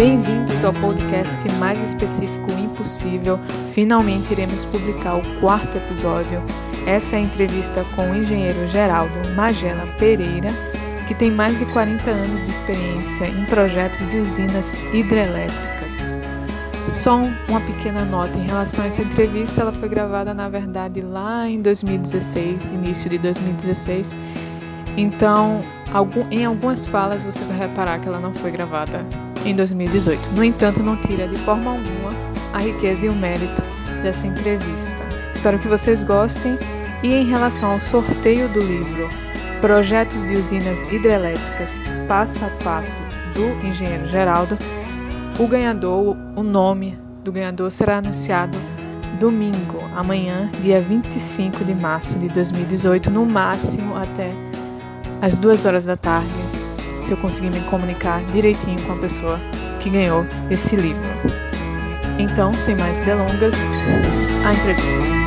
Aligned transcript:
Bem-vindos 0.00 0.64
ao 0.64 0.72
podcast 0.72 1.46
mais 1.58 1.78
específico 1.82 2.50
impossível. 2.52 3.38
Finalmente 3.74 4.32
iremos 4.32 4.64
publicar 4.64 5.16
o 5.16 5.40
quarto 5.40 5.76
episódio. 5.76 6.42
Essa 6.86 7.16
é 7.16 7.18
a 7.18 7.22
entrevista 7.22 7.84
com 7.94 8.10
o 8.10 8.16
engenheiro 8.16 8.66
Geraldo 8.68 9.12
Magela 9.36 9.86
Pereira, 9.98 10.48
que 11.06 11.14
tem 11.14 11.30
mais 11.30 11.58
de 11.58 11.66
40 11.66 12.10
anos 12.10 12.46
de 12.46 12.50
experiência 12.50 13.26
em 13.26 13.44
projetos 13.44 14.08
de 14.08 14.16
usinas 14.16 14.72
hidrelétricas. 14.94 16.18
Só 16.86 17.16
uma 17.46 17.60
pequena 17.60 18.02
nota 18.02 18.38
em 18.38 18.46
relação 18.46 18.84
a 18.84 18.86
essa 18.86 19.02
entrevista, 19.02 19.60
ela 19.60 19.72
foi 19.72 19.90
gravada 19.90 20.32
na 20.32 20.48
verdade 20.48 21.02
lá 21.02 21.46
em 21.46 21.60
2016, 21.60 22.70
início 22.70 23.10
de 23.10 23.18
2016. 23.18 24.16
Então, 24.96 25.60
em 26.30 26.46
algumas 26.46 26.86
falas 26.86 27.22
você 27.22 27.44
vai 27.44 27.58
reparar 27.58 27.98
que 27.98 28.08
ela 28.08 28.18
não 28.18 28.32
foi 28.32 28.50
gravada 28.50 29.04
em 29.44 29.54
2018. 29.54 30.30
No 30.30 30.44
entanto, 30.44 30.82
não 30.82 30.96
tira 30.96 31.26
de 31.26 31.36
forma 31.36 31.72
alguma 31.72 32.12
a 32.52 32.58
riqueza 32.58 33.06
e 33.06 33.08
o 33.08 33.14
mérito 33.14 33.62
dessa 34.02 34.26
entrevista. 34.26 34.92
Espero 35.34 35.58
que 35.58 35.68
vocês 35.68 36.02
gostem. 36.02 36.58
E 37.02 37.14
em 37.14 37.26
relação 37.30 37.72
ao 37.72 37.80
sorteio 37.80 38.46
do 38.48 38.60
livro 38.60 39.08
Projetos 39.62 40.22
de 40.26 40.34
Usinas 40.34 40.80
Hidrelétricas 40.92 41.70
Passo 42.06 42.44
a 42.44 42.48
Passo 42.62 43.00
do 43.34 43.66
Engenheiro 43.66 44.06
Geraldo, 44.08 44.58
o 45.38 45.46
ganhador, 45.46 46.14
o 46.36 46.42
nome 46.42 46.98
do 47.24 47.32
ganhador 47.32 47.70
será 47.70 47.98
anunciado 47.98 48.58
domingo, 49.20 49.78
amanhã, 49.94 50.50
dia 50.62 50.80
25 50.80 51.62
de 51.62 51.74
março 51.74 52.18
de 52.18 52.28
2018, 52.28 53.10
no 53.10 53.26
máximo 53.26 53.94
até 53.94 54.34
às 55.20 55.36
duas 55.36 55.66
horas 55.66 55.84
da 55.84 55.94
tarde, 55.94 56.28
se 57.00 57.12
eu 57.12 57.16
conseguir 57.16 57.50
me 57.50 57.60
comunicar 57.62 58.22
direitinho 58.32 58.80
com 58.86 58.92
a 58.92 58.98
pessoa 58.98 59.38
que 59.80 59.90
ganhou 59.90 60.24
esse 60.50 60.76
livro. 60.76 61.02
Então, 62.18 62.52
sem 62.52 62.76
mais 62.76 62.98
delongas, 63.00 63.54
a 64.46 64.52
entrevista. 64.52 65.20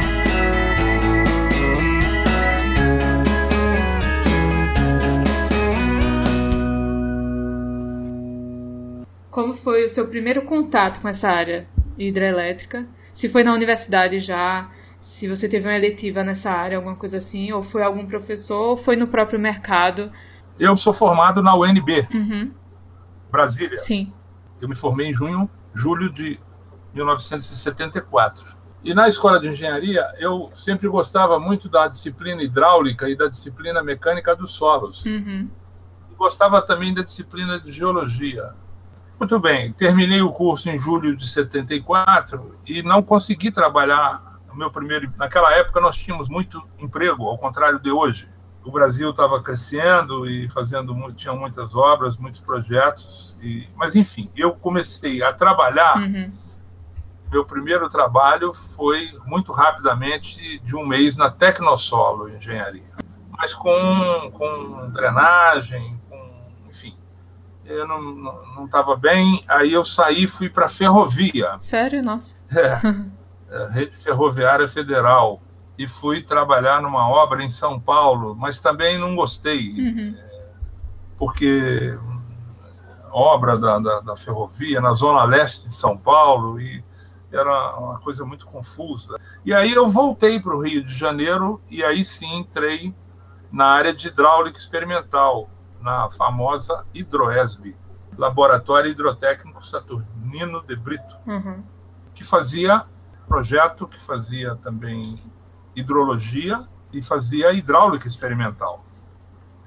Como 9.32 9.56
foi 9.56 9.86
o 9.86 9.90
seu 9.96 10.08
primeiro 10.08 10.44
contato 10.44 11.02
com 11.02 11.08
essa 11.08 11.28
área 11.28 11.66
hidrelétrica? 11.98 12.86
Se 13.16 13.30
foi 13.30 13.44
na 13.44 13.54
universidade 13.54 14.20
já, 14.20 14.70
se 15.18 15.28
você 15.28 15.50
teve 15.50 15.68
uma 15.68 15.76
eletiva 15.76 16.24
nessa 16.24 16.52
área, 16.52 16.78
alguma 16.78 16.96
coisa 16.96 17.18
assim, 17.18 17.52
ou 17.52 17.64
foi 17.64 17.82
algum 17.82 18.06
professor, 18.06 18.62
ou 18.62 18.78
foi 18.78 18.96
no 18.96 19.08
próprio 19.08 19.40
mercado? 19.40 20.12
Eu 20.60 20.76
sou 20.76 20.94
formado 20.94 21.42
na 21.42 21.56
UNB, 21.56 22.08
uhum. 22.14 22.52
Brasília. 23.32 23.84
Sim. 23.86 24.12
Eu 24.62 24.70
me 24.70 24.76
formei 24.76 25.08
em 25.08 25.14
junho, 25.14 25.50
julho 25.74 26.12
de 26.12 26.40
1974. 26.94 28.56
E 28.84 28.94
na 28.94 29.08
escola 29.08 29.40
de 29.40 29.48
engenharia, 29.48 30.06
eu 30.20 30.52
sempre 30.56 30.88
gostava 30.90 31.40
muito 31.40 31.70
da 31.70 31.88
disciplina 31.88 32.44
hidráulica 32.44 33.10
e 33.10 33.16
da 33.16 33.28
disciplina 33.28 33.82
mecânica 33.82 34.36
dos 34.36 34.52
solos. 34.52 35.06
Uhum. 35.06 35.50
Gostava 36.18 36.62
também 36.62 36.94
da 36.94 37.02
disciplina 37.02 37.60
de 37.60 37.72
geologia. 37.72 38.54
Muito 39.18 39.40
bem, 39.40 39.72
terminei 39.72 40.22
o 40.22 40.32
curso 40.32 40.70
em 40.70 40.78
julho 40.78 41.16
de 41.16 41.28
74 41.28 42.58
e 42.68 42.84
não 42.84 43.02
consegui 43.02 43.52
trabalhar 43.52 44.22
no 44.50 44.56
meu 44.56 44.70
primeiro. 44.70 45.12
Naquela 45.18 45.54
época 45.54 45.80
nós 45.80 45.96
tínhamos 45.98 46.28
muito 46.30 46.62
emprego, 46.78 47.28
ao 47.28 47.38
contrário 47.38 47.80
de 47.80 47.90
hoje. 47.90 48.28
O 48.66 48.72
Brasil 48.72 49.10
estava 49.10 49.42
crescendo 49.42 50.26
e 50.26 50.50
fazendo 50.50 50.96
tinha 51.14 51.34
muitas 51.34 51.76
obras, 51.76 52.18
muitos 52.18 52.42
projetos. 52.42 53.36
E, 53.42 53.68
mas 53.76 53.96
enfim, 53.96 54.30
eu 54.36 54.54
comecei 54.56 55.22
a 55.22 55.34
trabalhar. 55.34 55.98
Uhum. 55.98 56.32
Meu 57.32 57.44
primeiro 57.44 57.90
trabalho 57.90 58.54
foi 58.54 59.10
muito 59.26 59.52
rapidamente 59.52 60.60
de 60.60 60.76
um 60.76 60.86
mês 60.86 61.18
na 61.18 61.32
Tecnosolo 61.32 62.30
Engenharia, 62.30 62.84
mas 63.32 63.56
com, 63.56 64.32
com 64.32 64.92
drenagem, 64.92 66.00
eu 67.66 67.88
não 67.88 68.66
estava 68.66 68.96
bem, 68.96 69.44
aí 69.48 69.72
eu 69.74 69.86
saí 69.86 70.28
fui 70.28 70.50
para 70.50 70.66
a 70.66 70.70
ferrovia. 70.70 71.60
Sério? 71.70 72.04
Nossa. 72.04 72.30
É, 72.52 72.80
é, 73.50 73.68
Rede 73.72 73.96
Ferroviária 73.96 74.68
Federal. 74.68 75.42
E 75.78 75.88
fui 75.88 76.22
trabalhar 76.22 76.82
numa 76.82 77.08
obra 77.10 77.44
em 77.44 77.50
São 77.50 77.80
Paulo, 77.80 78.36
mas 78.36 78.60
também 78.60 78.98
não 78.98 79.16
gostei, 79.16 79.72
uhum. 79.72 80.16
É, 80.18 80.50
porque 81.18 81.98
obra 83.12 83.58
da, 83.58 83.80
da, 83.80 84.00
da, 84.00 84.18
ferrovia 84.18 84.82
na 84.82 84.94
zona 84.94 85.24
leste 85.24 85.68
de 85.68 85.76
São 85.76 85.98
Paulo 85.98 86.60
e 86.60 86.84
era 87.32 87.78
uma 87.78 88.00
coisa 88.00 88.26
muito 88.26 88.46
confusa. 88.46 89.20
E 89.46 89.54
aí 89.54 89.72
eu 89.72 89.88
voltei 89.88 90.40
para 90.40 90.56
o 90.56 90.62
Rio 90.62 90.84
de 90.84 90.94
Janeiro 90.94 91.62
e 91.70 91.84
aí 91.84 92.04
sim 92.04 92.38
entrei 92.38 92.94
na 93.52 93.66
área 93.66 93.94
de 93.94 94.08
hidráulica 94.08 94.58
experimental, 94.58 95.50
na 95.80 96.10
famosa 96.10 96.84
Hidroesb, 96.94 97.76
Laboratório 98.18 98.90
Hidrotécnico 98.90 99.66
Saturnino 99.66 100.64
de 100.64 100.76
Brito, 100.76 101.18
uhum. 101.28 101.64
que 102.16 102.24
fazia 102.24 102.86
projeto, 103.28 103.88
que 103.88 104.00
fazia 104.00 104.56
também 104.56 105.20
hidrologia 105.76 106.68
e 106.92 107.02
fazia 107.02 107.52
hidráulica 107.54 108.08
experimental. 108.08 108.84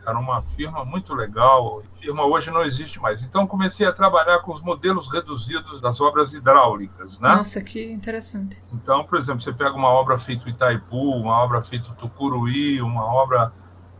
Era 0.06 0.18
uma 0.18 0.40
firma 0.42 0.84
muito 0.84 1.12
legal. 1.14 1.80
A 1.80 1.96
firma 1.98 2.24
hoje 2.24 2.50
não 2.52 2.62
existe 2.62 3.00
mais. 3.00 3.24
Então 3.24 3.44
comecei 3.44 3.84
a 3.86 3.92
trabalhar 3.92 4.38
com 4.38 4.52
os 4.52 4.62
modelos 4.62 5.12
reduzidos 5.12 5.80
das 5.80 6.00
obras 6.00 6.32
hidráulicas, 6.32 7.18
né? 7.18 7.34
Nossa, 7.34 7.60
que 7.60 7.82
interessante. 7.90 8.56
Então, 8.72 9.04
por 9.04 9.18
exemplo, 9.18 9.40
você 9.40 9.52
pega 9.52 9.74
uma 9.74 9.88
obra 9.88 10.16
feita 10.16 10.48
Itaipu, 10.48 11.16
uma 11.16 11.42
obra 11.42 11.60
feita 11.60 11.92
Tucuruí, 11.94 12.80
uma 12.80 13.04
obra 13.04 13.52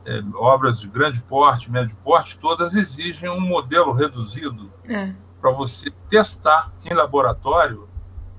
é, 0.07 0.23
obras 0.37 0.79
de 0.79 0.87
grande 0.87 1.21
porte, 1.23 1.71
médio 1.71 1.97
porte, 1.97 2.39
todas 2.39 2.77
exigem 2.77 3.29
um 3.29 3.41
modelo 3.41 3.93
reduzido 3.93 4.71
é. 4.89 5.13
para 5.41 5.51
você 5.51 5.91
testar 6.09 6.73
em 6.89 6.95
laboratório 6.95 7.89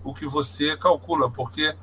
o 0.01 0.13
que 0.13 0.25
você 0.25 0.77
calcula, 0.77 1.29
porque 1.29 1.75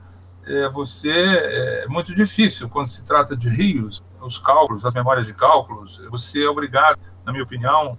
é, 0.47 0.69
você 0.69 1.10
é 1.10 1.87
muito 1.88 2.15
difícil 2.15 2.69
quando 2.69 2.87
se 2.87 3.05
trata 3.05 3.37
de 3.37 3.49
rios, 3.49 4.03
os 4.21 4.38
cálculos, 4.38 4.84
as 4.84 4.94
memórias 4.94 5.27
de 5.27 5.34
cálculos, 5.34 6.00
você 6.10 6.44
é 6.44 6.49
obrigado, 6.49 6.99
na 7.25 7.32
minha 7.32 7.44
opinião, 7.44 7.99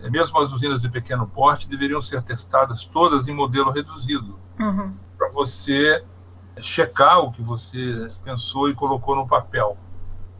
é, 0.00 0.10
mesmo 0.10 0.38
as 0.40 0.52
usinas 0.52 0.82
de 0.82 0.88
pequeno 0.88 1.26
porte 1.26 1.68
deveriam 1.68 2.00
ser 2.00 2.22
testadas 2.22 2.84
todas 2.84 3.28
em 3.28 3.34
modelo 3.34 3.70
reduzido, 3.70 4.38
uhum. 4.58 4.92
para 5.16 5.30
você 5.30 6.04
checar 6.60 7.20
o 7.20 7.32
que 7.32 7.42
você 7.42 8.08
pensou 8.22 8.68
e 8.68 8.74
colocou 8.74 9.16
no 9.16 9.26
papel. 9.26 9.76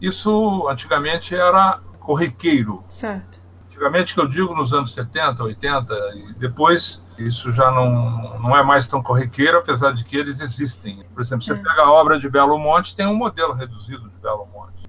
Isso 0.00 0.68
antigamente 0.68 1.34
era 1.34 1.80
corriqueiro. 1.98 2.84
Certo. 3.00 3.43
Antigamente, 3.74 4.14
que 4.14 4.20
eu 4.20 4.28
digo 4.28 4.54
nos 4.54 4.72
anos 4.72 4.94
70, 4.94 5.42
80, 5.42 5.94
e 6.14 6.34
depois 6.34 7.04
isso 7.18 7.50
já 7.50 7.72
não, 7.72 8.38
não 8.38 8.56
é 8.56 8.62
mais 8.62 8.86
tão 8.86 9.02
corriqueiro, 9.02 9.58
apesar 9.58 9.90
de 9.90 10.04
que 10.04 10.16
eles 10.16 10.38
existem. 10.38 11.04
Por 11.12 11.20
exemplo, 11.20 11.44
você 11.44 11.54
é. 11.54 11.56
pega 11.56 11.82
a 11.82 11.90
obra 11.90 12.16
de 12.16 12.30
Belo 12.30 12.56
Monte, 12.56 12.94
tem 12.94 13.08
um 13.08 13.16
modelo 13.16 13.52
reduzido 13.52 14.08
de 14.08 14.16
Belo 14.18 14.46
Monte. 14.46 14.88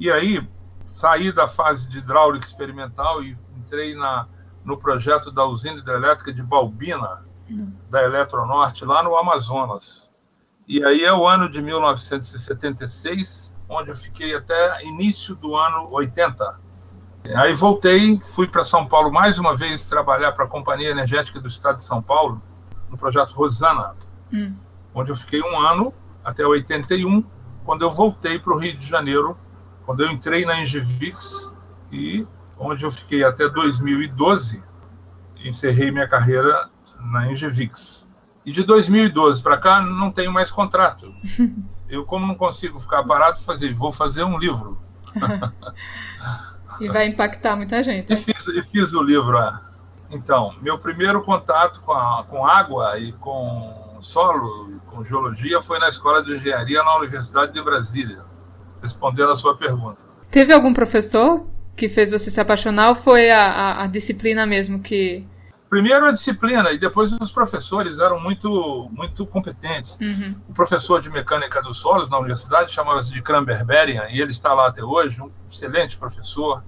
E 0.00 0.10
aí, 0.10 0.44
saí 0.84 1.30
da 1.30 1.46
fase 1.46 1.88
de 1.88 1.98
hidráulica 1.98 2.44
experimental 2.44 3.22
e 3.22 3.38
entrei 3.56 3.94
na, 3.94 4.26
no 4.64 4.76
projeto 4.76 5.30
da 5.30 5.44
usina 5.44 5.78
hidrelétrica 5.78 6.32
de 6.32 6.42
Balbina, 6.42 7.24
hum. 7.48 7.72
da 7.88 8.02
Eletronorte, 8.02 8.84
lá 8.84 9.04
no 9.04 9.16
Amazonas. 9.16 10.10
E 10.66 10.84
aí 10.84 11.04
é 11.04 11.12
o 11.12 11.24
ano 11.24 11.48
de 11.48 11.62
1976, 11.62 13.56
onde 13.68 13.90
eu 13.92 13.96
fiquei 13.96 14.34
até 14.34 14.82
início 14.84 15.36
do 15.36 15.54
ano 15.54 15.88
80. 15.92 16.65
Aí 17.34 17.54
voltei, 17.54 18.18
fui 18.20 18.46
para 18.46 18.62
São 18.62 18.86
Paulo 18.86 19.12
mais 19.12 19.38
uma 19.38 19.56
vez 19.56 19.88
trabalhar 19.88 20.32
para 20.32 20.44
a 20.44 20.48
Companhia 20.48 20.90
Energética 20.90 21.40
do 21.40 21.48
Estado 21.48 21.76
de 21.76 21.82
São 21.82 22.02
Paulo, 22.02 22.40
no 22.90 22.96
projeto 22.96 23.30
Rosana, 23.30 23.94
hum. 24.32 24.54
onde 24.94 25.10
eu 25.10 25.16
fiquei 25.16 25.42
um 25.42 25.58
ano, 25.58 25.92
até 26.24 26.46
81, 26.46 27.24
quando 27.64 27.82
eu 27.82 27.90
voltei 27.90 28.38
para 28.38 28.54
o 28.54 28.58
Rio 28.58 28.76
de 28.76 28.86
Janeiro, 28.86 29.36
quando 29.84 30.02
eu 30.02 30.10
entrei 30.10 30.44
na 30.44 30.60
Engevix, 30.60 31.56
e 31.90 32.26
onde 32.58 32.84
eu 32.84 32.90
fiquei 32.90 33.24
até 33.24 33.48
2012, 33.48 34.62
encerrei 35.44 35.90
minha 35.90 36.08
carreira 36.08 36.68
na 37.00 37.30
Engevix. 37.30 38.08
E 38.44 38.52
de 38.52 38.62
2012 38.62 39.42
para 39.42 39.58
cá 39.58 39.80
não 39.80 40.10
tenho 40.10 40.32
mais 40.32 40.50
contrato. 40.50 41.12
eu, 41.88 42.04
como 42.04 42.26
não 42.26 42.34
consigo 42.34 42.78
ficar 42.78 43.02
parado, 43.04 43.40
fazer, 43.40 43.72
vou 43.74 43.92
fazer 43.92 44.24
um 44.24 44.38
livro. 44.38 44.80
e 46.80 46.88
vai 46.88 47.06
impactar 47.06 47.56
muita 47.56 47.82
gente. 47.82 48.12
E 48.12 48.16
fiz, 48.16 48.46
e 48.48 48.62
fiz 48.62 48.92
o 48.92 49.02
livro. 49.02 49.36
É. 49.36 49.52
Então, 50.10 50.54
meu 50.62 50.78
primeiro 50.78 51.22
contato 51.22 51.80
com, 51.80 51.92
a, 51.92 52.24
com 52.28 52.46
água 52.46 52.98
e 52.98 53.12
com 53.12 53.96
solo 54.00 54.70
e 54.70 54.78
com 54.90 55.04
geologia 55.04 55.60
foi 55.62 55.78
na 55.78 55.88
Escola 55.88 56.22
de 56.22 56.36
Engenharia 56.36 56.82
na 56.82 56.96
Universidade 56.96 57.52
de 57.52 57.62
Brasília, 57.62 58.22
respondendo 58.82 59.32
a 59.32 59.36
sua 59.36 59.56
pergunta. 59.56 60.02
Teve 60.30 60.52
algum 60.52 60.72
professor 60.72 61.46
que 61.76 61.88
fez 61.88 62.10
você 62.10 62.30
se 62.30 62.40
apaixonar 62.40 62.90
ou 62.90 62.96
foi 62.96 63.30
a, 63.30 63.40
a, 63.40 63.84
a 63.84 63.86
disciplina 63.86 64.46
mesmo 64.46 64.80
que. 64.80 65.24
Primeiro 65.68 66.06
a 66.06 66.12
disciplina 66.12 66.70
e 66.70 66.78
depois 66.78 67.12
os 67.12 67.32
professores 67.32 67.98
eram 67.98 68.20
muito 68.20 68.88
muito 68.92 69.26
competentes. 69.26 69.98
Uhum. 70.00 70.40
O 70.48 70.54
professor 70.54 71.00
de 71.00 71.10
mecânica 71.10 71.60
dos 71.60 71.78
solos 71.78 72.08
na 72.08 72.18
universidade 72.18 72.72
chamava-se 72.72 73.12
de 73.12 73.20
Kramberberian 73.20 74.04
e 74.10 74.20
ele 74.20 74.30
está 74.30 74.54
lá 74.54 74.68
até 74.68 74.84
hoje, 74.84 75.20
um 75.20 75.30
excelente 75.46 75.96
professor. 75.96 76.62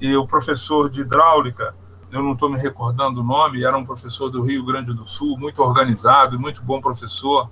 E 0.00 0.16
o 0.16 0.26
professor 0.26 0.88
de 0.88 1.02
hidráulica, 1.02 1.74
eu 2.10 2.22
não 2.22 2.32
estou 2.32 2.48
me 2.48 2.58
recordando 2.58 3.20
o 3.20 3.24
nome, 3.24 3.64
era 3.64 3.76
um 3.76 3.84
professor 3.84 4.30
do 4.30 4.42
Rio 4.42 4.64
Grande 4.64 4.94
do 4.94 5.06
Sul, 5.06 5.36
muito 5.38 5.62
organizado, 5.62 6.38
muito 6.40 6.62
bom 6.62 6.80
professor. 6.80 7.50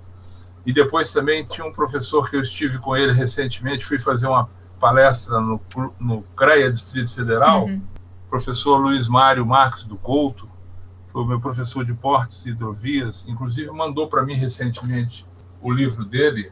E 0.65 0.73
depois 0.73 1.11
também 1.13 1.45
tinha 1.45 1.65
um 1.65 1.71
professor 1.71 2.27
que 2.29 2.35
eu 2.35 2.41
estive 2.41 2.79
com 2.79 2.95
ele 2.97 3.13
recentemente, 3.13 3.85
fui 3.85 3.99
fazer 3.99 4.27
uma 4.27 4.49
palestra 4.79 5.39
no, 5.39 5.61
no 5.99 6.23
CREA 6.35 6.71
Distrito 6.71 7.13
Federal, 7.13 7.65
Uhum. 7.65 7.81
professor 8.29 8.77
Luiz 8.77 9.07
Mário 9.07 9.45
Marques 9.45 9.83
do 9.83 9.97
Couto, 9.97 10.49
foi 11.07 11.21
o 11.21 11.25
meu 11.25 11.39
professor 11.39 11.83
de 11.83 11.93
portos 11.93 12.45
e 12.45 12.49
hidrovias, 12.49 13.25
inclusive 13.27 13.71
mandou 13.71 14.07
para 14.07 14.23
mim 14.23 14.35
recentemente 14.35 15.25
o 15.61 15.71
livro 15.71 16.05
dele, 16.05 16.51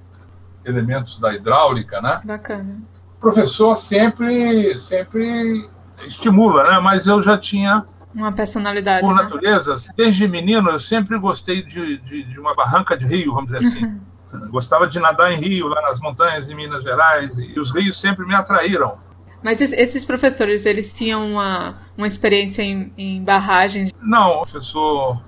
Elementos 0.63 1.19
da 1.19 1.33
Hidráulica, 1.33 2.01
né? 2.01 2.21
Bacana. 2.25 2.81
O 3.17 3.19
professor 3.19 3.75
sempre, 3.75 4.79
sempre 4.79 5.69
estimula, 6.05 6.63
né? 6.63 6.79
Mas 6.79 7.05
eu 7.05 7.21
já 7.21 7.37
tinha, 7.37 7.85
Uma 8.13 8.31
personalidade. 8.31 9.01
por 9.01 9.15
né? 9.15 9.21
natureza, 9.21 9.75
desde 9.95 10.27
menino, 10.27 10.69
eu 10.71 10.79
sempre 10.79 11.19
gostei 11.19 11.61
de, 11.61 11.97
de, 11.97 12.23
de 12.23 12.39
uma 12.39 12.55
barranca 12.55 12.97
de 12.97 13.05
rio, 13.05 13.33
vamos 13.33 13.53
dizer 13.53 13.65
assim. 13.65 14.01
Gostava 14.49 14.85
de 14.85 14.99
nadar 14.99 15.31
em 15.31 15.37
rio, 15.37 15.67
lá 15.67 15.81
nas 15.83 16.01
montanhas 16.01 16.49
em 16.49 16.55
Minas 16.55 16.83
Gerais, 16.83 17.37
e 17.37 17.57
os 17.57 17.73
rios 17.73 17.97
sempre 17.99 18.25
me 18.25 18.35
atraíram. 18.35 18.97
Mas 19.43 19.59
es- 19.61 19.71
esses 19.73 20.05
professores, 20.05 20.65
eles 20.65 20.91
tinham 20.93 21.29
uma, 21.31 21.77
uma 21.97 22.07
experiência 22.07 22.61
em, 22.61 22.93
em 22.97 23.23
barragens. 23.23 23.91
Não, 24.01 24.41
professor, 24.41 25.21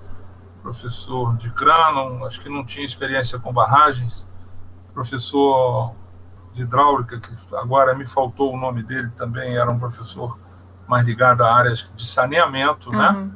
professor 0.63 1.37
de 1.37 1.51
Cranon, 1.53 2.25
acho 2.25 2.41
que 2.41 2.49
não 2.49 2.65
tinha 2.65 2.85
experiência 2.85 3.39
com 3.39 3.53
barragens. 3.53 4.29
Professor 4.93 5.93
de 6.53 6.63
hidráulica, 6.63 7.19
que 7.19 7.55
agora 7.55 7.93
me 7.95 8.07
faltou 8.07 8.53
o 8.53 8.57
nome 8.57 8.81
dele 8.81 9.09
também, 9.15 9.55
era 9.55 9.69
um 9.69 9.77
professor 9.77 10.39
mais 10.87 11.05
ligado 11.05 11.41
a 11.43 11.53
áreas 11.53 11.93
de 11.95 12.07
saneamento, 12.07 12.91
né? 12.91 13.09
Uhum. 13.09 13.31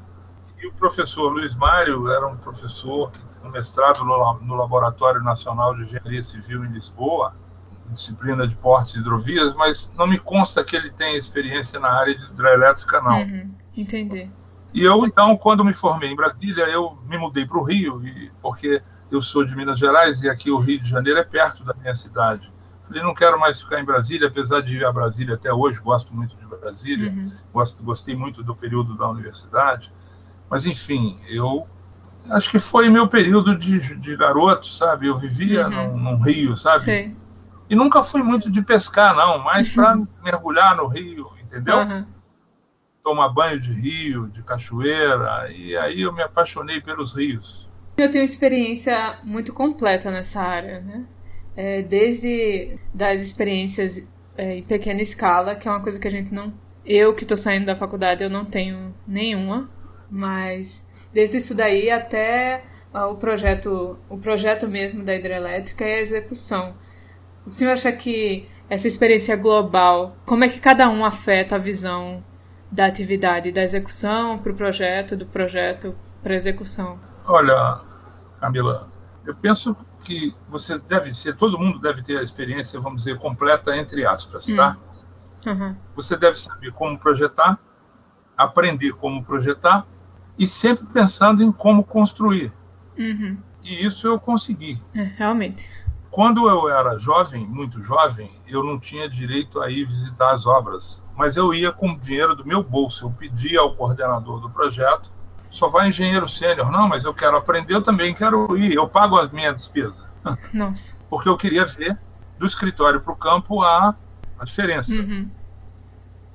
E 0.61 0.67
o 0.67 0.73
professor 0.73 1.29
Luiz 1.31 1.55
Mário 1.55 2.09
era 2.09 2.27
um 2.27 2.37
professor 2.37 3.11
com 3.41 3.49
mestrado 3.49 4.03
no, 4.05 4.39
no 4.41 4.55
Laboratório 4.55 5.21
Nacional 5.21 5.75
de 5.75 5.83
Engenharia 5.83 6.23
Civil 6.23 6.63
em 6.65 6.69
Lisboa, 6.71 7.35
disciplina 7.91 8.47
de 8.47 8.55
portos 8.57 8.95
e 8.95 8.99
hidrovias, 8.99 9.53
mas 9.55 9.93
não 9.97 10.07
me 10.07 10.17
consta 10.19 10.63
que 10.63 10.75
ele 10.75 10.89
tenha 10.91 11.17
experiência 11.17 11.79
na 11.79 11.89
área 11.89 12.15
de 12.15 12.23
hidrelétrica, 12.25 13.01
não. 13.01 13.21
Uhum. 13.21 13.51
Entendi. 13.75 14.29
E 14.73 14.83
eu, 14.83 15.05
então, 15.05 15.35
quando 15.37 15.65
me 15.65 15.73
formei 15.73 16.09
em 16.11 16.15
Brasília, 16.15 16.63
eu 16.69 16.97
me 17.07 17.17
mudei 17.17 17.45
para 17.45 17.57
o 17.59 17.63
Rio, 17.63 18.05
e, 18.05 18.31
porque 18.41 18.81
eu 19.11 19.21
sou 19.21 19.43
de 19.45 19.55
Minas 19.55 19.77
Gerais 19.77 20.21
e 20.21 20.29
aqui 20.29 20.49
o 20.49 20.57
Rio 20.57 20.79
de 20.79 20.89
Janeiro 20.89 21.19
é 21.19 21.23
perto 21.23 21.63
da 21.63 21.73
minha 21.73 21.93
cidade. 21.93 22.51
Falei, 22.83 23.03
não 23.03 23.13
quero 23.13 23.39
mais 23.39 23.61
ficar 23.61 23.79
em 23.79 23.85
Brasília, 23.85 24.27
apesar 24.27 24.61
de 24.61 24.77
ir 24.77 24.85
a 24.85 24.91
Brasília 24.91 25.35
até 25.35 25.51
hoje, 25.53 25.79
gosto 25.81 26.15
muito 26.15 26.35
de 26.37 26.45
Brasília, 26.45 27.11
Uhum. 27.11 27.31
gosto, 27.53 27.83
gostei 27.83 28.15
muito 28.15 28.41
do 28.43 28.55
período 28.55 28.95
da 28.97 29.09
universidade. 29.09 29.91
Mas, 30.49 30.65
enfim, 30.65 31.17
eu 31.29 31.67
acho 32.29 32.49
que 32.49 32.59
foi 32.59 32.89
meu 32.89 33.07
período 33.07 33.57
de, 33.57 33.95
de 33.97 34.15
garoto, 34.15 34.67
sabe? 34.67 35.07
Eu 35.07 35.17
vivia 35.17 35.67
Uhum. 35.67 35.97
num, 35.97 35.97
num 35.97 36.21
rio, 36.21 36.55
sabe? 36.55 36.85
Sei. 36.85 37.15
E 37.71 37.75
nunca 37.75 38.03
fui 38.03 38.21
muito 38.21 38.51
de 38.51 38.61
pescar, 38.61 39.15
não, 39.15 39.39
mais 39.39 39.71
para 39.71 39.97
mergulhar 40.21 40.75
no 40.75 40.87
rio, 40.87 41.31
entendeu? 41.41 41.77
Uhum. 41.77 42.05
tomar 43.01 43.29
banho 43.29 43.61
de 43.61 43.71
rio, 43.71 44.27
de 44.27 44.43
cachoeira, 44.43 45.49
e 45.49 45.77
aí 45.77 46.01
eu 46.01 46.11
me 46.13 46.21
apaixonei 46.21 46.81
pelos 46.81 47.15
rios. 47.15 47.71
Eu 47.97 48.11
tenho 48.11 48.25
experiência 48.25 49.19
muito 49.23 49.53
completa 49.53 50.11
nessa 50.11 50.41
área, 50.41 50.81
né? 50.81 51.05
É, 51.55 51.81
desde 51.81 52.77
das 52.93 53.21
experiências 53.21 54.03
é, 54.37 54.57
em 54.57 54.63
pequena 54.63 55.01
escala, 55.01 55.55
que 55.55 55.65
é 55.65 55.71
uma 55.71 55.81
coisa 55.81 55.97
que 55.97 56.07
a 56.09 56.11
gente 56.11 56.33
não. 56.33 56.53
Eu 56.85 57.15
que 57.15 57.23
estou 57.23 57.37
saindo 57.37 57.67
da 57.67 57.77
faculdade, 57.77 58.21
eu 58.21 58.29
não 58.29 58.43
tenho 58.43 58.93
nenhuma, 59.07 59.69
mas 60.09 60.67
desde 61.13 61.37
isso 61.37 61.55
daí 61.55 61.89
até 61.89 62.65
ah, 62.93 63.07
o 63.07 63.15
projeto, 63.15 63.97
o 64.09 64.17
projeto 64.17 64.67
mesmo 64.67 65.05
da 65.05 65.15
hidrelétrica 65.15 65.85
e 65.85 65.93
a 65.93 66.01
execução. 66.01 66.75
O 67.45 67.49
senhor 67.49 67.73
acha 67.73 67.91
que 67.91 68.47
essa 68.69 68.87
experiência 68.87 69.35
global, 69.35 70.15
como 70.25 70.43
é 70.43 70.49
que 70.49 70.59
cada 70.59 70.89
um 70.89 71.03
afeta 71.03 71.55
a 71.55 71.59
visão 71.59 72.23
da 72.71 72.85
atividade, 72.85 73.51
da 73.51 73.63
execução 73.63 74.39
para 74.39 74.51
o 74.51 74.55
projeto, 74.55 75.17
do 75.17 75.25
projeto 75.25 75.95
para 76.23 76.33
a 76.33 76.37
execução? 76.37 76.99
Olha, 77.25 77.79
Camila, 78.39 78.87
eu 79.25 79.35
penso 79.35 79.75
que 80.03 80.33
você 80.47 80.79
deve 80.79 81.13
ser, 81.13 81.35
todo 81.35 81.59
mundo 81.59 81.79
deve 81.79 82.01
ter 82.01 82.17
a 82.17 82.23
experiência, 82.23 82.79
vamos 82.79 83.03
dizer, 83.03 83.17
completa 83.17 83.75
entre 83.75 84.05
aspas, 84.05 84.47
tá? 84.47 84.77
Uhum. 85.45 85.75
Você 85.95 86.17
deve 86.17 86.37
saber 86.37 86.71
como 86.71 86.97
projetar, 86.97 87.59
aprender 88.37 88.93
como 88.93 89.23
projetar 89.23 89.85
e 90.37 90.47
sempre 90.47 90.85
pensando 90.87 91.43
em 91.43 91.51
como 91.51 91.83
construir. 91.83 92.51
Uhum. 92.97 93.37
E 93.63 93.85
isso 93.85 94.07
eu 94.07 94.19
consegui. 94.19 94.81
É, 94.95 95.03
realmente. 95.03 95.63
Quando 96.11 96.49
eu 96.49 96.67
era 96.67 96.99
jovem, 96.99 97.47
muito 97.47 97.81
jovem, 97.81 98.29
eu 98.45 98.61
não 98.61 98.77
tinha 98.77 99.07
direito 99.07 99.61
a 99.61 99.71
ir 99.71 99.85
visitar 99.85 100.31
as 100.31 100.45
obras, 100.45 101.05
mas 101.15 101.37
eu 101.37 101.53
ia 101.53 101.71
com 101.71 101.91
o 101.91 101.99
dinheiro 101.99 102.35
do 102.35 102.45
meu 102.45 102.61
bolso. 102.61 103.05
Eu 103.05 103.11
pedia 103.11 103.61
ao 103.61 103.73
coordenador 103.73 104.41
do 104.41 104.49
projeto: 104.49 105.09
só 105.49 105.69
vai 105.69 105.87
engenheiro 105.87 106.27
sênior. 106.27 106.69
Não, 106.69 106.89
mas 106.89 107.05
eu 107.05 107.13
quero 107.13 107.37
aprender, 107.37 107.73
eu 107.73 107.81
também 107.81 108.13
quero 108.13 108.57
ir. 108.57 108.73
Eu 108.73 108.89
pago 108.89 109.17
as 109.17 109.31
minhas 109.31 109.55
despesas. 109.55 110.03
Nossa. 110.51 110.81
Porque 111.09 111.29
eu 111.29 111.37
queria 111.37 111.65
ver 111.65 111.97
do 112.37 112.45
escritório 112.45 112.99
para 112.99 113.13
o 113.13 113.15
campo 113.15 113.61
a, 113.61 113.95
a 114.37 114.43
diferença. 114.43 114.93
Uhum. 114.95 115.29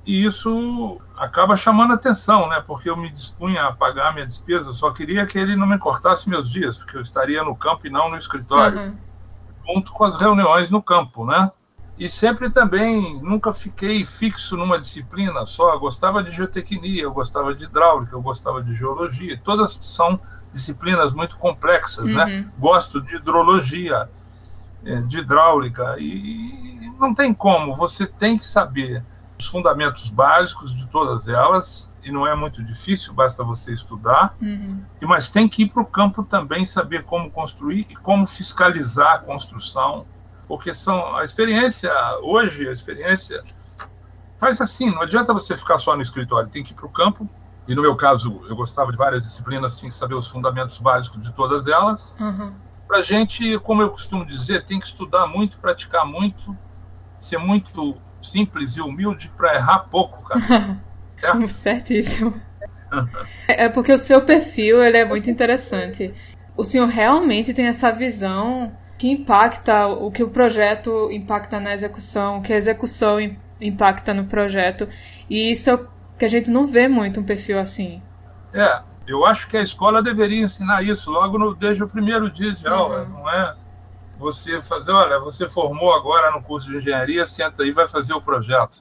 E 0.06 0.24
isso 0.24 0.98
acaba 1.18 1.56
chamando 1.56 1.92
atenção, 1.92 2.48
né? 2.48 2.62
Porque 2.66 2.88
eu 2.88 2.96
me 2.96 3.10
dispunha 3.10 3.64
a 3.64 3.72
pagar 3.72 4.08
a 4.08 4.12
minha 4.12 4.26
despesa, 4.26 4.72
só 4.72 4.90
queria 4.90 5.26
que 5.26 5.36
ele 5.36 5.56
não 5.56 5.66
me 5.66 5.78
cortasse 5.78 6.30
meus 6.30 6.48
dias, 6.48 6.78
porque 6.78 6.96
eu 6.96 7.02
estaria 7.02 7.42
no 7.42 7.56
campo 7.56 7.86
e 7.86 7.90
não 7.90 8.08
no 8.08 8.16
escritório. 8.16 8.78
Uhum. 8.78 9.05
Junto 9.66 9.92
com 9.92 10.04
as 10.04 10.20
reuniões 10.20 10.70
no 10.70 10.82
campo, 10.82 11.24
né? 11.24 11.50
E 11.98 12.10
sempre 12.10 12.50
também, 12.50 13.20
nunca 13.22 13.54
fiquei 13.54 14.04
fixo 14.04 14.56
numa 14.56 14.78
disciplina 14.78 15.46
só. 15.46 15.72
Eu 15.72 15.80
gostava 15.80 16.22
de 16.22 16.30
geotecnia, 16.30 17.02
eu 17.02 17.12
gostava 17.12 17.54
de 17.54 17.64
hidráulica, 17.64 18.14
eu 18.14 18.20
gostava 18.20 18.62
de 18.62 18.74
geologia. 18.74 19.40
Todas 19.42 19.78
são 19.82 20.20
disciplinas 20.52 21.14
muito 21.14 21.38
complexas, 21.38 22.10
né? 22.10 22.24
Uhum. 22.24 22.50
Gosto 22.58 23.00
de 23.00 23.16
hidrologia, 23.16 24.10
eh, 24.84 25.00
de 25.02 25.18
hidráulica. 25.18 25.96
E 25.98 26.92
não 26.98 27.14
tem 27.14 27.32
como, 27.32 27.74
você 27.74 28.06
tem 28.06 28.36
que 28.36 28.44
saber 28.44 29.02
os 29.38 29.46
fundamentos 29.46 30.10
básicos 30.10 30.74
de 30.74 30.86
todas 30.86 31.28
elas, 31.28 31.92
e 32.02 32.10
não 32.10 32.26
é 32.26 32.34
muito 32.34 32.62
difícil, 32.64 33.12
basta 33.12 33.44
você 33.44 33.72
estudar. 33.72 34.34
Uhum. 34.40 34.84
E- 35.00 35.06
Mas 35.06 35.30
tem 35.30 35.48
que 35.48 35.62
ir 35.64 35.68
para 35.70 35.82
o 35.82 35.86
campo 35.86 36.22
também 36.22 36.64
saber 36.64 37.04
como 37.04 37.30
construir 37.30 37.86
e 37.90 37.96
como 37.96 38.26
fiscalizar 38.26 39.14
a 39.14 39.18
construção, 39.18 40.06
porque 40.48 40.72
são 40.72 41.16
a 41.16 41.24
experiência 41.24 41.92
hoje, 42.22 42.68
a 42.68 42.72
experiência 42.72 43.42
faz 44.38 44.60
assim, 44.60 44.90
não 44.90 45.02
adianta 45.02 45.32
você 45.34 45.56
ficar 45.56 45.78
só 45.78 45.94
no 45.96 46.02
escritório, 46.02 46.48
tem 46.48 46.62
que 46.62 46.72
ir 46.72 46.76
para 46.76 46.86
o 46.86 46.90
campo. 46.90 47.28
E 47.68 47.74
no 47.74 47.82
meu 47.82 47.96
caso, 47.96 48.42
eu 48.48 48.54
gostava 48.54 48.92
de 48.92 48.96
várias 48.96 49.24
disciplinas, 49.24 49.76
tinha 49.76 49.88
que 49.90 49.94
saber 49.96 50.14
os 50.14 50.28
fundamentos 50.28 50.78
básicos 50.78 51.20
de 51.24 51.32
todas 51.32 51.66
elas. 51.66 52.14
Uhum. 52.20 52.54
Para 52.86 52.98
a 52.98 53.02
gente, 53.02 53.58
como 53.58 53.82
eu 53.82 53.90
costumo 53.90 54.24
dizer, 54.24 54.64
tem 54.64 54.78
que 54.78 54.86
estudar 54.86 55.26
muito, 55.26 55.58
praticar 55.58 56.06
muito, 56.06 56.56
ser 57.18 57.38
muito 57.38 58.00
simples 58.20 58.76
e 58.76 58.80
humilde 58.80 59.28
para 59.36 59.54
errar 59.54 59.80
pouco, 59.90 60.22
cara. 60.24 60.40
Certo? 61.16 61.48
Certíssimo. 61.62 62.34
É 63.48 63.68
porque 63.68 63.92
o 63.92 63.98
seu 64.00 64.24
perfil 64.24 64.82
ele 64.82 64.98
é 64.98 65.04
muito 65.04 65.30
interessante. 65.30 66.14
O 66.56 66.64
senhor 66.64 66.86
realmente 66.86 67.52
tem 67.54 67.66
essa 67.66 67.90
visão 67.92 68.76
que 68.98 69.08
impacta 69.08 69.86
o 69.88 70.10
que 70.10 70.22
o 70.22 70.30
projeto 70.30 71.10
impacta 71.12 71.60
na 71.60 71.74
execução, 71.74 72.38
o 72.38 72.42
que 72.42 72.52
a 72.52 72.56
execução 72.56 73.20
im- 73.20 73.36
impacta 73.60 74.14
no 74.14 74.26
projeto. 74.26 74.88
E 75.28 75.52
isso 75.52 75.70
é 75.70 75.78
que 76.18 76.24
a 76.24 76.28
gente 76.28 76.50
não 76.50 76.66
vê 76.66 76.88
muito 76.88 77.20
um 77.20 77.24
perfil 77.24 77.58
assim. 77.58 78.02
É, 78.54 78.82
eu 79.06 79.24
acho 79.26 79.48
que 79.48 79.56
a 79.56 79.62
escola 79.62 80.02
deveria 80.02 80.42
ensinar 80.44 80.82
isso 80.82 81.10
logo 81.10 81.38
no, 81.38 81.54
desde 81.54 81.82
o 81.84 81.88
primeiro 81.88 82.30
dia 82.30 82.52
de 82.54 82.66
aula, 82.66 83.02
Uhum. 83.02 83.10
não 83.10 83.30
é? 83.30 83.54
Você 84.18 84.60
fazer, 84.60 84.92
olha, 84.92 85.18
você 85.20 85.48
formou 85.48 85.94
agora 85.94 86.30
no 86.30 86.42
curso 86.42 86.68
de 86.68 86.78
engenharia, 86.78 87.26
senta 87.26 87.62
aí 87.62 87.72
vai 87.72 87.86
fazer 87.86 88.14
o 88.14 88.20
projeto. 88.20 88.78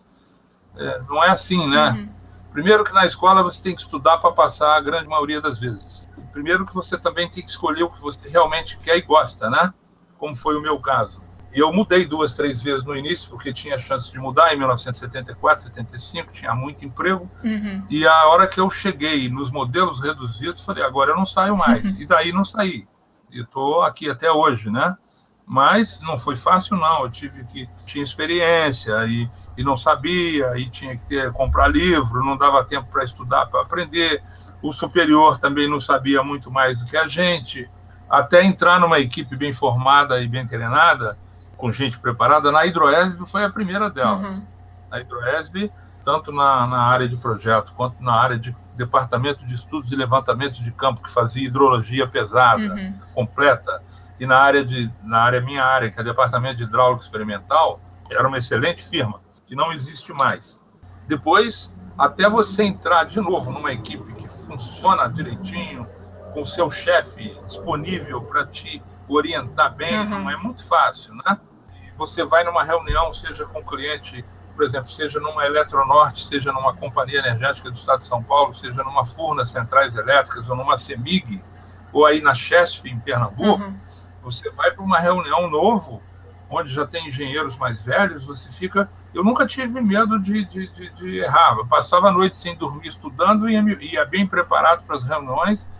É, 0.78 1.02
não 1.04 1.24
é 1.24 1.30
assim, 1.30 1.68
né? 1.70 1.90
Uhum. 1.90 2.10
Primeiro 2.52 2.84
que 2.84 2.94
na 2.94 3.06
escola 3.06 3.44
você 3.44 3.62
tem 3.62 3.76
que 3.76 3.82
estudar 3.82 4.18
para 4.20 4.32
passar 4.32 4.76
a 4.76 4.80
grande 4.80 5.08
maioria 5.08 5.42
das 5.42 5.60
vezes. 5.60 6.08
E 6.18 6.22
primeiro 6.28 6.66
que 6.66 6.74
você 6.74 6.98
também 6.98 7.30
tem 7.30 7.44
que 7.44 7.50
escolher 7.50 7.84
o 7.84 7.90
que 7.90 8.02
você 8.02 8.30
realmente 8.30 8.78
quer 8.78 8.98
e 8.98 9.02
gosta, 9.02 9.50
né? 9.50 9.74
Como 10.18 10.36
foi 10.36 10.58
o 10.58 10.62
meu 10.62 10.80
caso. 10.80 11.22
E 11.56 11.60
eu 11.60 11.72
mudei 11.72 12.06
duas, 12.06 12.34
três 12.34 12.62
vezes 12.62 12.84
no 12.84 12.96
início, 12.96 13.30
porque 13.30 13.54
tinha 13.54 13.80
chance 13.80 14.12
de 14.12 14.20
mudar 14.20 14.54
em 14.54 14.58
1974, 14.58 15.64
75, 15.64 16.34
tinha 16.34 16.54
muito 16.54 16.84
emprego. 16.84 17.32
Uhum. 17.42 17.82
E 17.90 18.06
a 18.06 18.28
hora 18.28 18.46
que 18.46 18.60
eu 18.60 18.70
cheguei 18.70 19.30
nos 19.30 19.54
modelos 19.54 20.02
reduzidos, 20.02 20.66
falei, 20.66 20.84
agora 20.84 21.12
eu 21.12 21.16
não 21.16 21.26
saio 21.26 21.56
mais. 21.56 21.94
Uhum. 21.94 22.02
E 22.02 22.06
daí 22.06 22.34
não 22.34 22.44
saí. 22.44 22.86
E 23.32 23.40
estou 23.40 23.84
aqui 23.84 24.10
até 24.10 24.30
hoje, 24.30 24.70
né? 24.70 24.98
Mas 25.46 26.00
não 26.02 26.18
foi 26.18 26.36
fácil, 26.36 26.76
não. 26.78 27.04
Eu 27.04 27.10
tive 27.10 27.44
que. 27.44 27.70
Tinha 27.86 28.04
experiência 28.04 28.94
e, 29.06 29.30
e 29.58 29.64
não 29.64 29.78
sabia, 29.78 30.58
e 30.58 30.68
tinha 30.70 30.96
que 30.96 31.06
ter, 31.06 31.32
comprar 31.32 31.68
livro, 31.68 32.26
não 32.26 32.38
dava 32.38 32.64
tempo 32.64 32.88
para 32.92 33.04
estudar, 33.04 33.46
para 33.46 33.62
aprender. 33.62 34.24
O 34.62 34.74
superior 34.74 35.38
também 35.38 35.70
não 35.70 35.80
sabia 35.80 36.24
muito 36.24 36.50
mais 36.50 36.80
do 36.80 36.86
que 36.86 36.98
a 36.98 37.08
gente. 37.08 37.70
Até 38.10 38.44
entrar 38.44 38.80
numa 38.80 39.00
equipe 39.00 39.36
bem 39.36 39.54
formada 39.54 40.20
e 40.22 40.28
bem 40.28 40.46
treinada, 40.46 41.18
com 41.56 41.72
gente 41.72 42.00
preparada, 42.00 42.52
na 42.52 42.66
Hidroesb 42.66 43.26
foi 43.28 43.44
a 43.44 43.50
primeira 43.50 43.90
delas. 43.90 44.40
Uhum. 44.40 44.48
Na 44.90 45.00
Hidroesb, 45.00 45.72
tanto 46.04 46.32
na, 46.32 46.68
na 46.68 46.82
área 46.84 47.08
de 47.08 47.18
projeto 47.18 47.74
quanto 47.74 48.02
na 48.02 48.14
área 48.14 48.38
de 48.38 48.56
departamento 48.76 49.46
de 49.46 49.56
estudos 49.56 49.92
e 49.92 49.96
levantamentos 49.96 50.58
de 50.58 50.72
campo, 50.72 51.02
que 51.02 51.12
fazia 51.12 51.48
hidrologia 51.48 52.08
pesada, 52.08 52.74
uhum. 52.74 52.94
completa, 53.14 53.82
e 54.20 54.26
na 54.26 54.38
área 54.38 54.64
de 54.64 54.92
na 55.04 55.20
área 55.20 55.42
minha 55.42 55.64
área, 55.64 55.90
que 55.90 56.00
é 56.00 56.04
departamento 56.04 56.58
de 56.58 56.64
hidráulica 56.64 57.04
experimental, 57.04 57.80
era 58.10 58.28
uma 58.28 58.38
excelente 58.38 58.84
firma, 58.84 59.22
que 59.46 59.56
não 59.56 59.72
existe 59.72 60.14
mais. 60.14 60.64
Depois, 61.08 61.74
até 61.98 62.30
você 62.30 62.64
entrar 62.64 63.06
de 63.06 63.20
novo 63.20 63.52
numa 63.52 63.72
equipe 63.72 64.14
que 64.14 64.28
funciona 64.28 65.08
direitinho, 65.08 65.88
com 66.34 66.42
o 66.42 66.46
seu 66.46 66.70
chefe 66.70 67.40
disponível 67.46 68.22
para 68.22 68.46
te 68.46 68.84
orientar 69.08 69.74
bem, 69.74 69.98
uhum. 70.00 70.10
não 70.10 70.30
é 70.30 70.36
muito 70.36 70.68
fácil, 70.68 71.16
né? 71.16 71.40
Você 71.96 72.26
vai 72.26 72.44
numa 72.44 72.64
reunião, 72.64 73.14
seja 73.14 73.46
com 73.46 73.60
o 73.60 73.64
cliente, 73.64 74.26
por 74.54 74.66
exemplo, 74.66 74.92
seja 74.92 75.18
numa 75.22 75.46
Eletronorte, 75.46 76.26
seja 76.26 76.52
numa 76.52 76.76
companhia 76.76 77.20
energética 77.20 77.70
do 77.70 77.78
Estado 77.78 78.00
de 78.00 78.08
São 78.08 78.22
Paulo, 78.22 78.54
seja 78.54 78.84
numa 78.84 79.06
Furnas 79.06 79.52
Centrais 79.52 79.96
Elétricas 79.96 80.50
ou 80.50 80.58
numa 80.58 80.78
CEMIG, 80.78 81.42
ou 81.96 82.06
aí 82.06 82.20
na 82.20 82.36
Chesf, 82.36 82.84
em 82.90 83.00
Pernambuco, 83.00 83.64
uhum. 83.64 83.74
você 84.22 84.50
vai 84.50 84.70
para 84.70 84.84
uma 84.84 85.00
reunião 85.00 85.50
novo, 85.50 86.04
onde 86.50 86.70
já 86.70 86.86
tem 86.86 87.08
engenheiros 87.08 87.58
mais 87.58 87.86
velhos, 87.86 88.26
você 88.26 88.52
fica... 88.52 88.90
Eu 89.14 89.24
nunca 89.24 89.48
tive 89.48 89.80
medo 89.80 90.20
de, 90.20 90.44
de, 90.44 90.68
de, 90.68 90.90
de 90.90 91.18
errar. 91.20 91.56
Eu 91.58 91.66
passava 91.66 92.10
a 92.10 92.12
noite 92.12 92.36
sem 92.36 92.54
dormir, 92.58 92.90
estudando, 92.90 93.50
e 93.50 93.54
ia, 93.54 93.78
ia 93.80 94.06
bem 94.06 94.28
preparado 94.28 94.84
para 94.84 94.98
as 94.98 95.06
reuniões, 95.06 95.72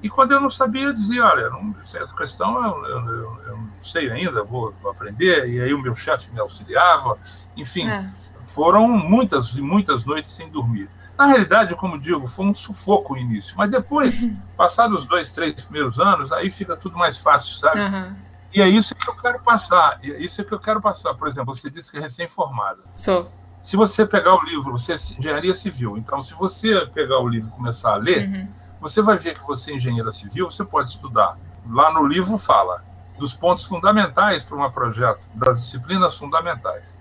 e 0.00 0.08
quando 0.08 0.30
eu 0.30 0.40
não 0.40 0.48
sabia, 0.48 0.84
eu 0.84 0.92
dizia, 0.92 1.24
olha, 1.24 1.50
não, 1.50 1.74
essa 1.80 2.14
questão 2.14 2.64
eu, 2.64 2.86
eu, 2.86 3.06
eu, 3.08 3.42
eu, 3.46 3.56
não 3.56 3.72
sei 3.80 4.08
ainda, 4.08 4.44
vou 4.44 4.72
aprender. 4.88 5.48
E 5.48 5.60
aí 5.60 5.74
o 5.74 5.82
meu 5.82 5.96
chefe 5.96 6.30
me 6.30 6.38
auxiliava. 6.38 7.18
Enfim, 7.56 7.90
é. 7.90 8.08
foram 8.44 8.86
muitas 8.86 9.48
e 9.54 9.62
muitas 9.62 10.04
noites 10.04 10.30
sem 10.30 10.48
dormir. 10.48 10.88
Na 11.16 11.26
realidade, 11.26 11.74
como 11.74 11.98
digo, 11.98 12.26
foi 12.26 12.46
um 12.46 12.54
sufoco 12.54 13.14
o 13.14 13.16
início. 13.16 13.56
Mas 13.56 13.70
depois, 13.70 14.22
uhum. 14.22 14.36
passados 14.56 15.00
os 15.00 15.04
dois, 15.06 15.32
três 15.32 15.54
primeiros 15.54 15.98
anos, 15.98 16.32
aí 16.32 16.50
fica 16.50 16.76
tudo 16.76 16.96
mais 16.98 17.18
fácil, 17.18 17.56
sabe? 17.56 17.80
Uhum. 17.80 18.14
E 18.52 18.62
é 18.62 18.68
isso 18.68 18.94
que 18.94 19.08
eu 19.08 19.14
quero 19.14 19.40
passar. 19.40 19.98
E 20.02 20.12
é 20.12 20.20
isso 20.20 20.44
que 20.44 20.52
eu 20.52 20.60
quero 20.60 20.80
passar. 20.80 21.14
Por 21.14 21.28
exemplo, 21.28 21.54
você 21.54 21.70
disse 21.70 21.90
que 21.90 21.98
é 21.98 22.00
recém-formada. 22.00 22.82
Sou. 22.96 23.30
Se 23.62 23.76
você 23.76 24.06
pegar 24.06 24.34
o 24.34 24.44
livro, 24.44 24.72
você 24.72 24.92
é 24.92 24.96
engenharia 25.18 25.54
civil. 25.54 25.96
Então, 25.96 26.22
se 26.22 26.34
você 26.34 26.86
pegar 26.86 27.18
o 27.18 27.28
livro 27.28 27.48
e 27.48 27.52
começar 27.52 27.94
a 27.94 27.96
ler, 27.96 28.28
uhum 28.28 28.66
você 28.80 29.02
vai 29.02 29.16
ver 29.16 29.34
que 29.34 29.44
você 29.46 29.72
é 29.72 29.76
engenheira 29.76 30.12
civil, 30.12 30.50
você 30.50 30.64
pode 30.64 30.90
estudar. 30.90 31.38
Lá 31.68 31.92
no 31.92 32.06
livro 32.06 32.36
fala 32.38 32.84
dos 33.18 33.34
pontos 33.34 33.64
fundamentais 33.64 34.44
para 34.44 34.56
um 34.56 34.70
projeto, 34.70 35.20
das 35.34 35.60
disciplinas 35.60 36.16
fundamentais. 36.16 36.98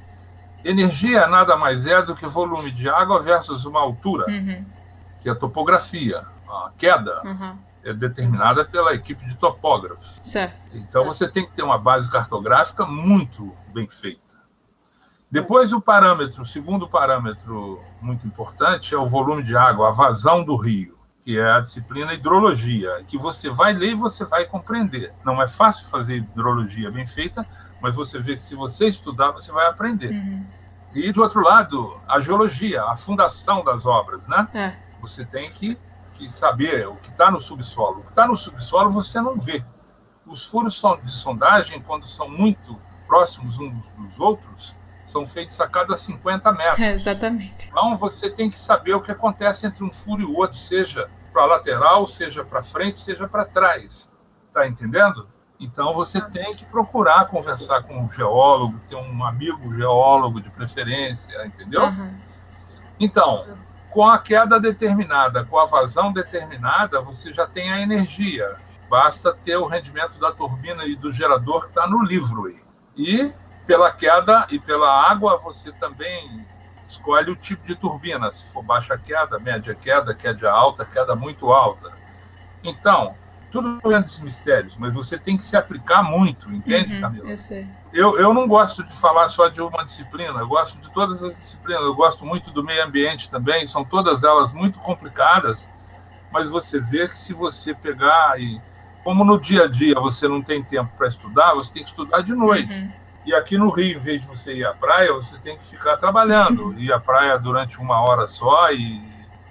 Energia 0.65 1.27
nada 1.27 1.55
mais 1.55 1.85
é 1.85 2.01
do 2.01 2.15
que 2.15 2.25
volume 2.25 2.71
de 2.71 2.89
água 2.89 3.21
versus 3.21 3.65
uma 3.65 3.79
altura, 3.79 4.25
uhum. 4.27 4.65
que 5.21 5.29
é 5.29 5.31
a 5.31 5.35
topografia. 5.35 6.25
A 6.49 6.71
queda 6.75 7.21
uhum. 7.23 7.57
é 7.83 7.93
determinada 7.93 8.65
pela 8.65 8.93
equipe 8.93 9.23
de 9.25 9.37
topógrafos. 9.37 10.19
Certo. 10.31 10.55
Então 10.73 11.03
certo. 11.03 11.05
você 11.05 11.27
tem 11.27 11.45
que 11.45 11.51
ter 11.51 11.61
uma 11.61 11.77
base 11.77 12.09
cartográfica 12.09 12.83
muito 12.83 13.55
bem 13.71 13.87
feita. 13.87 14.21
Depois 15.29 15.71
o 15.71 15.79
parâmetro, 15.79 16.41
o 16.41 16.45
segundo 16.45 16.87
parâmetro 16.87 17.79
muito 18.01 18.25
importante 18.25 18.95
é 18.95 18.97
o 18.97 19.05
volume 19.05 19.43
de 19.43 19.55
água, 19.55 19.89
a 19.89 19.91
vazão 19.91 20.43
do 20.43 20.55
rio 20.55 20.94
que 21.25 21.39
é 21.39 21.51
a 21.51 21.59
disciplina 21.59 22.13
hidrologia, 22.13 23.03
que 23.07 23.17
você 23.17 23.49
vai 23.49 23.73
ler 23.73 23.93
e 23.93 23.95
você 23.95 24.23
vai 24.23 24.45
compreender. 24.45 25.11
Não 25.25 25.41
é 25.41 25.47
fácil 25.47 25.89
fazer 25.89 26.17
hidrologia 26.17 26.91
bem 26.91 27.07
feita, 27.07 27.45
mas 27.81 27.95
você 27.95 28.19
vê 28.19 28.35
que 28.35 28.43
se 28.43 28.53
você 28.53 28.85
estudar, 28.85 29.31
você 29.31 29.51
vai 29.51 29.65
aprender. 29.65 30.11
Uhum. 30.11 30.45
E, 30.93 31.11
do 31.11 31.23
outro 31.23 31.41
lado, 31.41 31.99
a 32.07 32.19
geologia, 32.19 32.83
a 32.83 32.95
fundação 32.95 33.63
das 33.63 33.87
obras, 33.87 34.27
né? 34.27 34.47
É. 34.53 34.75
Você 35.01 35.25
tem 35.25 35.49
que, 35.49 35.75
que 36.13 36.31
saber 36.31 36.87
o 36.87 36.95
que 36.95 37.09
está 37.09 37.31
no 37.31 37.41
subsolo. 37.41 38.01
O 38.01 38.03
que 38.03 38.09
está 38.09 38.27
no 38.27 38.35
subsolo 38.35 38.91
você 38.91 39.19
não 39.19 39.35
vê. 39.35 39.65
Os 40.27 40.45
furos 40.45 40.79
de 41.03 41.11
sondagem, 41.11 41.81
quando 41.81 42.07
são 42.07 42.29
muito 42.29 42.79
próximos 43.07 43.57
uns 43.57 43.93
dos 43.93 44.19
outros, 44.19 44.77
são 45.05 45.25
feitos 45.25 45.61
a 45.61 45.67
cada 45.67 45.95
50 45.95 46.51
metros. 46.51 46.79
É, 46.79 46.93
exatamente. 46.93 47.67
Então 47.69 47.95
você 47.95 48.29
tem 48.29 48.49
que 48.49 48.59
saber 48.59 48.95
o 48.95 49.01
que 49.01 49.11
acontece 49.11 49.67
entre 49.67 49.83
um 49.83 49.93
furo 49.93 50.21
e 50.21 50.25
o 50.25 50.35
outro, 50.35 50.57
seja 50.57 51.09
para 51.31 51.43
a 51.43 51.45
lateral, 51.45 52.07
seja 52.07 52.43
para 52.43 52.63
frente, 52.63 52.99
seja 52.99 53.27
para 53.27 53.45
trás. 53.45 54.15
Está 54.47 54.67
entendendo? 54.67 55.27
Então 55.59 55.93
você 55.93 56.17
ah. 56.17 56.21
tem 56.21 56.55
que 56.55 56.65
procurar 56.65 57.27
conversar 57.27 57.83
com 57.83 57.97
um 57.97 58.11
geólogo, 58.11 58.79
ter 58.89 58.95
um 58.95 59.23
amigo 59.23 59.73
geólogo 59.73 60.41
de 60.41 60.49
preferência, 60.49 61.45
entendeu? 61.45 61.83
Uhum. 61.83 62.17
Então, 62.99 63.45
com 63.91 64.05
a 64.05 64.17
queda 64.17 64.59
determinada, 64.59 65.45
com 65.45 65.59
a 65.59 65.65
vazão 65.65 66.11
determinada, 66.11 67.01
você 67.01 67.33
já 67.33 67.45
tem 67.47 67.71
a 67.71 67.79
energia. 67.79 68.57
Basta 68.89 69.33
ter 69.33 69.57
o 69.57 69.65
rendimento 69.65 70.19
da 70.19 70.31
turbina 70.31 70.85
e 70.85 70.95
do 70.95 71.11
gerador 71.11 71.61
que 71.61 71.69
está 71.69 71.87
no 71.87 72.03
livro 72.03 72.45
aí. 72.45 72.61
E 72.97 73.33
pela 73.65 73.91
queda 73.91 74.45
e 74.49 74.59
pela 74.59 75.09
água, 75.09 75.39
você 75.39 75.71
também 75.73 76.45
escolhe 76.87 77.31
o 77.31 77.35
tipo 77.35 77.65
de 77.67 77.75
turbina, 77.75 78.31
se 78.31 78.51
for 78.51 78.61
baixa 78.61 78.97
queda, 78.97 79.39
média 79.39 79.75
queda, 79.75 80.13
queda 80.13 80.51
alta, 80.51 80.85
queda 80.85 81.15
muito 81.15 81.51
alta. 81.51 81.91
Então, 82.63 83.15
tudo 83.51 83.79
grandes 83.83 84.19
mistérios, 84.19 84.77
mas 84.77 84.93
você 84.93 85.17
tem 85.17 85.35
que 85.35 85.43
se 85.43 85.57
aplicar 85.57 86.03
muito, 86.03 86.51
entende, 86.53 86.93
uhum, 86.95 87.01
Camila? 87.01 87.29
Eu. 87.31 87.65
Eu, 87.93 88.19
eu 88.19 88.33
não 88.33 88.45
gosto 88.45 88.83
de 88.83 88.93
falar 88.99 89.29
só 89.29 89.47
de 89.47 89.61
uma 89.61 89.83
disciplina, 89.83 90.39
eu 90.39 90.47
gosto 90.47 90.77
de 90.79 90.91
todas 90.91 91.23
as 91.23 91.35
disciplinas, 91.37 91.83
eu 91.83 91.95
gosto 91.95 92.25
muito 92.25 92.51
do 92.51 92.63
meio 92.63 92.83
ambiente 92.83 93.29
também, 93.29 93.65
são 93.67 93.85
todas 93.85 94.23
elas 94.23 94.51
muito 94.51 94.79
complicadas, 94.79 95.69
mas 96.29 96.49
você 96.49 96.79
vê 96.79 97.07
que 97.07 97.15
se 97.15 97.33
você 97.33 97.73
pegar 97.73 98.39
e. 98.39 98.59
Como 99.01 99.23
no 99.23 99.39
dia 99.39 99.65
a 99.65 99.67
dia 99.67 99.93
você 99.99 100.27
não 100.27 100.41
tem 100.41 100.63
tempo 100.63 100.91
para 100.97 101.07
estudar, 101.07 101.53
você 101.53 101.73
tem 101.73 101.83
que 101.83 101.89
estudar 101.89 102.21
de 102.21 102.33
noite. 102.33 102.73
Uhum 102.73 103.04
e 103.25 103.33
aqui 103.33 103.57
no 103.57 103.69
Rio, 103.69 103.97
em 103.97 103.99
vez 103.99 104.21
de 104.21 104.27
você 104.27 104.53
ir 104.53 104.65
à 104.65 104.73
praia, 104.73 105.11
você 105.11 105.37
tem 105.39 105.57
que 105.57 105.65
ficar 105.65 105.97
trabalhando. 105.97 106.75
Ir 106.77 106.93
à 106.93 106.99
praia 106.99 107.39
durante 107.39 107.79
uma 107.79 107.99
hora 108.01 108.27
só 108.27 108.71
e, 108.71 109.01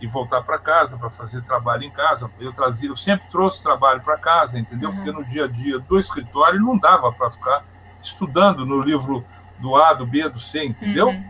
e 0.00 0.06
voltar 0.06 0.42
para 0.42 0.58
casa 0.58 0.96
para 0.96 1.10
fazer 1.10 1.42
trabalho 1.42 1.82
em 1.82 1.90
casa. 1.90 2.30
Eu 2.38 2.52
trazia, 2.52 2.88
eu 2.88 2.94
sempre 2.94 3.26
trouxe 3.28 3.64
trabalho 3.64 4.00
para 4.00 4.16
casa, 4.16 4.60
entendeu? 4.60 4.90
Uhum. 4.90 4.96
Porque 4.96 5.10
no 5.10 5.24
dia 5.24 5.46
a 5.46 5.48
dia 5.48 5.80
do 5.80 5.98
escritório 5.98 6.60
não 6.60 6.78
dava 6.78 7.12
para 7.12 7.28
ficar 7.32 7.64
estudando 8.00 8.64
no 8.64 8.80
livro 8.80 9.24
do 9.58 9.74
A, 9.74 9.92
do 9.92 10.06
B, 10.06 10.28
do 10.28 10.38
C, 10.38 10.64
entendeu? 10.64 11.08
Uhum. 11.08 11.24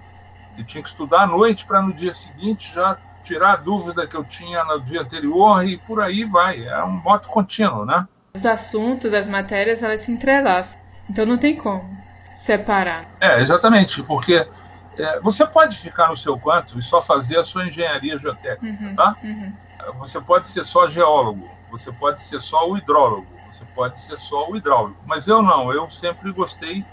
E 0.59 0.63
tinha 0.63 0.83
que 0.83 0.89
estudar 0.89 1.23
à 1.23 1.27
noite 1.27 1.65
para 1.65 1.81
no 1.81 1.95
dia 1.95 2.13
seguinte 2.13 2.75
já 2.75 2.99
tirar 3.23 3.53
a 3.55 3.57
dúvida 3.57 4.07
que 4.07 4.15
eu 4.15 4.23
tinha 4.23 4.63
no 4.65 4.79
dia 4.81 5.01
anterior 5.01 5.67
e 5.67 5.79
por 5.79 6.03
aí 6.03 6.27
vai. 6.27 6.63
É 6.63 6.85
um 6.85 6.91
moto 6.91 7.27
contínuo, 7.27 7.87
né? 7.87 8.07
Os 8.35 8.45
assuntos, 8.45 9.15
as 9.15 9.27
matérias, 9.27 9.83
elas 9.83 10.05
se 10.05 10.13
entrelaçam. 10.13 10.79
Então 11.09 11.25
não 11.25 11.39
tem 11.39 11.57
como 11.57 12.04
separar. 12.45 13.07
É, 13.21 13.41
exatamente, 13.41 14.03
porque 14.03 14.47
é, 14.99 15.21
você 15.21 15.47
pode 15.47 15.77
ficar 15.77 16.09
no 16.09 16.17
seu 16.17 16.39
canto 16.39 16.79
e 16.79 16.83
só 16.83 17.01
fazer 17.01 17.39
a 17.39 17.45
sua 17.45 17.67
engenharia 17.67 18.19
geotécnica, 18.19 18.85
uhum, 18.85 18.95
tá? 18.95 19.17
Uhum. 19.23 19.53
Você 19.99 20.21
pode 20.21 20.47
ser 20.49 20.65
só 20.65 20.89
geólogo, 20.89 21.49
você 21.71 21.93
pode 21.93 22.23
ser 22.23 22.41
só 22.41 22.69
o 22.69 22.77
hidrólogo, 22.77 23.27
você 23.53 23.65
pode 23.75 24.01
ser 24.01 24.19
só 24.19 24.51
o 24.51 24.57
hidráulico, 24.57 25.01
mas 25.07 25.27
eu 25.29 25.43
não, 25.43 25.73
eu 25.73 25.89
sempre 25.91 26.33
gostei 26.33 26.85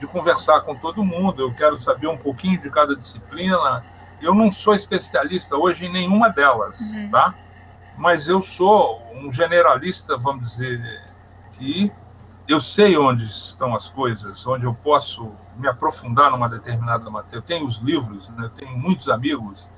de 0.00 0.06
conversar 0.06 0.60
com 0.60 0.74
todo 0.74 1.04
mundo, 1.04 1.42
eu 1.42 1.52
quero 1.52 1.78
saber 1.78 2.06
um 2.06 2.16
pouquinho 2.16 2.60
de 2.60 2.70
cada 2.70 2.94
disciplina. 2.94 3.84
Eu 4.20 4.34
não 4.34 4.50
sou 4.50 4.74
especialista 4.74 5.56
hoje 5.56 5.86
em 5.86 5.92
nenhuma 5.92 6.30
delas, 6.30 6.80
uhum. 6.80 7.10
tá? 7.10 7.34
Mas 7.96 8.28
eu 8.28 8.40
sou 8.40 9.02
um 9.14 9.30
generalista, 9.30 10.16
vamos 10.16 10.50
dizer, 10.50 11.02
que 11.52 11.92
eu 12.48 12.60
sei 12.60 12.96
onde 12.96 13.24
estão 13.24 13.74
as 13.74 13.88
coisas, 13.88 14.46
onde 14.46 14.64
eu 14.64 14.72
posso 14.72 15.36
me 15.56 15.68
aprofundar 15.68 16.30
numa 16.30 16.48
determinada 16.48 17.08
matéria. 17.10 17.36
Eu 17.36 17.42
tenho 17.42 17.66
os 17.66 17.76
livros, 17.76 18.30
né? 18.30 18.44
eu 18.44 18.50
tenho 18.50 18.76
muitos 18.76 19.08
amigos, 19.10 19.70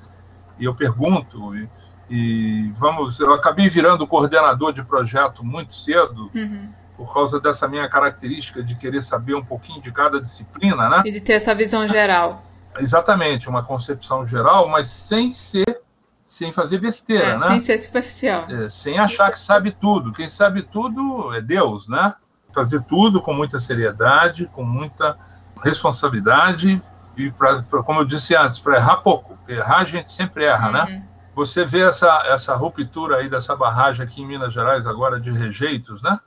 e 0.57 0.67
eu 0.67 0.75
pergunto, 0.75 1.57
e, 1.57 1.69
e, 2.09 2.73
vamos, 2.77 3.19
eu 3.19 3.35
acabei 3.35 3.69
virando 3.69 4.07
coordenador 4.07 4.73
de 4.73 4.85
projeto 4.85 5.45
muito 5.45 5.75
cedo, 5.75 6.31
uhum. 6.33 6.73
por 6.97 7.13
causa 7.13 7.41
dessa 7.41 7.67
minha 7.67 7.89
característica 7.89 8.63
de 8.63 8.77
querer 8.77 9.03
saber 9.03 9.35
um 9.35 9.45
pouquinho 9.45 9.83
de 9.83 9.91
cada 9.91 10.21
disciplina, 10.21 10.89
né? 10.89 11.03
E 11.05 11.11
de 11.11 11.21
ter 11.21 11.43
essa 11.43 11.55
visão 11.55 11.89
geral. 11.89 12.41
Exatamente, 12.79 13.49
uma 13.49 13.65
concepção 13.65 14.25
geral, 14.25 14.69
mas 14.69 14.87
sem 14.87 15.33
ser, 15.33 15.83
sem 16.25 16.53
fazer 16.53 16.79
besteira, 16.79 17.33
é, 17.33 17.39
né? 17.39 17.49
Sem 17.49 17.67
ser 17.67 17.85
superficial. 17.87 18.47
É, 18.49 18.71
sem 18.71 18.97
achar 18.97 19.29
que 19.33 19.41
sabe 19.41 19.73
tudo. 19.73 20.13
Quem 20.13 20.29
sabe 20.29 20.63
tudo 20.63 21.35
é 21.35 21.41
Deus, 21.41 21.89
né? 21.89 22.15
Fazer 22.53 22.83
tudo 22.83 23.21
com 23.21 23.33
muita 23.33 23.59
seriedade, 23.59 24.47
com 24.53 24.65
muita 24.65 25.17
responsabilidade 25.63 26.83
e, 27.17 27.31
pra, 27.31 27.63
pra 27.63 27.83
como 27.83 28.01
eu 28.01 28.05
disse 28.05 28.35
antes, 28.35 28.59
para 28.59 28.77
errar 28.77 28.97
pouco. 28.97 29.39
Errar 29.49 29.79
a 29.79 29.85
gente 29.85 30.11
sempre 30.11 30.45
erra, 30.45 30.71
né? 30.71 30.81
uhum. 30.81 30.87
né? 30.87 31.07
Você 31.35 31.65
vê 31.65 31.81
essa, 31.81 32.23
essa 32.27 32.55
ruptura 32.55 33.17
aí 33.17 33.29
dessa 33.29 33.55
barragem 33.57 34.05
aqui 34.05 34.23
em 34.23 34.27
Minas 34.27 34.53
Gerais 34.53 34.87
agora 34.87 35.21
de 35.21 35.31
rejeitos, 35.31 36.03
né? 36.03 36.19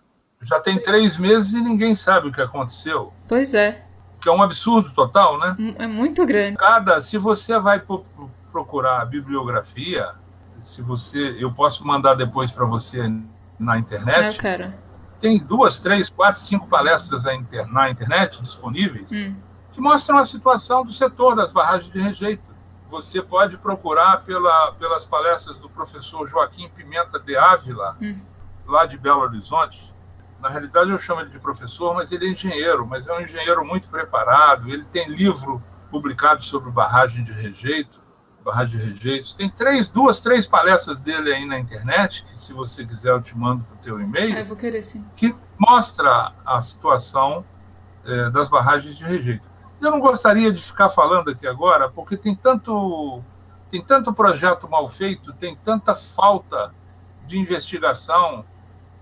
Já 0.41 0.59
tem 0.59 0.81
três 0.81 1.17
meses 1.17 1.53
e 1.53 1.61
ninguém 1.61 1.95
sabe 1.95 2.27
o 2.27 2.31
que 2.31 2.41
aconteceu. 2.41 3.13
Pois 3.27 3.53
é. 3.53 3.83
Que 4.21 4.29
é 4.29 4.31
um 4.31 4.41
absurdo 4.41 4.93
total, 4.93 5.37
né? 5.37 5.75
É 5.77 5.87
muito 5.87 6.25
grande. 6.25 6.57
Cada, 6.57 7.01
se 7.01 7.17
você 7.17 7.59
vai 7.59 7.81
procurar 8.51 9.01
a 9.01 9.05
bibliografia, 9.05 10.09
se 10.61 10.81
você, 10.81 11.37
eu 11.39 11.51
posso 11.53 11.85
mandar 11.85 12.15
depois 12.15 12.51
para 12.51 12.65
você 12.65 13.11
na 13.59 13.77
internet. 13.77 14.35
Eu 14.35 14.41
quero. 14.41 14.73
Tem 15.23 15.39
duas, 15.39 15.79
três, 15.79 16.09
quatro, 16.09 16.37
cinco 16.37 16.67
palestras 16.67 17.23
na 17.71 17.89
internet 17.89 18.41
disponíveis 18.41 19.09
hum. 19.09 19.33
que 19.71 19.79
mostram 19.79 20.17
a 20.17 20.25
situação 20.25 20.83
do 20.83 20.91
setor 20.91 21.33
das 21.33 21.53
barragens 21.53 21.89
de 21.93 22.01
rejeito. 22.01 22.53
Você 22.89 23.21
pode 23.21 23.57
procurar 23.57 24.17
pela, 24.17 24.73
pelas 24.73 25.05
palestras 25.05 25.57
do 25.59 25.69
professor 25.69 26.27
Joaquim 26.27 26.67
Pimenta 26.67 27.17
de 27.21 27.37
Ávila, 27.37 27.95
hum. 28.01 28.19
lá 28.67 28.85
de 28.85 28.97
Belo 28.97 29.21
Horizonte 29.21 29.93
na 30.41 30.49
realidade, 30.49 30.89
eu 30.89 30.99
chamo 30.99 31.21
ele 31.21 31.29
de 31.29 31.39
professor, 31.39 31.95
mas 31.95 32.11
ele 32.11 32.27
é 32.27 32.29
engenheiro, 32.29 32.85
mas 32.85 33.07
é 33.07 33.13
um 33.13 33.21
engenheiro 33.21 33.65
muito 33.65 33.87
preparado. 33.87 34.67
Ele 34.69 34.83
tem 34.83 35.07
livro 35.07 35.63
publicado 35.89 36.43
sobre 36.43 36.69
barragem 36.69 37.23
de 37.23 37.31
rejeito, 37.31 38.02
de 38.67 38.77
rejeitos. 38.77 39.33
Tem 39.33 39.49
três, 39.49 39.89
duas, 39.89 40.19
três 40.19 40.45
palestras 40.45 41.01
dele 41.01 41.33
aí 41.33 41.45
na 41.45 41.57
internet, 41.57 42.23
que 42.23 42.39
se 42.39 42.51
você 42.53 42.85
quiser 42.85 43.11
eu 43.11 43.21
te 43.21 43.37
mando 43.37 43.63
para 43.63 43.75
o 43.75 43.77
teu 43.77 44.01
e-mail. 44.01 44.37
É, 44.37 44.43
vou 44.43 44.57
querer 44.57 44.83
sim. 44.83 45.03
Que 45.15 45.33
mostra 45.57 46.33
a 46.45 46.61
situação 46.61 47.45
é, 48.05 48.29
das 48.29 48.49
barragens 48.49 48.97
de 48.97 49.03
rejeito. 49.03 49.49
Eu 49.81 49.91
não 49.91 49.99
gostaria 49.99 50.51
de 50.51 50.61
ficar 50.61 50.89
falando 50.89 51.31
aqui 51.31 51.47
agora, 51.47 51.89
porque 51.89 52.17
tem 52.17 52.35
tanto, 52.35 53.21
tem 53.69 53.81
tanto 53.81 54.13
projeto 54.13 54.69
mal 54.69 54.87
feito, 54.89 55.33
tem 55.33 55.55
tanta 55.55 55.95
falta 55.95 56.73
de 57.25 57.37
investigação, 57.37 58.45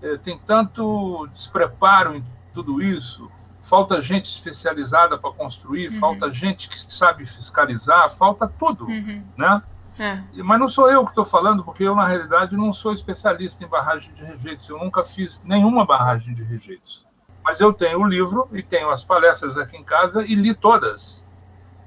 é, 0.00 0.16
tem 0.16 0.38
tanto 0.38 1.26
despreparo 1.32 2.16
em 2.16 2.24
tudo 2.52 2.82
isso, 2.82 3.30
falta 3.62 4.00
gente 4.02 4.24
especializada 4.24 5.16
para 5.16 5.32
construir, 5.32 5.86
uhum. 5.86 5.98
falta 5.98 6.30
gente 6.30 6.68
que 6.68 6.92
sabe 6.92 7.24
fiscalizar, 7.24 8.10
falta 8.10 8.46
tudo, 8.46 8.86
uhum. 8.86 9.22
né? 9.36 9.62
É. 9.98 10.22
Mas 10.42 10.58
não 10.58 10.68
sou 10.68 10.90
eu 10.90 11.04
que 11.04 11.10
estou 11.10 11.24
falando, 11.24 11.62
porque 11.62 11.84
eu, 11.84 11.94
na 11.94 12.06
realidade, 12.06 12.56
não 12.56 12.72
sou 12.72 12.92
especialista 12.92 13.62
em 13.62 13.68
barragem 13.68 14.12
de 14.14 14.24
rejeitos. 14.24 14.68
Eu 14.68 14.78
nunca 14.78 15.04
fiz 15.04 15.42
nenhuma 15.44 15.84
barragem 15.84 16.34
de 16.34 16.42
rejeitos. 16.42 17.06
Mas 17.44 17.60
eu 17.60 17.72
tenho 17.72 18.00
o 18.00 18.06
livro 18.06 18.48
e 18.52 18.62
tenho 18.62 18.90
as 18.90 19.04
palestras 19.04 19.56
aqui 19.58 19.76
em 19.76 19.84
casa 19.84 20.24
e 20.24 20.34
li 20.34 20.54
todas 20.54 21.24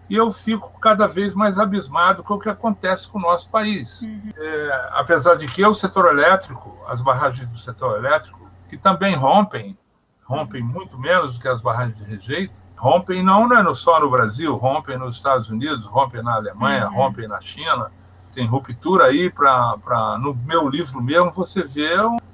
e 0.10 0.16
eu 0.16 0.32
fico 0.32 0.80
cada 0.80 1.08
vez 1.08 1.34
mais 1.34 1.58
abismado 1.58 2.24
com 2.24 2.36
o 2.36 2.40
que 2.40 2.50
acontece 2.50 3.10
com 3.10 3.18
o 3.18 3.22
nosso 3.22 3.50
país. 3.50 4.02
Uhum. 4.02 4.34
É, 4.38 4.90
apesar 4.94 5.36
de 5.36 5.48
que 5.48 5.66
o 5.66 5.74
setor 5.74 6.08
elétrico, 6.12 6.78
as 6.88 7.02
barragens 7.02 7.50
do 7.50 7.58
setor 7.58 7.98
elétrico, 7.98 8.50
que 8.70 8.78
também 8.78 9.16
rompem, 9.16 9.78
rompem 10.26 10.62
muito 10.62 10.98
menos 10.98 11.36
do 11.36 11.40
que 11.40 11.48
as 11.48 11.62
barragens 11.62 11.98
de 11.98 12.04
rejeito, 12.04 12.60
rompem 12.76 13.24
não 13.24 13.48
né, 13.48 13.64
só 13.74 14.00
no 14.00 14.10
Brasil, 14.10 14.56
rompem 14.56 14.98
nos 14.98 15.16
Estados 15.16 15.50
Unidos, 15.50 15.86
rompem 15.86 16.22
na 16.24 16.36
Alemanha, 16.36 16.88
uhum. 16.88 16.96
rompem 16.96 17.28
na 17.28 17.40
China. 17.40 17.92
Tem 18.34 18.46
ruptura 18.46 19.06
aí 19.06 19.30
para. 19.30 20.18
No 20.20 20.34
meu 20.34 20.68
livro 20.68 21.02
mesmo 21.02 21.32
você 21.32 21.64
vê 21.64 21.92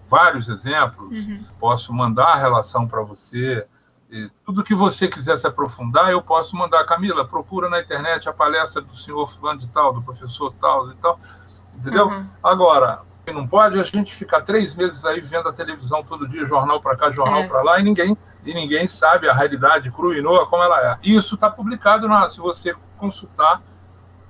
vários 0.08 0.50
exemplos. 0.50 1.26
Uhum. 1.26 1.46
Posso 1.60 1.94
mandar 1.94 2.30
a 2.30 2.36
relação 2.36 2.88
para 2.88 3.04
você 3.04 3.68
tudo 4.46 4.64
que 4.64 4.76
você 4.76 5.08
quiser 5.08 5.38
se 5.38 5.48
aprofundar, 5.48 6.12
eu 6.12 6.22
posso 6.22 6.56
mandar. 6.56 6.84
Camila, 6.86 7.24
procura 7.24 7.70
na 7.70 7.80
internet 7.80 8.28
a 8.28 8.34
palestra 8.34 8.82
do 8.82 8.96
senhor 8.96 9.26
fulano 9.28 9.60
de 9.60 9.70
tal, 9.70 9.94
do 9.94 10.02
professor 10.02 10.54
tal 10.60 10.92
e 10.92 10.96
tal. 10.96 11.20
Entendeu? 11.76 12.08
Uhum. 12.08 12.28
Agora, 12.44 13.04
não 13.32 13.48
pode 13.48 13.80
a 13.80 13.84
gente 13.84 14.14
ficar 14.14 14.42
três 14.42 14.76
meses 14.76 15.06
aí 15.06 15.22
vendo 15.22 15.48
a 15.48 15.54
televisão 15.54 16.04
todo 16.04 16.28
dia, 16.28 16.46
jornal 16.46 16.82
para 16.82 16.96
cá, 16.96 17.12
jornal 17.12 17.42
é. 17.42 17.48
para 17.48 17.62
lá, 17.62 17.80
e 17.80 17.84
ninguém, 17.84 18.18
e 18.44 18.54
ninguém 18.54 18.88
sabe 18.88 19.30
a 19.30 19.34
realidade 19.34 19.92
crua 19.92 20.18
e 20.18 20.22
nua 20.22 20.48
como 20.48 20.64
ela 20.64 20.94
é. 20.94 21.00
Isso 21.04 21.36
está 21.36 21.50
publicado, 21.50 22.08
na, 22.08 22.28
se 22.30 22.40
você 22.40 22.76
consultar 22.98 23.62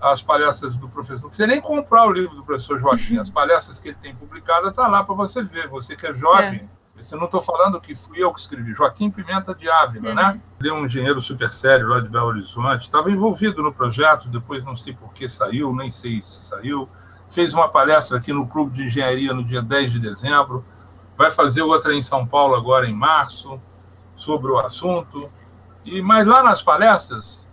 as 0.01 0.21
palestras 0.21 0.75
do 0.77 0.89
professor. 0.89 1.21
Não 1.21 1.29
precisa 1.29 1.47
nem 1.47 1.61
comprar 1.61 2.05
o 2.07 2.11
livro 2.11 2.35
do 2.35 2.43
professor 2.43 2.79
Joaquim. 2.79 3.19
As 3.21 3.29
palestras 3.29 3.77
que 3.77 3.89
ele 3.89 3.97
tem 4.01 4.15
publicadas 4.15 4.71
estão 4.71 4.85
tá 4.85 4.89
lá 4.89 5.03
para 5.03 5.13
você 5.13 5.43
ver. 5.43 5.67
Você 5.67 5.95
que 5.95 6.07
é 6.07 6.13
jovem, 6.13 6.67
é 6.97 7.03
eu 7.11 7.17
não 7.17 7.25
estou 7.25 7.41
falando 7.41 7.79
que 7.79 7.95
fui 7.95 8.21
eu 8.21 8.31
que 8.33 8.39
escrevi, 8.39 8.73
Joaquim 8.73 9.09
Pimenta 9.09 9.55
de 9.55 9.69
Ávila, 9.69 10.13
né? 10.13 10.21
uhum. 10.23 10.33
né? 10.33 10.41
Ele 10.59 10.69
é 10.69 10.73
um 10.73 10.85
engenheiro 10.85 11.19
super 11.19 11.51
sério 11.51 11.87
lá 11.87 11.99
de 11.99 12.09
Belo 12.09 12.27
Horizonte, 12.27 12.81
estava 12.81 13.09
envolvido 13.09 13.63
no 13.63 13.73
projeto, 13.73 14.27
depois 14.27 14.63
não 14.63 14.75
sei 14.75 14.93
por 14.93 15.11
que 15.13 15.27
saiu, 15.27 15.75
nem 15.75 15.89
sei 15.89 16.21
se 16.21 16.43
saiu. 16.43 16.87
Fez 17.31 17.53
uma 17.53 17.69
palestra 17.69 18.17
aqui 18.17 18.33
no 18.33 18.45
Clube 18.45 18.73
de 18.73 18.87
Engenharia 18.87 19.33
no 19.33 19.43
dia 19.43 19.61
10 19.61 19.93
de 19.93 19.99
dezembro, 19.99 20.63
vai 21.17 21.31
fazer 21.31 21.61
outra 21.61 21.93
em 21.93 22.01
São 22.01 22.27
Paulo 22.27 22.55
agora 22.55 22.87
em 22.87 22.93
março, 22.93 23.59
sobre 24.15 24.51
o 24.51 24.59
assunto. 24.59 25.31
E 25.85 26.01
Mas 26.01 26.27
lá 26.27 26.43
nas 26.43 26.61
palestras, 26.61 27.47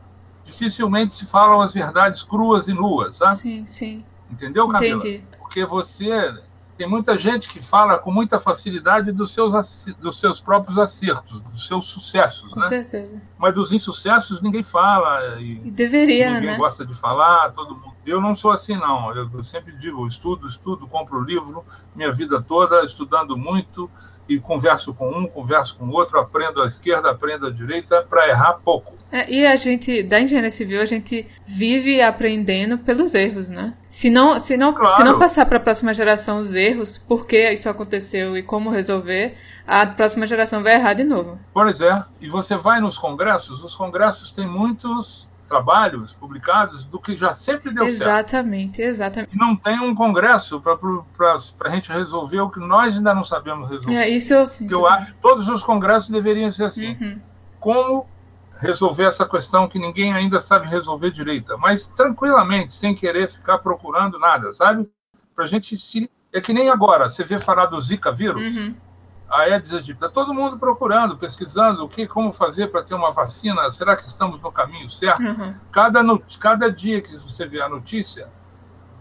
dificilmente 0.45 1.15
se 1.15 1.27
falam 1.27 1.61
as 1.61 1.73
verdades 1.73 2.23
cruas 2.23 2.67
e 2.67 2.75
nuas, 2.75 3.19
tá? 3.19 3.37
Sim, 3.37 3.67
sim. 3.79 4.05
Entendeu, 4.31 4.69
Camila? 4.69 5.07
Entendi. 5.07 5.25
Porque 5.39 5.65
você 5.65 6.35
tem 6.79 6.89
muita 6.89 7.19
gente 7.19 7.49
que 7.49 7.61
fala 7.61 7.99
com 7.99 8.13
muita 8.13 8.39
facilidade 8.39 9.11
dos 9.11 9.35
seus, 9.35 9.53
dos 9.99 10.21
seus 10.21 10.41
próprios 10.41 10.79
acertos, 10.79 11.41
dos 11.41 11.67
seus 11.67 11.87
sucessos, 11.87 12.55
com 12.55 12.61
né? 12.61 12.69
Certeza. 12.69 13.21
Mas 13.37 13.53
dos 13.53 13.73
insucessos 13.73 14.41
ninguém 14.41 14.63
fala. 14.63 15.41
E, 15.41 15.55
e 15.67 15.71
deveria, 15.73 16.35
ninguém 16.35 16.51
né? 16.53 16.57
gosta 16.57 16.87
de 16.87 16.95
falar, 16.95 17.51
todo 17.51 17.75
mundo. 17.75 17.99
Eu 18.07 18.21
não 18.21 18.33
sou 18.33 18.53
assim, 18.53 18.77
não. 18.77 19.13
Eu, 19.15 19.29
eu 19.35 19.43
sempre 19.43 19.73
digo, 19.73 20.07
estudo, 20.07 20.47
estudo, 20.47 20.87
compro 20.87 21.21
livro, 21.21 21.65
minha 21.97 22.13
vida 22.13 22.41
toda 22.41 22.85
estudando 22.85 23.37
muito 23.37 23.91
e 24.29 24.39
converso 24.39 24.95
com 24.95 25.11
um, 25.11 25.27
converso 25.27 25.77
com 25.77 25.89
outro, 25.89 26.21
aprendo 26.21 26.63
à 26.63 26.69
esquerda, 26.69 27.11
aprendo 27.11 27.49
à 27.49 27.51
direita, 27.51 28.03
para 28.09 28.29
errar 28.29 28.61
pouco. 28.65 28.95
É, 29.11 29.29
e 29.29 29.45
a 29.45 29.57
gente, 29.57 30.03
da 30.05 30.21
engenharia 30.21 30.53
civil, 30.53 30.81
a 30.81 30.87
gente 30.87 31.27
vive 31.47 32.01
aprendendo 32.01 32.79
pelos 32.79 33.13
erros, 33.15 33.49
né? 33.49 33.75
Se 34.01 34.11
não, 34.11 34.45
se 34.45 34.57
não, 34.57 34.73
claro. 34.73 34.97
se 34.97 35.05
não 35.05 35.19
passar 35.19 35.45
para 35.47 35.59
a 35.59 35.63
próxima 35.63 35.93
geração 35.93 36.39
os 36.39 36.55
erros, 36.55 36.99
por 37.09 37.27
que 37.27 37.53
isso 37.53 37.69
aconteceu 37.69 38.37
e 38.37 38.43
como 38.43 38.71
resolver, 38.71 39.37
a 39.67 39.87
próxima 39.87 40.27
geração 40.27 40.63
vai 40.63 40.75
errar 40.75 40.95
de 40.95 41.05
novo. 41.05 41.39
Pois 41.53 41.81
é. 41.81 42.05
E 42.21 42.29
você 42.29 42.57
vai 42.57 42.81
nos 42.81 42.97
congressos, 42.97 43.63
os 43.65 43.75
congressos 43.75 44.31
têm 44.31 44.47
muitos 44.47 45.29
trabalhos 45.49 46.15
publicados 46.15 46.85
do 46.85 47.01
que 47.01 47.17
já 47.17 47.33
sempre 47.33 47.73
deu 47.73 47.87
exatamente, 47.87 47.97
certo. 47.97 48.29
Exatamente, 48.29 48.83
exatamente. 48.83 49.35
E 49.35 49.39
não 49.39 49.57
tem 49.57 49.81
um 49.81 49.95
congresso 49.95 50.61
para 50.61 51.69
a 51.69 51.71
gente 51.71 51.91
resolver 51.91 52.41
o 52.41 52.51
que 52.51 52.61
nós 52.61 52.99
ainda 52.99 53.15
não 53.15 53.25
sabemos 53.25 53.69
resolver. 53.69 53.97
É, 53.97 54.09
isso 54.09 54.33
eu, 54.33 54.49
sim, 54.51 54.67
que 54.67 54.75
eu 54.75 54.87
acho 54.87 55.15
que 55.15 55.21
todos 55.21 55.49
os 55.49 55.63
congressos 55.63 56.11
deveriam 56.11 56.53
ser 56.53 56.65
assim. 56.65 56.97
Uhum. 57.01 57.19
Como 57.59 58.07
resolver 58.59 59.05
essa 59.05 59.27
questão 59.27 59.69
que 59.69 59.79
ninguém 59.79 60.13
ainda 60.13 60.41
sabe 60.41 60.69
resolver 60.69 61.11
direito, 61.11 61.57
mas 61.59 61.87
tranquilamente, 61.89 62.73
sem 62.73 62.95
querer 62.95 63.31
ficar 63.31 63.59
procurando 63.59 64.19
nada, 64.19 64.53
sabe? 64.53 64.89
Para 65.35 65.45
a 65.45 65.49
gente 65.49 65.77
se. 65.77 66.11
É 66.33 66.41
que 66.41 66.53
nem 66.53 66.69
agora, 66.69 67.09
você 67.09 67.25
vê 67.25 67.39
falar 67.39 67.67
do 67.67 67.81
Zika 67.81 68.13
vírus, 68.13 68.57
uhum. 68.57 68.75
a 69.31 69.43
Aedes 69.43 69.73
aegypti, 69.73 69.95
está 69.95 70.09
todo 70.09 70.35
mundo 70.35 70.59
procurando, 70.59 71.17
pesquisando 71.17 71.85
o 71.85 71.89
que, 71.89 72.07
como 72.07 72.33
fazer 72.33 72.67
para 72.69 72.83
ter 72.83 72.95
uma 72.95 73.11
vacina, 73.11 73.71
será 73.71 73.97
que 73.97 74.07
estamos 74.07 74.41
no 74.43 74.53
caminho 74.53 74.91
certo? 74.91 75.23
Uhum. 75.23 75.55
Cada, 75.73 76.03
no, 76.03 76.23
cada 76.39 76.71
dia 76.71 77.01
que 77.01 77.17
você 77.17 77.47
vê 77.47 77.63
a 77.63 77.69
notícia, 77.69 78.31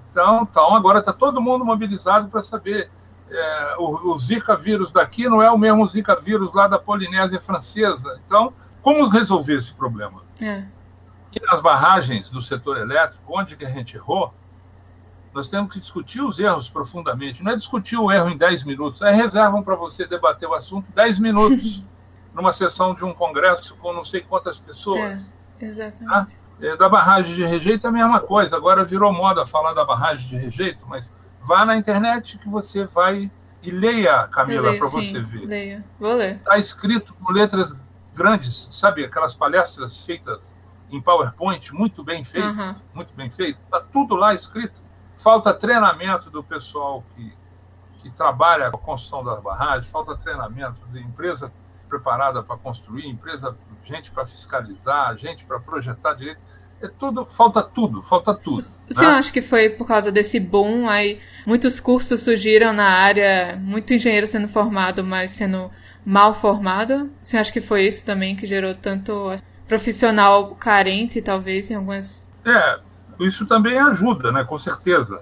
então, 0.09 0.47
então 0.49 0.75
agora 0.75 0.99
está 0.99 1.11
todo 1.11 1.41
mundo 1.41 1.65
mobilizado 1.65 2.29
para 2.29 2.41
saber. 2.41 2.89
É, 3.29 3.75
o, 3.77 4.13
o 4.13 4.17
Zika 4.17 4.55
vírus 4.55 4.89
daqui 4.89 5.27
não 5.27 5.41
é 5.41 5.51
o 5.51 5.57
mesmo 5.57 5.85
Zika 5.85 6.15
vírus 6.15 6.53
lá 6.53 6.65
da 6.65 6.79
Polinésia 6.79 7.41
Francesa. 7.41 8.21
Então, 8.25 8.53
como 8.87 9.05
resolver 9.09 9.57
esse 9.57 9.73
problema? 9.73 10.21
É. 10.39 10.63
E 11.33 11.45
nas 11.45 11.61
barragens 11.61 12.29
do 12.29 12.41
setor 12.41 12.77
elétrico, 12.77 13.21
onde 13.37 13.57
que 13.57 13.65
a 13.65 13.69
gente 13.69 13.97
errou, 13.97 14.33
nós 15.33 15.49
temos 15.49 15.73
que 15.73 15.79
discutir 15.81 16.21
os 16.21 16.39
erros 16.39 16.69
profundamente. 16.69 17.43
Não 17.43 17.51
é 17.51 17.57
discutir 17.57 17.97
o 17.97 18.09
erro 18.09 18.29
em 18.29 18.37
10 18.37 18.63
minutos. 18.63 19.01
Aí 19.01 19.13
reservam 19.13 19.61
para 19.61 19.75
você 19.75 20.07
debater 20.07 20.47
o 20.47 20.53
assunto 20.53 20.89
10 20.95 21.19
minutos 21.19 21.85
numa 22.33 22.53
sessão 22.53 22.95
de 22.95 23.03
um 23.03 23.13
congresso 23.13 23.75
com 23.75 23.91
não 23.91 24.05
sei 24.05 24.21
quantas 24.21 24.57
pessoas. 24.57 25.35
É, 25.59 25.65
exatamente. 25.65 26.37
Tá? 26.59 26.75
Da 26.79 26.87
barragem 26.87 27.35
de 27.35 27.43
rejeito 27.43 27.87
é 27.87 27.89
a 27.89 27.91
mesma 27.93 28.21
coisa. 28.21 28.55
Agora 28.55 28.85
virou 28.85 29.11
moda 29.11 29.45
falar 29.45 29.73
da 29.73 29.83
barragem 29.83 30.29
de 30.29 30.37
rejeito, 30.37 30.87
mas 30.87 31.13
vá 31.41 31.65
na 31.65 31.75
internet 31.75 32.37
que 32.37 32.47
você 32.47 32.85
vai 32.85 33.29
E 33.61 33.69
leia, 33.69 34.29
Camila, 34.29 34.77
para 34.77 34.87
você 34.87 35.19
ver. 35.19 35.45
Leia. 35.45 35.85
Vou 35.99 36.13
ler. 36.13 36.37
Está 36.37 36.57
escrito 36.57 37.13
com 37.15 37.33
letras 37.33 37.75
grandes, 38.17 38.55
sabe? 38.71 39.05
Aquelas 39.05 39.35
palestras 39.35 40.05
feitas 40.05 40.57
em 40.91 40.99
PowerPoint, 40.99 41.73
muito 41.73 42.03
bem 42.03 42.23
feitas, 42.23 42.77
uhum. 42.77 42.81
muito 42.93 43.13
bem 43.13 43.29
feitas. 43.29 43.61
Está 43.63 43.79
tudo 43.79 44.15
lá 44.15 44.33
escrito. 44.33 44.81
Falta 45.15 45.53
treinamento 45.53 46.29
do 46.29 46.43
pessoal 46.43 47.03
que, 47.15 47.33
que 48.01 48.09
trabalha 48.11 48.69
com 48.71 48.77
a 48.77 48.79
construção 48.79 49.23
das 49.23 49.41
barragens, 49.41 49.89
falta 49.89 50.15
treinamento 50.15 50.81
de 50.91 50.99
empresa 50.99 51.51
preparada 51.89 52.43
para 52.43 52.57
construir, 52.57 53.07
empresa, 53.07 53.57
gente 53.83 54.11
para 54.11 54.25
fiscalizar, 54.25 55.17
gente 55.17 55.45
para 55.45 55.59
projetar 55.59 56.13
direito. 56.13 56.41
É 56.81 56.87
tudo, 56.87 57.25
falta 57.25 57.63
tudo, 57.63 58.03
falta 58.03 58.35
tudo. 58.35 58.63
Você 58.87 59.01
né? 59.01 59.07
acha 59.07 59.31
que 59.31 59.41
foi 59.43 59.71
por 59.71 59.87
causa 59.87 60.11
desse 60.11 60.39
boom 60.39 60.87
aí 60.87 61.19
muitos 61.47 61.79
cursos 61.79 62.23
surgiram 62.25 62.73
na 62.73 62.89
área, 62.89 63.55
muito 63.55 63.93
engenheiro 63.93 64.27
sendo 64.27 64.49
formado, 64.49 65.01
mas 65.01 65.35
sendo 65.37 65.71
mal 66.07 66.39
formado? 66.39 67.11
Você 67.21 67.35
acha 67.35 67.51
que 67.51 67.59
foi 67.59 67.85
isso 67.85 68.03
também 68.05 68.37
que 68.37 68.47
gerou 68.47 68.73
tanto 68.73 69.37
profissional 69.67 70.55
carente, 70.55 71.21
talvez, 71.21 71.69
em 71.69 71.75
algumas. 71.75 72.05
É, 72.45 72.79
isso 73.19 73.45
também 73.45 73.77
ajuda, 73.77 74.31
né? 74.31 74.45
Com 74.45 74.57
certeza. 74.57 75.21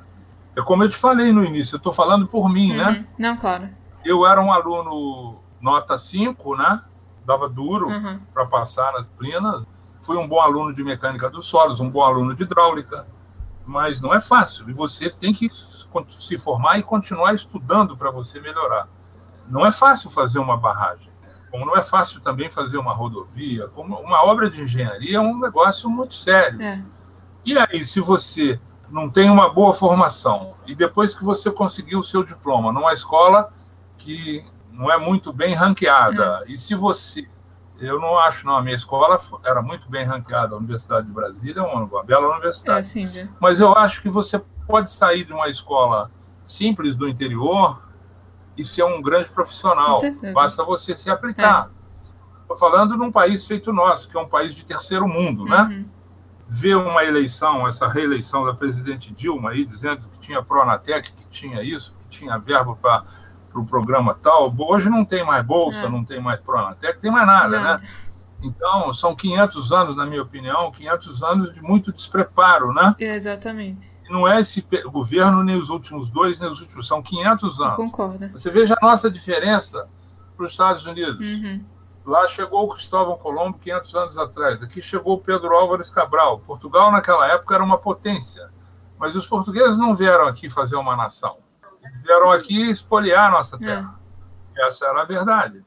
É 0.56 0.62
como 0.62 0.84
eu 0.84 0.90
te 0.90 0.96
falei 0.96 1.32
no 1.34 1.44
início, 1.44 1.76
eu 1.76 1.78
estou 1.78 1.92
falando 1.92 2.28
por 2.28 2.48
mim, 2.48 2.74
né? 2.74 2.86
uhum. 2.86 2.92
né? 2.92 3.06
Não, 3.18 3.38
claro. 3.38 3.68
Eu 4.06 4.28
era 4.28 4.40
um 4.40 4.52
aluno 4.52 5.40
nota 5.60 5.98
5, 5.98 6.56
né? 6.56 6.80
Dava 7.26 7.50
duro 7.50 7.88
uhum. 7.88 8.20
para 8.32 8.46
passar 8.46 8.94
nas 8.94 9.08
disciplinas. 9.08 9.66
Fui 10.00 10.18
um 10.18 10.28
bom 10.28 10.40
aluno 10.40 10.72
de 10.72 10.84
mecânica 10.84 11.32
dos 11.32 11.48
solos, 11.48 11.80
um 11.80 11.90
bom 11.90 12.04
aluno 12.04 12.36
de 12.36 12.44
hidráulica, 12.44 13.08
mas 13.66 14.02
não 14.02 14.14
é 14.14 14.22
fácil. 14.22 14.70
E 14.70 14.74
você 14.74 15.10
tem 15.10 15.34
que 15.34 15.50
se 15.52 16.38
formar 16.38 16.78
e 16.78 16.84
continuar 16.84 17.34
estudando 17.34 17.98
para 17.98 18.12
você 18.12 18.40
melhorar. 18.40 18.88
Não 19.48 19.66
é 19.66 19.72
fácil 19.72 20.10
fazer 20.10 20.40
uma 20.40 20.58
barragem, 20.58 21.12
como 21.56 21.66
não 21.66 21.78
é 21.78 21.82
fácil 21.82 22.20
também 22.20 22.52
fazer 22.52 22.78
uma 22.78 22.94
rodovia. 22.94 23.70
Como 23.70 23.96
uma 23.96 24.26
obra 24.26 24.50
de 24.50 24.62
engenharia 24.62 25.18
é 25.18 25.22
um 25.22 25.40
negócio 25.40 25.90
muito 25.90 26.14
sério. 26.14 26.62
É. 26.62 26.84
E 27.46 27.58
aí, 27.58 27.86
se 27.86 28.02
você 28.02 28.60
não 28.90 29.10
tem 29.10 29.30
uma 29.30 29.50
boa 29.50 29.74
formação 29.74 30.54
e 30.68 30.76
depois 30.76 31.16
que 31.16 31.24
você 31.24 31.50
conseguiu 31.50 32.00
o 32.00 32.04
seu 32.04 32.24
diploma 32.24 32.74
numa 32.74 32.92
escola 32.92 33.52
que 33.98 34.46
não 34.70 34.92
é 34.92 34.98
muito 34.98 35.32
bem 35.32 35.54
ranqueada. 35.54 36.44
É. 36.46 36.52
E 36.52 36.58
se 36.58 36.76
você. 36.76 37.26
Eu 37.80 38.00
não 38.00 38.18
acho, 38.18 38.46
não. 38.46 38.58
A 38.58 38.62
minha 38.62 38.76
escola 38.76 39.18
era 39.46 39.62
muito 39.62 39.90
bem 39.90 40.06
ranqueada. 40.06 40.56
A 40.56 40.58
Universidade 40.58 41.08
de 41.08 41.14
Brasília 41.14 41.62
é 41.62 41.64
uma, 41.64 42.04
bela 42.04 42.32
universidade. 42.34 42.88
É, 42.88 43.30
Mas 43.40 43.60
eu 43.60 43.74
acho 43.78 44.02
que 44.02 44.10
você 44.10 44.42
pode 44.68 44.90
sair 44.90 45.24
de 45.24 45.32
uma 45.32 45.48
escola 45.48 46.10
simples 46.46 46.96
do 46.96 47.08
interior 47.08 47.82
e 48.58 48.64
ser 48.64 48.84
um 48.84 49.02
grande 49.02 49.30
profissional. 49.30 50.02
Basta 50.34 50.64
você 50.64 50.96
se 50.96 51.10
aplicar. 51.10 51.70
Estou 52.42 52.56
é. 52.56 52.60
falando 52.60 52.98
num 52.98 53.12
país 53.12 53.46
feito 53.48 53.74
nosso, 53.74 54.10
que 54.10 54.18
é 54.18 54.20
um 54.20 54.28
país 54.28 54.56
de 54.56 54.64
terceiro 54.64 55.08
mundo, 55.08 55.46
né? 55.46 55.62
uhum. 55.62 55.86
Ver 56.48 56.76
uma 56.76 57.04
eleição, 57.04 57.68
essa 57.68 57.88
reeleição 57.88 58.46
da 58.46 58.54
presidente 58.54 59.12
Dilma 59.12 59.50
aí, 59.50 59.66
dizendo 59.66 60.08
que 60.10 60.20
tinha 60.20 60.44
Pronatec, 60.44 61.12
que 61.12 61.26
tinha 61.28 61.64
isso, 61.64 61.96
que 62.00 62.08
tinha 62.08 62.38
verba 62.38 62.76
para 62.76 63.04
o 63.56 63.66
programa 63.66 64.14
tal. 64.22 64.54
Hoje 64.56 64.88
não 64.90 65.04
tem 65.04 65.26
mais 65.26 65.44
bolsa, 65.44 65.86
é. 65.86 65.90
não 65.90 66.06
tem 66.06 66.22
mais 66.22 66.40
Pronatec, 66.40 67.02
tem 67.02 67.10
mais 67.10 67.26
nada, 67.26 67.60
né? 67.60 67.82
Então, 68.44 68.94
são 68.94 69.16
500 69.16 69.72
anos, 69.72 69.96
na 69.96 70.06
minha 70.06 70.22
opinião, 70.22 70.72
500 70.72 71.24
anos 71.24 71.54
de 71.54 71.62
muito 71.64 71.92
despreparo, 71.92 72.72
né? 72.74 72.96
exatamente. 73.00 73.95
Não 74.10 74.28
é 74.28 74.40
esse 74.40 74.66
governo 74.86 75.44
nem 75.44 75.58
os 75.58 75.70
últimos 75.70 76.10
dois, 76.10 76.40
nem 76.40 76.52
os 76.52 76.62
últimos, 76.62 76.88
são 76.88 77.02
500 77.02 77.60
anos. 77.60 77.76
Concordo. 77.76 78.30
Você 78.30 78.52
veja 78.52 78.76
a 78.80 78.86
nossa 78.86 79.10
diferença 79.10 79.90
para 80.36 80.46
os 80.46 80.52
Estados 80.52 80.86
Unidos. 80.86 81.28
Uhum. 81.28 81.64
Lá 82.06 82.28
chegou 82.28 82.66
o 82.66 82.70
Cristóvão 82.70 83.18
Colombo 83.18 83.58
500 83.58 83.96
anos 83.96 84.18
atrás. 84.18 84.62
Aqui 84.62 84.82
chegou 84.82 85.16
o 85.16 85.22
Pedro 85.22 85.56
Álvares 85.56 85.90
Cabral. 85.90 86.40
Portugal, 86.40 86.92
naquela 86.92 87.28
época, 87.32 87.56
era 87.56 87.64
uma 87.64 87.80
potência. 87.80 88.50
Mas 89.00 89.16
os 89.16 89.26
portugueses 89.26 89.78
não 89.78 89.94
vieram 89.96 90.28
aqui 90.28 90.50
fazer 90.50 90.76
uma 90.76 90.96
nação 90.96 91.38
vieram 92.04 92.32
aqui 92.32 92.70
espoliar 92.70 93.28
a 93.28 93.32
nossa 93.32 93.58
terra. 93.58 94.00
É. 94.56 94.68
Essa 94.68 94.88
era 94.88 95.02
a 95.02 95.06
verdade. 95.06 95.66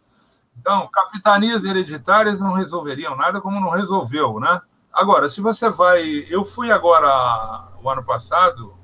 Então, 0.59 0.89
capitanias 0.89 1.63
hereditárias 1.65 2.41
não 2.41 2.53
resolveriam 2.53 3.17
nada 3.17 3.41
como 3.41 3.61
não 3.61 3.71
resolveu, 3.71 4.41
né? 4.41 4.61
Agora, 4.93 5.29
se 5.29 5.41
você 5.41 5.69
vai... 5.71 6.03
Eu 6.29 6.45
fui 6.45 6.71
agora, 6.71 7.69
o 7.83 7.89
ano 7.89 8.03
passado, 8.05 8.75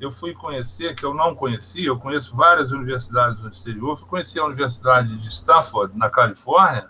eu 0.00 0.10
fui 0.10 0.34
conhecer, 0.34 0.94
que 0.94 1.04
eu 1.04 1.14
não 1.14 1.34
conhecia, 1.34 1.86
eu 1.86 1.98
conheço 1.98 2.36
várias 2.36 2.72
universidades 2.72 3.42
no 3.42 3.48
exterior, 3.48 3.96
fui 3.96 4.08
conhecer 4.08 4.40
a 4.40 4.46
Universidade 4.46 5.16
de 5.16 5.28
Stanford, 5.28 5.96
na 5.96 6.10
Califórnia, 6.10 6.88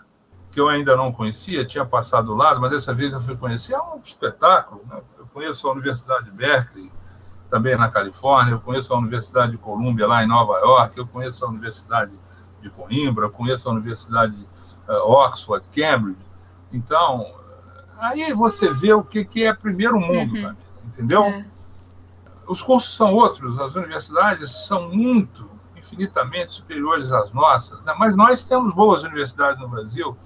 que 0.49 0.59
eu 0.59 0.69
ainda 0.69 0.95
não 0.95 1.11
conhecia, 1.11 1.65
tinha 1.65 1.85
passado 1.85 2.27
do 2.27 2.35
lado, 2.35 2.61
mas 2.61 2.71
dessa 2.71 2.93
vez 2.93 3.13
eu 3.13 3.19
fui 3.19 3.35
conhecer, 3.35 3.73
é 3.73 3.81
um 3.81 3.99
espetáculo. 4.03 4.81
Né? 4.87 5.01
Eu 5.17 5.27
conheço 5.27 5.67
a 5.67 5.71
Universidade 5.71 6.25
de 6.25 6.31
Berkeley, 6.31 6.91
também 7.49 7.77
na 7.77 7.87
Califórnia, 7.87 8.53
eu 8.53 8.59
conheço 8.59 8.91
a 8.93 8.97
Universidade 8.97 9.51
de 9.51 9.57
Colômbia 9.59 10.07
lá 10.07 10.23
em 10.23 10.27
Nova 10.27 10.57
York, 10.57 10.97
eu 10.97 11.05
conheço 11.05 11.45
a 11.45 11.49
Universidade 11.49 12.19
de 12.61 12.69
Coimbra, 12.71 13.25
eu 13.25 13.29
conheço 13.29 13.69
a 13.69 13.73
Universidade 13.73 14.35
de 14.35 14.43
uh, 14.91 15.11
Oxford, 15.11 15.63
Cambridge. 15.67 16.17
Então, 16.71 17.31
aí 18.03 18.33
você 18.33 18.73
vê 18.73 18.93
o 18.93 19.03
que, 19.03 19.23
que 19.23 19.45
é 19.45 19.53
primeiro 19.53 19.99
mundo, 19.99 20.35
uhum. 20.35 20.55
entendeu? 20.85 21.23
É. 21.23 21.45
Os 22.47 22.61
cursos 22.61 22.95
são 22.95 23.13
outros, 23.13 23.59
as 23.59 23.75
universidades 23.75 24.67
são 24.67 24.89
muito, 24.89 25.49
infinitamente 25.77 26.51
superiores 26.53 27.11
às 27.11 27.31
nossas, 27.31 27.83
né? 27.85 27.95
mas 27.97 28.15
nós 28.15 28.45
temos 28.45 28.73
boas 28.75 29.03
universidades 29.03 29.59
no 29.61 29.67
Brasil. 29.67 30.17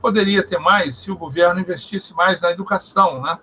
Poderia 0.00 0.42
ter 0.42 0.58
mais 0.58 0.96
se 0.96 1.10
o 1.10 1.16
governo 1.16 1.60
investisse 1.60 2.14
mais 2.14 2.40
na 2.40 2.50
educação, 2.50 3.20
né? 3.22 3.38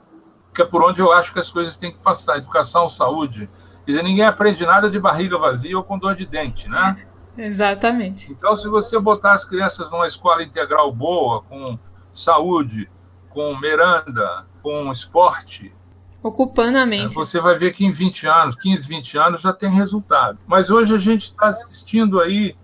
que 0.53 0.61
é 0.61 0.65
por 0.65 0.83
onde 0.83 1.01
eu 1.01 1.11
acho 1.11 1.33
que 1.33 1.39
as 1.39 1.49
coisas 1.49 1.75
têm 1.77 1.91
que 1.91 1.97
passar. 1.97 2.37
Educação, 2.37 2.89
saúde. 2.89 3.49
Quer 3.85 3.91
dizer, 3.91 4.03
ninguém 4.03 4.25
aprende 4.25 4.65
nada 4.65 4.89
de 4.89 4.99
barriga 4.99 5.37
vazia 5.37 5.77
ou 5.77 5.83
com 5.83 5.97
dor 5.97 6.15
de 6.15 6.25
dente, 6.25 6.69
né? 6.69 7.05
Exatamente. 7.37 8.31
Então, 8.31 8.55
se 8.55 8.69
você 8.69 8.99
botar 8.99 9.33
as 9.33 9.43
crianças 9.43 9.89
numa 9.89 10.07
escola 10.07 10.43
integral 10.43 10.91
boa, 10.93 11.41
com 11.41 11.77
saúde, 12.13 12.89
com 13.33 13.55
merenda, 13.57 14.45
com 14.61 14.91
esporte, 14.91 15.73
ocupando 16.21 16.77
a 16.77 16.85
mente. 16.85 17.13
Você 17.13 17.39
vai 17.41 17.55
ver 17.55 17.73
que 17.73 17.85
em 17.85 17.91
20 17.91 18.27
anos, 18.27 18.55
15, 18.55 18.87
20 18.87 19.17
anos 19.17 19.41
já 19.41 19.51
tem 19.51 19.69
resultado. 19.69 20.39
Mas 20.47 20.71
hoje 20.71 20.95
a 20.95 20.97
gente 20.97 21.23
está 21.23 21.47
assistindo 21.47 22.21
aí 22.21 22.55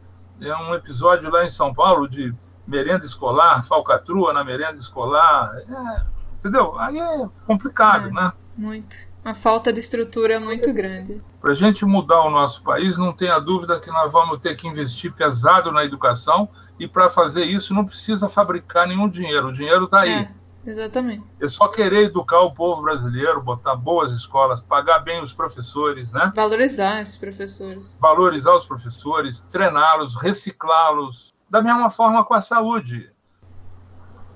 é 0.42 0.56
um 0.56 0.74
episódio 0.74 1.30
lá 1.30 1.46
em 1.46 1.50
São 1.50 1.74
Paulo 1.74 2.08
de 2.08 2.34
merenda 2.66 3.06
escolar, 3.06 3.62
falcatrua 3.62 4.32
na 4.32 4.44
merenda 4.44 4.76
escolar. 4.76 5.52
É, 5.58 6.06
Entendeu? 6.40 6.80
Aí 6.80 6.98
é 6.98 7.28
complicado, 7.46 8.08
é, 8.08 8.12
né? 8.12 8.32
Muito. 8.56 8.96
A 9.26 9.36
falta 9.36 9.74
de 9.74 9.82
estrutura 9.82 10.36
é 10.36 10.40
muito 10.40 10.72
grande. 10.72 11.22
Para 11.42 11.52
a 11.52 11.56
gente 11.56 11.84
mudar 11.84 12.22
o 12.22 12.30
nosso 12.30 12.64
país, 12.64 12.98
não 12.98 13.12
tenha 13.12 13.38
dúvida 13.38 13.80
que 13.80 13.92
nós 13.92 14.12
vamos 14.12 14.40
ter 14.40 14.56
que 14.56 14.66
investir 14.66 15.12
pesado 15.12 15.72
na 15.74 15.84
educação 15.84 16.48
e 16.80 16.88
para 16.88 17.10
fazer 17.10 17.44
isso 17.44 17.74
não 17.74 17.84
precisa 17.84 18.30
fabricar 18.30 18.88
nenhum 18.88 19.10
dinheiro. 19.10 19.48
O 19.50 19.52
dinheiro 19.52 19.86
está 19.86 20.02
aí. 20.02 20.14
É, 20.14 20.32
exatamente. 20.66 21.24
É 21.42 21.48
só 21.48 21.68
querer 21.68 22.06
educar 22.06 22.42
o 22.42 22.54
povo 22.54 22.82
brasileiro, 22.82 23.42
botar 23.42 23.76
boas 23.76 24.12
escolas, 24.12 24.62
pagar 24.62 25.00
bem 25.00 25.22
os 25.22 25.34
professores, 25.34 26.12
né? 26.12 26.32
Valorizar 26.36 27.02
esses 27.02 27.18
professores. 27.18 27.86
Valorizar 28.00 28.56
os 28.56 28.66
professores, 28.66 29.42
treiná-los, 29.50 30.16
reciclá-los. 30.16 31.34
Da 31.50 31.62
mesma 31.62 31.90
forma 31.90 32.24
com 32.24 32.34
a 32.34 32.42
saúde. 32.42 33.12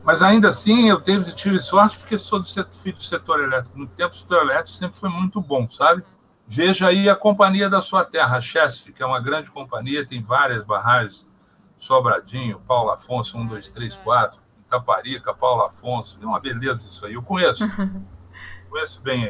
Mas 0.03 0.21
ainda 0.21 0.49
assim, 0.49 0.89
eu 0.89 0.99
tive, 0.99 1.31
tive 1.31 1.59
sorte 1.59 1.97
porque 1.97 2.17
sou 2.17 2.39
do 2.39 2.45
setor, 2.45 2.73
filho 2.73 2.97
do 2.97 3.03
setor 3.03 3.41
elétrico. 3.41 3.79
No 3.79 3.87
tempo, 3.87 4.11
o 4.11 4.17
setor 4.17 4.41
elétrico 4.41 4.77
sempre 4.77 4.97
foi 4.97 5.09
muito 5.09 5.39
bom, 5.39 5.67
sabe? 5.69 6.03
Veja 6.45 6.87
aí 6.87 7.09
a 7.09 7.15
companhia 7.15 7.69
da 7.69 7.81
sua 7.81 8.03
terra, 8.03 8.37
a 8.37 8.41
Chesf, 8.41 8.91
que 8.91 9.01
é 9.01 9.05
uma 9.05 9.21
grande 9.21 9.49
companhia, 9.49 10.05
tem 10.05 10.21
várias 10.21 10.61
barragens, 10.63 11.25
Sobradinho, 11.79 12.59
Paulo 12.67 12.91
Afonso, 12.91 13.37
1, 13.37 13.47
2, 13.47 13.69
3, 13.69 13.95
4, 13.97 14.41
Itaparica, 14.73 15.33
Paulo 15.33 15.63
Afonso, 15.63 16.17
é 16.21 16.25
uma 16.25 16.39
beleza 16.39 16.87
isso 16.87 17.05
aí, 17.05 17.13
eu 17.13 17.21
conheço, 17.21 17.69
conheço 18.69 19.01
bem 19.01 19.25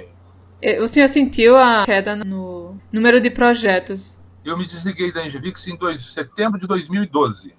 aí. 0.62 0.80
O 0.80 0.88
senhor 0.88 1.10
sentiu 1.10 1.58
a 1.58 1.84
queda 1.86 2.16
no 2.16 2.78
número 2.92 3.22
de 3.22 3.30
projetos? 3.30 4.18
Eu 4.46 4.58
me 4.58 4.66
desliguei 4.66 5.12
da 5.12 5.26
Engevix 5.26 5.68
em 5.68 5.76
dois, 5.76 6.06
setembro 6.06 6.58
de 6.58 6.66
2012. 6.66 7.54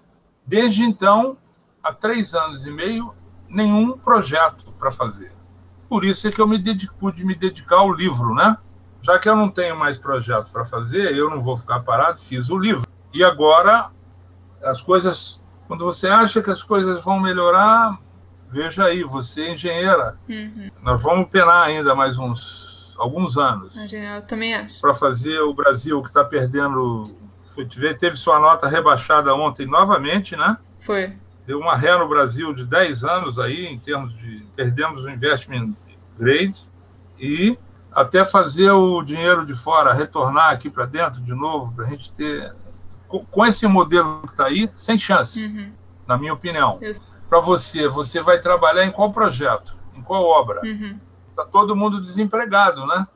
Desde 0.47 0.83
então, 0.83 1.37
há 1.83 1.93
três 1.93 2.33
anos 2.33 2.67
e 2.67 2.71
meio 2.71 3.15
nenhum 3.49 3.93
projeto 3.99 4.73
para 4.79 4.91
fazer. 4.91 5.33
Por 5.89 6.03
isso 6.05 6.27
é 6.27 6.33
que 6.33 6.41
eu 6.41 6.47
me 6.47 6.59
dedico, 6.59 6.95
pude 6.99 7.25
me 7.27 7.35
dedicar 7.35 7.77
ao 7.77 7.93
livro, 7.93 8.35
né? 8.35 8.57
Já 9.03 9.19
que 9.19 9.29
eu 9.29 9.37
não 9.37 9.51
tenho 9.51 9.79
mais 9.79 9.99
projeto 9.99 10.51
para 10.51 10.65
fazer, 10.65 11.15
eu 11.15 11.29
não 11.29 11.43
vou 11.43 11.59
ficar 11.59 11.81
parado, 11.81 12.19
fiz 12.19 12.49
o 12.49 12.59
livro. 12.59 12.87
E 13.13 13.23
agora, 13.23 13.91
as 14.63 14.81
coisas, 14.81 15.43
quando 15.67 15.85
você 15.85 16.09
acha 16.09 16.43
que 16.43 16.51
as 16.51 16.63
coisas 16.63 17.05
vão 17.05 17.21
melhorar, 17.21 17.99
veja 18.51 18.85
aí, 18.85 19.03
você 19.03 19.43
é 19.43 19.53
engenheira. 19.53 20.19
Uhum. 20.29 20.71
Nós 20.83 21.03
vamos 21.03 21.29
penar 21.29 21.65
ainda 21.65 21.95
mais 21.95 22.19
uns 22.19 22.95
alguns 22.99 23.37
anos. 23.37 23.77
Eu 23.93 24.23
também 24.23 24.55
acho. 24.55 24.81
Para 24.81 24.95
fazer 24.95 25.41
o 25.41 25.55
Brasil 25.55 26.01
que 26.03 26.09
está 26.09 26.25
perdendo 26.25 27.03
foi, 27.45 27.67
teve 27.67 28.17
sua 28.17 28.39
nota 28.39 28.69
rebaixada 28.69 29.35
ontem 29.35 29.67
novamente, 29.67 30.37
né? 30.37 30.57
Foi. 30.81 31.17
Deu 31.47 31.59
uma 31.59 31.77
ré 31.77 31.97
no 31.97 32.09
Brasil 32.09 32.55
de 32.55 32.65
10 32.65 33.05
anos 33.05 33.39
aí, 33.39 33.67
em 33.67 33.79
termos 33.79 34.17
de. 34.17 34.47
Perdemos 34.57 35.05
o 35.05 35.11
investment 35.11 35.75
grade 36.19 36.69
e 37.19 37.57
até 37.93 38.25
fazer 38.25 38.71
o 38.71 39.03
dinheiro 39.03 39.47
de 39.47 39.55
fora 39.55 39.93
retornar 39.93 40.51
aqui 40.51 40.69
para 40.69 40.87
dentro 40.87 41.21
de 41.21 41.33
novo, 41.33 41.73
para 41.75 41.87
a 41.87 41.89
gente 41.89 42.13
ter. 42.13 42.55
Com 43.31 43.47
esse 43.47 43.67
modelo 43.67 44.23
que 44.23 44.33
está 44.33 44.47
aí, 44.47 44.69
sem 44.77 44.99
chance, 44.99 45.47
uhum. 45.47 45.73
na 46.07 46.17
minha 46.17 46.33
opinião. 46.33 46.81
Para 47.29 47.41
você, 47.41 47.89
você 47.89 48.23
vai 48.23 48.39
trabalhar 48.39 48.85
em 48.85 48.91
qual 48.91 49.13
projeto? 49.13 49.77
Em 49.95 50.03
qual 50.03 50.25
obra? 50.25 50.61
Está 50.67 50.85
uhum. 50.85 51.01
Tá 51.37 51.45
todo 51.45 51.77
mundo 51.77 52.01
desempregado, 52.01 52.87
né? 52.87 53.07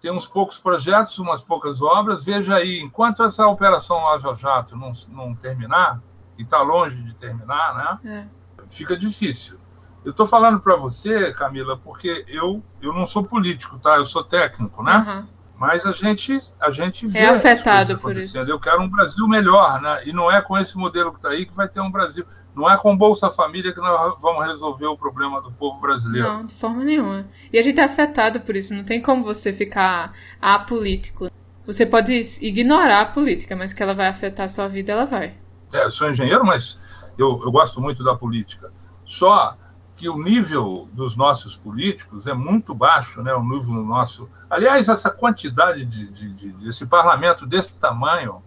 Tem 0.00 0.10
uns 0.10 0.26
poucos 0.26 0.58
projetos, 0.58 1.18
umas 1.18 1.42
poucas 1.42 1.80
obras. 1.80 2.24
Veja 2.24 2.56
aí, 2.56 2.80
enquanto 2.80 3.22
essa 3.22 3.46
operação 3.46 4.02
Lava 4.04 4.34
Jato 4.34 4.76
não, 4.76 4.92
não 5.10 5.34
terminar, 5.34 6.02
e 6.36 6.42
está 6.42 6.60
longe 6.60 7.02
de 7.02 7.14
terminar, 7.14 8.00
né? 8.02 8.28
É. 8.28 8.64
Fica 8.68 8.96
difícil. 8.96 9.58
Eu 10.04 10.10
estou 10.10 10.26
falando 10.26 10.58
para 10.60 10.76
você, 10.76 11.32
Camila, 11.32 11.76
porque 11.76 12.24
eu, 12.26 12.62
eu 12.80 12.92
não 12.92 13.06
sou 13.06 13.22
político, 13.22 13.78
tá? 13.78 13.96
Eu 13.96 14.04
sou 14.04 14.24
técnico, 14.24 14.82
né? 14.82 14.96
Uhum. 14.96 15.28
Mas 15.62 15.86
a 15.86 15.92
gente, 15.92 16.36
a 16.60 16.72
gente 16.72 17.06
vê 17.06 17.20
é 17.20 17.28
afetado 17.28 17.96
por 17.96 18.16
isso. 18.16 18.36
Eu 18.36 18.58
quero 18.58 18.82
um 18.82 18.88
Brasil 18.88 19.28
melhor, 19.28 19.80
né? 19.80 20.00
E 20.04 20.12
não 20.12 20.28
é 20.28 20.42
com 20.42 20.58
esse 20.58 20.76
modelo 20.76 21.12
que 21.12 21.18
está 21.18 21.28
aí 21.28 21.46
que 21.46 21.54
vai 21.54 21.68
ter 21.68 21.80
um 21.80 21.88
Brasil. 21.88 22.26
Não 22.52 22.68
é 22.68 22.76
com 22.76 22.96
Bolsa 22.96 23.30
Família 23.30 23.72
que 23.72 23.78
nós 23.78 24.20
vamos 24.20 24.44
resolver 24.44 24.86
o 24.86 24.96
problema 24.96 25.40
do 25.40 25.52
povo 25.52 25.80
brasileiro. 25.80 26.26
Não, 26.26 26.46
de 26.46 26.54
forma 26.58 26.82
nenhuma. 26.82 27.28
E 27.52 27.60
a 27.60 27.62
gente 27.62 27.78
é 27.78 27.84
afetado 27.84 28.40
por 28.40 28.56
isso. 28.56 28.74
Não 28.74 28.82
tem 28.82 29.00
como 29.00 29.22
você 29.22 29.52
ficar 29.52 30.12
apolítico. 30.40 31.30
Você 31.64 31.86
pode 31.86 32.12
ignorar 32.40 33.02
a 33.02 33.12
política, 33.12 33.54
mas 33.54 33.72
que 33.72 33.80
ela 33.80 33.94
vai 33.94 34.08
afetar 34.08 34.46
a 34.46 34.52
sua 34.52 34.66
vida, 34.66 34.90
ela 34.90 35.04
vai. 35.04 35.36
É, 35.72 35.84
eu 35.84 35.92
sou 35.92 36.10
engenheiro, 36.10 36.44
mas 36.44 37.12
eu, 37.16 37.40
eu 37.44 37.52
gosto 37.52 37.80
muito 37.80 38.02
da 38.02 38.16
política. 38.16 38.72
Só 39.04 39.56
que 39.96 40.08
o 40.08 40.16
nível 40.16 40.88
dos 40.92 41.16
nossos 41.16 41.56
políticos 41.56 42.26
é 42.26 42.34
muito 42.34 42.74
baixo, 42.74 43.22
né? 43.22 43.32
O 43.34 43.42
nível 43.42 43.74
do 43.74 43.84
nosso. 43.84 44.28
Aliás, 44.48 44.88
essa 44.88 45.10
quantidade 45.10 45.84
de, 45.84 46.10
de, 46.10 46.34
de 46.34 46.52
desse 46.64 46.86
parlamento 46.86 47.46
desse 47.46 47.78
tamanho 47.78 48.42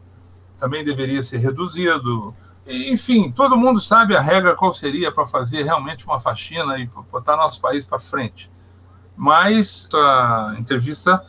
também 0.59 0.83
deveria 0.83 1.21
ser 1.21 1.37
reduzido. 1.37 2.35
Enfim, 2.67 3.31
todo 3.31 3.55
mundo 3.55 3.79
sabe 3.79 4.15
a 4.15 4.21
regra 4.21 4.55
qual 4.55 4.73
seria 4.73 5.11
para 5.11 5.27
fazer 5.27 5.63
realmente 5.63 6.05
uma 6.05 6.19
faxina 6.19 6.79
e 6.79 6.89
botar 7.11 7.37
nosso 7.37 7.61
país 7.61 7.85
para 7.85 7.99
frente. 7.99 8.49
Mas 9.15 9.87
a 9.93 10.55
entrevista 10.57 11.23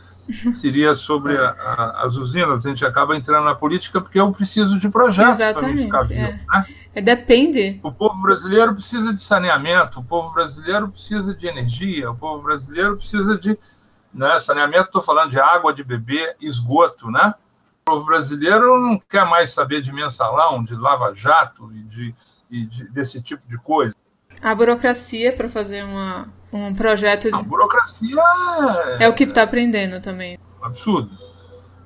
seria 0.53 0.95
sobre 0.95 1.37
a, 1.37 1.49
a, 1.51 2.05
as 2.05 2.15
usinas. 2.15 2.65
A 2.65 2.69
gente 2.69 2.85
acaba 2.85 3.15
entrando 3.15 3.45
na 3.45 3.55
política 3.55 4.01
porque 4.01 4.19
eu 4.19 4.31
preciso 4.31 4.79
de 4.79 4.89
projetos 4.89 5.45
para 5.53 5.67
me 5.67 5.77
ficar 5.77 6.03
vivo. 6.03 6.21
É. 6.21 6.33
Né? 6.33 6.65
É, 6.97 7.01
depende. 7.01 7.79
O 7.83 7.91
povo 7.91 8.19
brasileiro 8.23 8.73
precisa 8.73 9.13
de 9.13 9.21
saneamento, 9.21 9.99
o 9.99 10.03
povo 10.03 10.33
brasileiro 10.33 10.89
precisa 10.89 11.35
de 11.35 11.45
energia, 11.45 12.09
o 12.09 12.15
povo 12.15 12.41
brasileiro 12.41 12.97
precisa 12.97 13.37
de 13.37 13.55
né, 14.11 14.39
saneamento, 14.39 14.85
estou 14.85 15.03
falando 15.03 15.29
de 15.29 15.39
água 15.39 15.71
de 15.71 15.83
beber, 15.83 16.35
esgoto, 16.41 17.11
né? 17.11 17.35
O 17.81 17.91
povo 17.91 18.05
brasileiro 18.07 18.81
não 18.81 18.99
quer 19.07 19.27
mais 19.27 19.51
saber 19.51 19.79
de 19.79 19.93
mensalão, 19.93 20.63
de 20.63 20.75
lava-jato 20.75 21.71
e, 21.71 21.83
de, 21.83 22.15
e 22.49 22.65
de, 22.65 22.91
desse 22.91 23.21
tipo 23.21 23.47
de 23.47 23.59
coisa. 23.59 23.93
A 24.41 24.55
burocracia 24.55 25.35
para 25.37 25.49
fazer 25.49 25.83
uma, 25.83 26.33
um 26.51 26.73
projeto. 26.73 27.29
A 27.31 27.43
burocracia 27.43 28.23
é, 28.99 29.03
é 29.03 29.07
o 29.07 29.13
que 29.13 29.25
está 29.25 29.43
aprendendo 29.43 30.01
também. 30.01 30.39
Absurdo. 30.63 31.26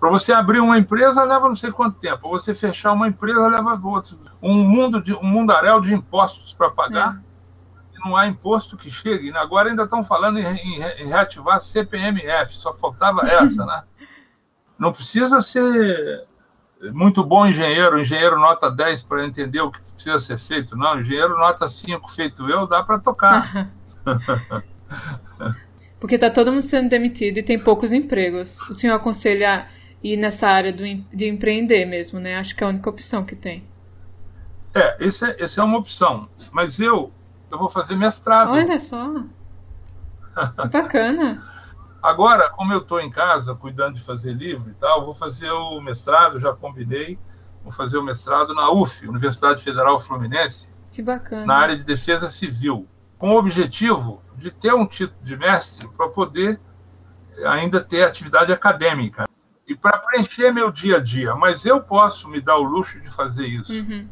Para 0.02 0.10
você 0.10 0.34
abrir 0.34 0.60
uma 0.60 0.80
empresa 0.80 1.24
leva 1.24 1.48
não 1.48 1.56
sei 1.56 1.72
quanto 1.72 2.00
tempo. 2.00 2.18
Para 2.18 2.30
você 2.32 2.56
fechar 2.56 2.92
uma 2.92 3.08
empresa 3.08 3.48
leva 3.48 3.80
outro. 3.84 4.20
Um 4.42 4.56
mundo 4.56 5.00
de 5.00 5.14
um 5.14 5.22
mundaréu 5.22 5.80
de 5.80 5.94
impostos 5.94 6.56
para 6.56 6.72
pagar. 6.72 7.18
É. 7.18 8.00
Não 8.04 8.18
há 8.18 8.26
imposto 8.26 8.76
que 8.76 8.90
chegue. 8.90 9.32
Agora 9.38 9.70
ainda 9.70 9.84
estão 9.84 10.04
falando 10.04 10.40
em, 10.40 10.44
em, 10.44 10.82
em 11.04 11.08
reativar 11.08 11.62
CPMF. 11.62 12.52
Só 12.52 12.74
faltava 12.74 13.22
essa, 13.28 13.64
né? 13.64 13.84
Não 14.80 14.92
precisa 14.92 15.40
ser 15.40 16.26
muito 16.92 17.24
bom 17.24 17.46
engenheiro, 17.46 18.00
engenheiro 18.00 18.40
nota 18.40 18.72
10 18.72 19.04
para 19.04 19.24
entender 19.24 19.62
o 19.62 19.70
que 19.70 19.80
precisa 19.94 20.20
ser 20.20 20.40
feito. 20.40 20.76
Não, 20.76 21.00
engenheiro 21.00 21.38
nota 21.38 21.70
5 21.70 22.10
feito 22.10 22.50
eu, 22.50 22.66
dá 22.66 22.82
para 22.82 22.98
tocar. 22.98 23.70
Porque 26.00 26.16
está 26.16 26.32
todo 26.32 26.52
mundo 26.52 26.68
sendo 26.68 26.90
demitido 26.90 27.38
e 27.38 27.44
tem 27.44 27.60
poucos 27.60 27.92
empregos. 27.92 28.50
O 28.68 28.74
senhor 28.74 28.96
aconselha 28.96 29.70
ir 30.04 30.18
nessa 30.18 30.48
área 30.48 30.74
do, 30.74 30.84
de 30.84 31.28
empreender 31.28 31.86
mesmo, 31.86 32.20
né? 32.20 32.36
Acho 32.38 32.56
que 32.56 32.64
é 32.64 32.68
a 32.68 32.70
única 32.70 32.90
opção 32.90 33.24
que 33.24 33.36
tem. 33.36 33.64
É, 34.74 35.06
essa 35.06 35.30
é, 35.30 35.44
esse 35.44 35.60
é 35.60 35.64
uma 35.64 35.78
opção. 35.78 36.28
Mas 36.52 36.80
eu, 36.80 37.12
eu 37.52 37.58
vou 37.58 37.70
fazer 37.70 37.96
mestrado. 37.96 38.52
Olha 38.52 38.80
só. 38.80 39.24
Que 40.62 40.68
bacana. 40.70 41.44
Agora, 42.02 42.50
como 42.50 42.74
eu 42.74 42.80
estou 42.80 43.00
em 43.00 43.12
casa 43.12 43.54
cuidando 43.54 43.96
de 43.96 44.04
fazer 44.04 44.34
livro 44.34 44.72
e 44.72 44.74
tal, 44.74 45.04
vou 45.04 45.14
fazer 45.14 45.52
o 45.52 45.80
mestrado, 45.82 46.40
já 46.40 46.52
combinei, 46.52 47.20
vou 47.64 47.72
fazer 47.72 47.98
o 47.98 48.04
mestrado 48.04 48.56
na 48.56 48.72
UF, 48.72 49.08
Universidade 49.08 49.64
Federal 49.64 50.00
Fluminense. 50.00 50.68
Que 50.92 51.02
bacana. 51.02 51.46
Na 51.46 51.56
área 51.56 51.76
de 51.76 51.84
defesa 51.84 52.28
civil, 52.28 52.88
com 53.20 53.36
o 53.36 53.38
objetivo 53.38 54.22
de 54.36 54.50
ter 54.50 54.74
um 54.74 54.88
título 54.88 55.22
de 55.22 55.38
mestre 55.38 55.88
para 55.90 56.10
poder 56.10 56.60
ainda 57.46 57.80
ter 57.80 58.04
atividade 58.04 58.52
acadêmica 58.52 59.28
e 59.72 59.76
para 59.76 59.98
preencher 60.00 60.52
meu 60.52 60.70
dia 60.72 60.98
a 60.98 61.00
dia. 61.00 61.34
Mas 61.36 61.66
eu 61.66 61.82
posso 61.82 62.28
me 62.30 62.42
dar 62.42 62.58
o 62.58 62.64
luxo 62.64 63.00
de 63.00 63.10
fazer 63.10 63.48
isso. 63.48 63.74
Uhum. 63.74 64.08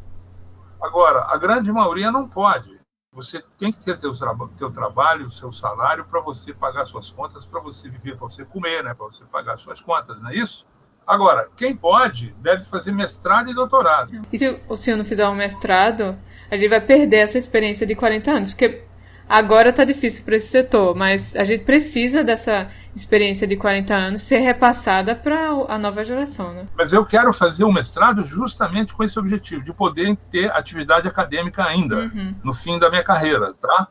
Agora, 0.82 1.28
a 1.30 1.38
grande 1.38 1.72
maioria 1.72 2.12
não 2.12 2.28
pode. 2.28 2.80
Você 3.12 3.44
tem 3.58 3.72
que 3.72 3.84
ter 3.84 3.98
teu, 3.98 4.14
teu 4.58 4.72
trabalho, 4.72 5.26
o 5.26 5.32
seu 5.32 5.52
salário 5.52 6.06
para 6.06 6.22
você 6.22 6.54
pagar 6.54 6.86
suas 6.86 7.10
contas, 7.10 7.46
para 7.46 7.60
você 7.60 7.90
viver, 7.90 8.16
para 8.16 8.30
você 8.30 8.46
comer, 8.46 8.84
né? 8.84 8.94
para 8.94 9.08
você 9.08 9.26
pagar 9.26 9.58
suas 9.58 9.82
contas, 9.82 10.22
não 10.22 10.30
é 10.30 10.36
isso? 10.36 10.66
Agora, 11.06 11.50
quem 11.58 11.76
pode 11.76 12.32
deve 12.36 12.64
fazer 12.64 12.92
mestrado 12.92 13.50
e 13.50 13.54
doutorado. 13.54 14.14
E 14.32 14.38
se 14.38 14.64
o 14.70 14.78
senhor 14.78 14.96
não 14.96 15.06
fizer 15.06 15.28
um 15.28 15.36
mestrado, 15.36 16.18
a 16.52 16.56
gente 16.56 16.70
vai 16.70 16.86
perder 16.86 17.28
essa 17.28 17.38
experiência 17.38 17.86
de 17.86 17.96
40 17.96 18.32
anos, 18.32 18.50
porque 18.52 18.84
agora 19.30 19.70
está 19.70 19.86
difícil 19.86 20.24
para 20.24 20.38
esse 20.38 20.50
setor, 20.50 20.96
mas 20.96 21.36
a 21.36 21.46
gente 21.46 21.64
precisa 21.64 22.24
dessa 22.24 22.68
experiência 22.96 23.48
de 23.48 23.56
40 23.56 23.94
anos 23.94 24.28
ser 24.28 24.40
repassada 24.40 25.16
para 25.16 25.50
a 25.68 25.78
nova 25.78 26.04
geração. 26.04 26.52
Né? 26.54 26.68
Mas 26.76 26.92
eu 26.92 27.06
quero 27.06 27.32
fazer 27.32 27.64
o 27.64 27.68
um 27.68 27.72
mestrado 27.72 28.26
justamente 28.26 28.94
com 28.94 29.04
esse 29.04 29.20
objetivo, 29.20 29.64
de 29.64 29.72
poder 29.72 30.18
ter 30.32 30.52
atividade 30.52 31.08
acadêmica 31.08 31.64
ainda, 31.64 32.00
uhum. 32.00 32.36
no 32.44 32.54
fim 32.54 32.80
da 32.80 32.90
minha 32.90 33.04
carreira, 33.04 33.54
tá? 33.54 33.88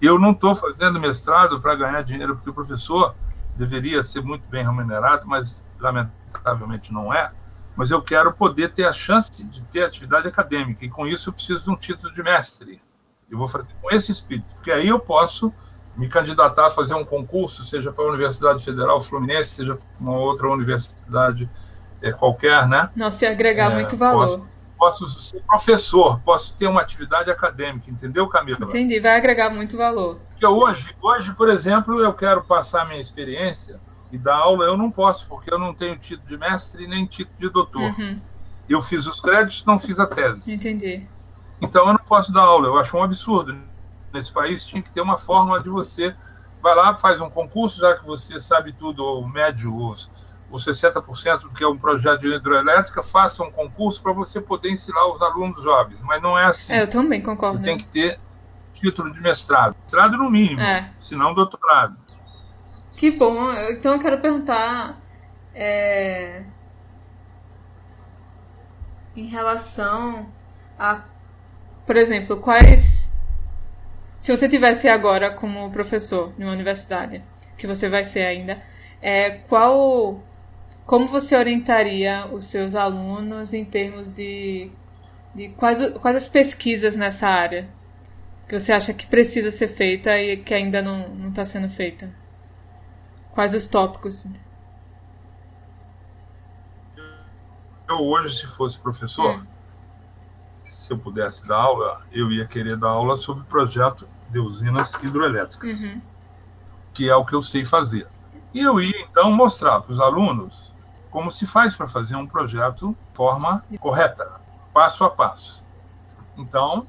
Eu 0.00 0.18
não 0.18 0.30
estou 0.30 0.54
fazendo 0.54 1.00
mestrado 1.00 1.60
para 1.60 1.74
ganhar 1.74 2.02
dinheiro, 2.02 2.36
porque 2.36 2.50
o 2.50 2.54
professor 2.54 3.14
deveria 3.56 4.02
ser 4.04 4.22
muito 4.22 4.46
bem 4.48 4.62
remunerado, 4.62 5.26
mas 5.26 5.64
lamentavelmente 5.80 6.92
não 6.92 7.12
é. 7.12 7.32
Mas 7.74 7.90
eu 7.90 8.00
quero 8.00 8.32
poder 8.32 8.68
ter 8.68 8.84
a 8.84 8.92
chance 8.92 9.44
de 9.44 9.64
ter 9.64 9.82
atividade 9.82 10.28
acadêmica, 10.28 10.84
e 10.84 10.88
com 10.88 11.06
isso 11.06 11.30
eu 11.30 11.32
preciso 11.32 11.64
de 11.64 11.70
um 11.70 11.76
título 11.76 12.12
de 12.12 12.22
mestre. 12.22 12.80
Eu 13.30 13.38
vou 13.38 13.48
fazer 13.48 13.66
com 13.80 13.94
esse 13.94 14.12
espírito, 14.12 14.46
porque 14.54 14.70
aí 14.70 14.88
eu 14.88 15.00
posso 15.00 15.52
me 15.96 16.08
candidatar 16.08 16.66
a 16.66 16.70
fazer 16.70 16.94
um 16.94 17.04
concurso, 17.04 17.64
seja 17.64 17.90
para 17.90 18.04
a 18.04 18.08
Universidade 18.08 18.64
Federal 18.64 19.00
Fluminense, 19.00 19.50
seja 19.50 19.74
para 19.76 19.86
uma 20.00 20.18
outra 20.18 20.48
universidade 20.48 21.48
é, 22.02 22.12
qualquer, 22.12 22.68
né? 22.68 22.90
Não, 22.94 23.10
se 23.10 23.24
agregar 23.24 23.72
é, 23.72 23.74
muito 23.76 23.96
valor. 23.96 24.20
Posso, 24.20 24.46
posso, 24.78 25.08
ser 25.08 25.42
professor, 25.46 26.20
posso 26.20 26.54
ter 26.56 26.66
uma 26.66 26.82
atividade 26.82 27.30
acadêmica, 27.30 27.90
entendeu, 27.90 28.28
Camila? 28.28 28.58
Entendi, 28.62 29.00
vai 29.00 29.16
agregar 29.16 29.48
muito 29.50 29.76
valor. 29.76 30.20
Porque 30.30 30.46
hoje, 30.46 30.94
hoje, 31.00 31.34
por 31.34 31.48
exemplo, 31.48 31.98
eu 32.00 32.12
quero 32.12 32.44
passar 32.44 32.86
minha 32.86 33.00
experiência 33.00 33.80
e 34.12 34.18
dar 34.18 34.36
aula, 34.36 34.66
eu 34.66 34.76
não 34.76 34.90
posso, 34.90 35.26
porque 35.26 35.52
eu 35.52 35.58
não 35.58 35.74
tenho 35.74 35.96
título 35.96 36.28
de 36.28 36.38
mestre 36.38 36.86
nem 36.86 37.06
título 37.06 37.36
de 37.38 37.50
doutor. 37.50 37.98
Uhum. 37.98 38.20
Eu 38.68 38.82
fiz 38.82 39.06
os 39.06 39.20
créditos, 39.20 39.64
não 39.64 39.78
fiz 39.78 39.98
a 39.98 40.06
tese. 40.06 40.52
Entendi. 40.52 41.06
Então 41.60 41.86
eu 41.86 41.92
não 41.92 42.04
posso 42.06 42.32
dar 42.32 42.42
aula, 42.42 42.68
eu 42.68 42.78
acho 42.78 42.96
um 42.96 43.02
absurdo 43.02 43.56
nesse 44.12 44.32
país 44.32 44.64
tinha 44.64 44.82
que 44.82 44.90
ter 44.90 45.00
uma 45.00 45.18
forma 45.18 45.60
de 45.62 45.68
você 45.68 46.14
vai 46.62 46.74
lá, 46.74 46.96
faz 46.96 47.20
um 47.20 47.30
concurso, 47.30 47.80
já 47.80 47.94
que 47.94 48.04
você 48.04 48.40
sabe 48.40 48.72
tudo, 48.72 49.04
ou 49.04 49.28
médio, 49.28 49.72
os, 49.76 50.10
os 50.50 50.66
60% 50.66 51.42
do 51.42 51.50
que 51.50 51.62
é 51.62 51.68
um 51.68 51.78
projeto 51.78 52.22
de 52.22 52.34
hidroelétrica, 52.34 53.02
faça 53.02 53.44
um 53.44 53.52
concurso 53.52 54.02
para 54.02 54.12
você 54.12 54.40
poder 54.40 54.70
ensinar 54.70 55.06
os 55.06 55.22
alunos 55.22 55.62
jovens. 55.62 56.00
Mas 56.02 56.20
não 56.20 56.36
é 56.36 56.46
assim. 56.46 56.74
É, 56.74 56.82
eu 56.82 56.90
também 56.90 57.22
concordo. 57.22 57.58
Você 57.58 57.62
tem 57.62 57.76
que 57.76 57.86
ter 57.86 58.18
título 58.72 59.12
de 59.12 59.20
mestrado. 59.20 59.76
Mestrado 59.82 60.16
no 60.16 60.28
mínimo, 60.28 60.60
é. 60.60 60.90
se 60.98 61.14
não 61.14 61.34
doutorado. 61.34 61.96
Que 62.96 63.12
bom. 63.12 63.52
Então 63.52 63.92
eu 63.92 64.00
quero 64.00 64.20
perguntar 64.20 65.00
é, 65.54 66.42
em 69.14 69.26
relação 69.26 70.32
a, 70.78 71.04
por 71.86 71.96
exemplo, 71.96 72.38
quais 72.38 72.96
se 74.26 74.36
você 74.36 74.48
tivesse 74.48 74.88
agora 74.88 75.30
como 75.34 75.70
professor 75.70 76.32
numa 76.36 76.50
universidade, 76.50 77.22
que 77.56 77.64
você 77.64 77.88
vai 77.88 78.06
ser 78.06 78.26
ainda, 78.26 78.60
é, 79.00 79.30
qual 79.48 80.20
como 80.84 81.06
você 81.06 81.36
orientaria 81.36 82.26
os 82.26 82.50
seus 82.50 82.74
alunos 82.74 83.54
em 83.54 83.64
termos 83.64 84.12
de, 84.16 84.72
de 85.32 85.50
quais, 85.50 85.78
quais 85.98 86.16
as 86.16 86.28
pesquisas 86.28 86.96
nessa 86.96 87.26
área 87.26 87.68
que 88.48 88.58
você 88.58 88.72
acha 88.72 88.92
que 88.92 89.06
precisa 89.06 89.52
ser 89.52 89.76
feita 89.76 90.10
e 90.18 90.36
que 90.38 90.54
ainda 90.54 90.82
não 90.82 91.28
está 91.28 91.44
sendo 91.46 91.68
feita? 91.70 92.12
Quais 93.32 93.54
os 93.54 93.68
tópicos? 93.68 94.24
Eu 97.88 97.98
hoje, 97.98 98.38
se 98.38 98.56
fosse 98.56 98.80
professor, 98.80 99.40
é. 99.40 99.55
Se 100.86 100.92
eu 100.92 100.98
pudesse 100.98 101.42
dar 101.48 101.58
aula, 101.58 102.00
eu 102.12 102.30
ia 102.30 102.46
querer 102.46 102.76
dar 102.76 102.90
aula 102.90 103.16
sobre 103.16 103.42
projeto 103.44 104.06
de 104.30 104.38
usinas 104.38 104.94
hidroelétricas, 105.02 105.82
uhum. 105.82 106.00
que 106.94 107.10
é 107.10 107.16
o 107.16 107.24
que 107.24 107.34
eu 107.34 107.42
sei 107.42 107.64
fazer. 107.64 108.06
E 108.54 108.60
eu 108.60 108.80
ia, 108.80 109.00
então, 109.00 109.32
mostrar 109.32 109.80
para 109.80 109.90
os 109.90 109.98
alunos 109.98 110.72
como 111.10 111.32
se 111.32 111.44
faz 111.44 111.76
para 111.76 111.88
fazer 111.88 112.14
um 112.14 112.24
projeto 112.24 112.90
de 112.90 113.16
forma 113.16 113.64
correta, 113.80 114.40
passo 114.72 115.04
a 115.04 115.10
passo. 115.10 115.64
Então, 116.36 116.86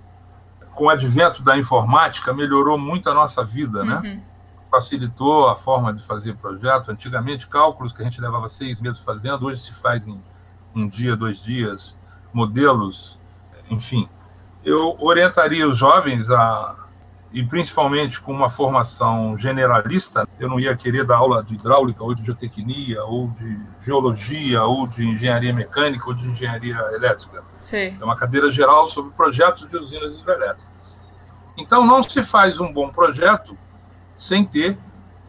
com 0.75 0.85
o 0.85 0.89
advento 0.89 1.41
da 1.41 1.57
informática, 1.57 2.31
melhorou 2.35 2.77
muito 2.77 3.09
a 3.09 3.15
nossa 3.15 3.43
vida, 3.43 3.83
né? 3.83 3.99
Uhum. 4.03 4.21
Facilitou 4.69 5.49
a 5.49 5.55
forma 5.55 5.91
de 5.91 6.05
fazer 6.05 6.35
projeto. 6.35 6.91
Antigamente, 6.91 7.47
cálculos 7.47 7.93
que 7.93 8.03
a 8.03 8.05
gente 8.05 8.21
levava 8.21 8.47
seis 8.47 8.79
meses 8.79 8.99
fazendo, 8.99 9.47
hoje 9.47 9.61
se 9.61 9.73
faz 9.73 10.05
em 10.05 10.21
um 10.75 10.87
dia, 10.87 11.15
dois 11.15 11.41
dias, 11.41 11.97
modelos, 12.31 13.19
enfim. 13.69 14.07
Eu 14.63 14.95
orientaria 14.99 15.67
os 15.67 15.77
jovens 15.77 16.29
a, 16.29 16.75
e 17.31 17.43
principalmente 17.43 18.19
com 18.19 18.31
uma 18.31 18.49
formação 18.49 19.37
generalista, 19.37 20.27
eu 20.39 20.49
não 20.49 20.59
ia 20.59 20.75
querer 20.75 21.05
dar 21.05 21.17
aula 21.17 21.43
de 21.43 21.53
hidráulica 21.53 22.03
ou 22.03 22.13
de 22.13 22.25
geotecnia 22.25 23.03
ou 23.03 23.27
de 23.29 23.59
geologia 23.83 24.63
ou 24.63 24.87
de 24.87 25.07
engenharia 25.07 25.53
mecânica 25.53 26.05
ou 26.07 26.13
de 26.13 26.27
engenharia 26.27 26.77
elétrica 26.93 27.43
Sim. 27.69 27.97
É 27.99 28.03
uma 28.03 28.15
cadeira 28.15 28.49
geral 28.51 28.87
sobre 28.87 29.11
projetos 29.11 29.67
de 29.67 29.77
usinas 29.77 30.17
hidrelétricas. 30.17 30.95
Então, 31.57 31.85
não 31.85 32.01
se 32.01 32.23
faz 32.23 32.59
um 32.59 32.71
bom 32.71 32.89
projeto 32.89 33.57
sem 34.15 34.45
ter 34.45 34.77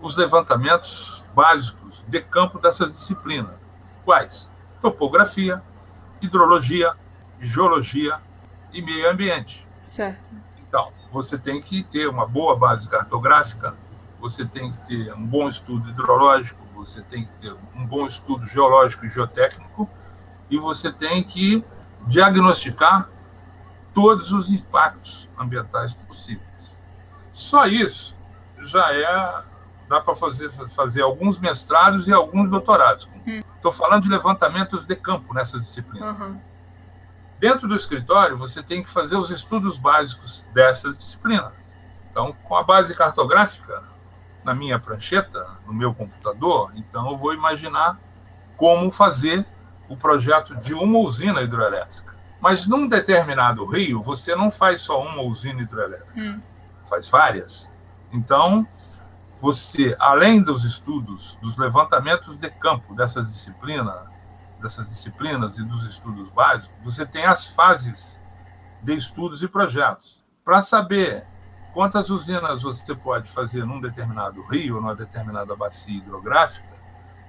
os 0.01 0.17
levantamentos 0.17 1.25
básicos 1.35 2.05
de 2.07 2.21
campo 2.21 2.61
dessas 2.61 2.95
disciplinas. 2.95 3.59
Quais? 4.05 4.49
Topografia, 4.81 5.61
hidrologia, 6.23 6.93
geologia 7.41 8.21
e 8.73 8.83
meio 8.83 9.11
ambiente. 9.11 9.67
Certo. 9.95 10.23
Então, 10.67 10.93
você 11.11 11.39
tem 11.39 11.61
que 11.61 11.83
ter 11.83 12.09
uma 12.09 12.27
boa 12.27 12.57
base 12.57 12.89
cartográfica, 12.89 13.75
você 14.21 14.45
tem 14.45 14.71
que 14.71 14.79
ter 14.87 15.15
um 15.15 15.25
bom 15.25 15.49
estudo 15.49 15.89
hidrológico, 15.89 16.67
você 16.75 17.03
tem 17.03 17.25
que 17.25 17.33
ter 17.41 17.57
um 17.75 17.87
bom 17.87 18.07
estudo 18.07 18.47
geológico 18.47 19.07
e 19.07 19.11
geotécnico, 19.11 19.89
e 20.51 20.59
você 20.59 20.93
tem 20.93 21.23
que 21.23 21.65
diagnosticar 22.07 23.09
todos 23.95 24.33
os 24.33 24.51
impactos 24.51 25.29
ambientais 25.39 25.95
possíveis. 25.95 26.81
Só 27.33 27.67
isso 27.67 28.17
já 28.61 28.93
é 28.95 29.43
dá 29.89 30.01
para 30.01 30.15
fazer 30.15 30.51
fazer 30.51 31.03
alguns 31.03 31.41
mestrados 31.41 32.07
e 32.07 32.13
alguns 32.13 32.51
doutorados. 32.51 33.09
Estou 33.57 33.73
hum. 33.73 33.75
falando 33.75 34.03
de 34.03 34.09
levantamentos 34.11 34.85
de 34.85 34.95
campo 34.95 35.33
nessas 35.33 35.63
disciplinas. 35.63 36.19
Uhum. 36.19 36.41
Dentro 37.39 37.69
do 37.69 37.77
escritório, 37.77 38.37
você 38.37 38.63
tem 38.63 38.83
que 38.83 38.91
fazer 38.91 39.17
os 39.17 39.31
estudos 39.31 39.79
básicos 39.79 40.45
dessas 40.53 40.99
disciplinas. 40.99 41.75
Então, 42.11 42.33
com 42.45 42.57
a 42.57 42.63
base 42.63 42.95
cartográfica 42.95 43.83
na 44.45 44.55
minha 44.55 44.79
prancheta, 44.79 45.47
no 45.67 45.73
meu 45.73 45.95
computador, 45.95 46.73
então 46.75 47.11
eu 47.11 47.17
vou 47.17 47.33
imaginar 47.33 47.99
como 48.57 48.91
fazer 48.91 49.47
o 49.89 49.97
projeto 49.97 50.57
de 50.57 50.75
uma 50.75 50.99
usina 50.99 51.41
hidroelétrica. 51.43 52.17
Mas 52.41 52.67
num 52.67 52.89
determinado 52.89 53.67
rio, 53.67 54.03
você 54.03 54.35
não 54.35 54.51
faz 54.51 54.81
só 54.81 55.03
uma 55.03 55.23
usina 55.23 55.63
hidrelétrica, 55.63 56.21
hum. 56.21 56.41
faz 56.89 57.09
várias. 57.09 57.71
Então, 58.13 58.67
você, 59.39 59.97
além 60.01 60.43
dos 60.43 60.65
estudos, 60.65 61.37
dos 61.41 61.57
levantamentos 61.57 62.37
de 62.37 62.51
campo 62.51 62.95
dessas 62.95 63.33
disciplinas, 63.33 64.08
dessas 64.61 64.89
disciplinas 64.89 65.59
e 65.59 65.65
dos 65.65 65.85
estudos 65.85 66.31
básicos, 66.31 66.77
você 66.83 67.07
tem 67.07 67.25
as 67.25 67.55
fases 67.55 68.21
de 68.83 68.95
estudos 68.95 69.43
e 69.43 69.49
projetos. 69.49 70.25
Para 70.45 70.61
saber 70.63 71.27
quantas 71.73 72.11
usinas 72.11 72.63
você 72.63 72.95
pode 72.95 73.31
fazer 73.31 73.65
num 73.65 73.81
determinado 73.81 74.43
rio, 74.43 74.77
numa 74.77 74.95
determinada 74.95 75.55
bacia 75.55 75.99
hidrográfica, 75.99 76.77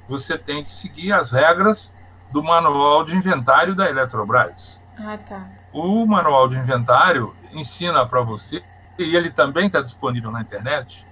você 0.07 0.37
tem 0.37 0.63
que 0.63 0.71
seguir 0.71 1.11
as 1.13 1.31
regras 1.31 1.93
do 2.31 2.43
manual 2.43 3.03
de 3.03 3.15
inventário 3.15 3.75
da 3.75 3.89
Eletrobras. 3.89 4.81
Ah, 4.97 5.17
tá. 5.17 5.49
O 5.71 6.05
manual 6.05 6.47
de 6.47 6.57
inventário 6.57 7.35
ensina 7.53 8.05
para 8.05 8.21
você, 8.21 8.63
e 8.97 9.15
ele 9.15 9.31
também 9.31 9.67
está 9.67 9.81
disponível 9.81 10.31
na 10.31 10.41
internet, 10.41 11.07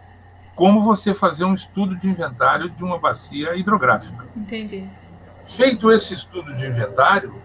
como 0.56 0.82
você 0.82 1.14
fazer 1.14 1.46
um 1.46 1.54
estudo 1.54 1.96
de 1.96 2.10
inventário 2.10 2.70
de 2.70 2.84
uma 2.84 2.98
bacia 2.98 3.56
hidrográfica. 3.56 4.28
Entendi. 4.36 4.90
Feito 5.48 5.92
esse 5.92 6.14
estudo 6.14 6.54
de 6.56 6.68
inventário, 6.68 7.42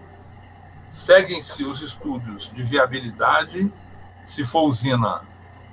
seguem-se 0.89 1.63
os 1.63 1.81
estudos 1.81 2.51
de 2.53 2.61
viabilidade, 2.63 3.73
se 4.25 4.43
for 4.43 4.63
usina 4.63 5.21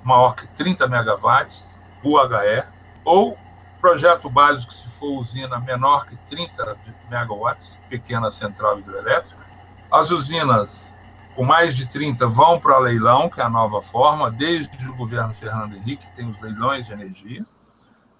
maior 0.03 0.35
que 0.35 0.47
30 0.47 0.87
megawatts, 0.87 1.81
UHE, 2.03 2.63
ou 3.03 3.37
Projeto 3.81 4.29
básico, 4.29 4.71
se 4.71 4.87
for 4.87 5.17
usina 5.17 5.59
menor 5.59 6.05
que 6.05 6.15
30 6.15 6.77
megawatts, 7.09 7.79
pequena 7.89 8.29
central 8.29 8.77
hidrelétrica. 8.77 9.43
As 9.91 10.11
usinas 10.11 10.93
com 11.35 11.43
mais 11.43 11.75
de 11.75 11.87
30 11.87 12.27
vão 12.27 12.59
para 12.59 12.77
leilão, 12.77 13.27
que 13.27 13.41
é 13.41 13.43
a 13.43 13.49
nova 13.49 13.81
forma, 13.81 14.29
desde 14.29 14.87
o 14.87 14.95
governo 14.95 15.33
Fernando 15.33 15.75
Henrique, 15.75 16.05
tem 16.13 16.29
os 16.29 16.39
leilões 16.39 16.85
de 16.85 16.93
energia. 16.93 17.43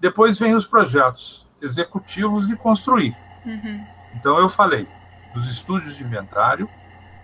Depois 0.00 0.40
vem 0.40 0.54
os 0.54 0.66
projetos 0.66 1.48
executivos 1.62 2.48
de 2.48 2.56
construir. 2.56 3.16
Uhum. 3.46 3.86
Então, 4.14 4.38
eu 4.38 4.48
falei 4.48 4.88
dos 5.34 5.46
estudos 5.48 5.96
de 5.96 6.04
inventário, 6.04 6.68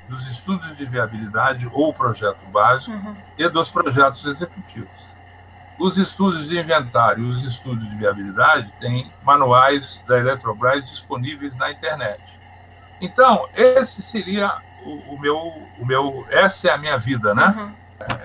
dos 0.09 0.27
estudos 0.27 0.77
de 0.77 0.87
viabilidade 0.87 1.69
ou 1.73 1.93
projeto 1.93 2.45
básico 2.47 2.97
uhum. 2.97 3.17
e 3.37 3.49
dos 3.49 3.71
projetos 3.71 4.25
executivos. 4.25 5.17
Os 5.79 5.97
estudos 5.97 6.49
de 6.49 6.59
inventário 6.59 7.25
e 7.25 7.31
os 7.31 7.45
estudos 7.45 7.89
de 7.89 7.97
viabilidade 7.97 8.73
têm 8.81 9.13
manuais 9.23 10.03
da 10.09 10.19
Eletrobras 10.19 10.89
disponíveis 10.89 11.55
na 11.57 11.71
internet. 11.71 12.21
Então, 13.01 13.49
esse 13.55 14.03
seria 14.03 14.57
o, 14.85 15.15
o 15.15 15.21
meu, 15.21 15.37
o 15.79 15.87
meu, 15.87 16.27
essa 16.31 16.69
é 16.69 16.71
a 16.73 16.79
minha 16.79 16.99
vida, 16.99 17.35
né? 17.35 17.55
Uhum. 17.57 17.73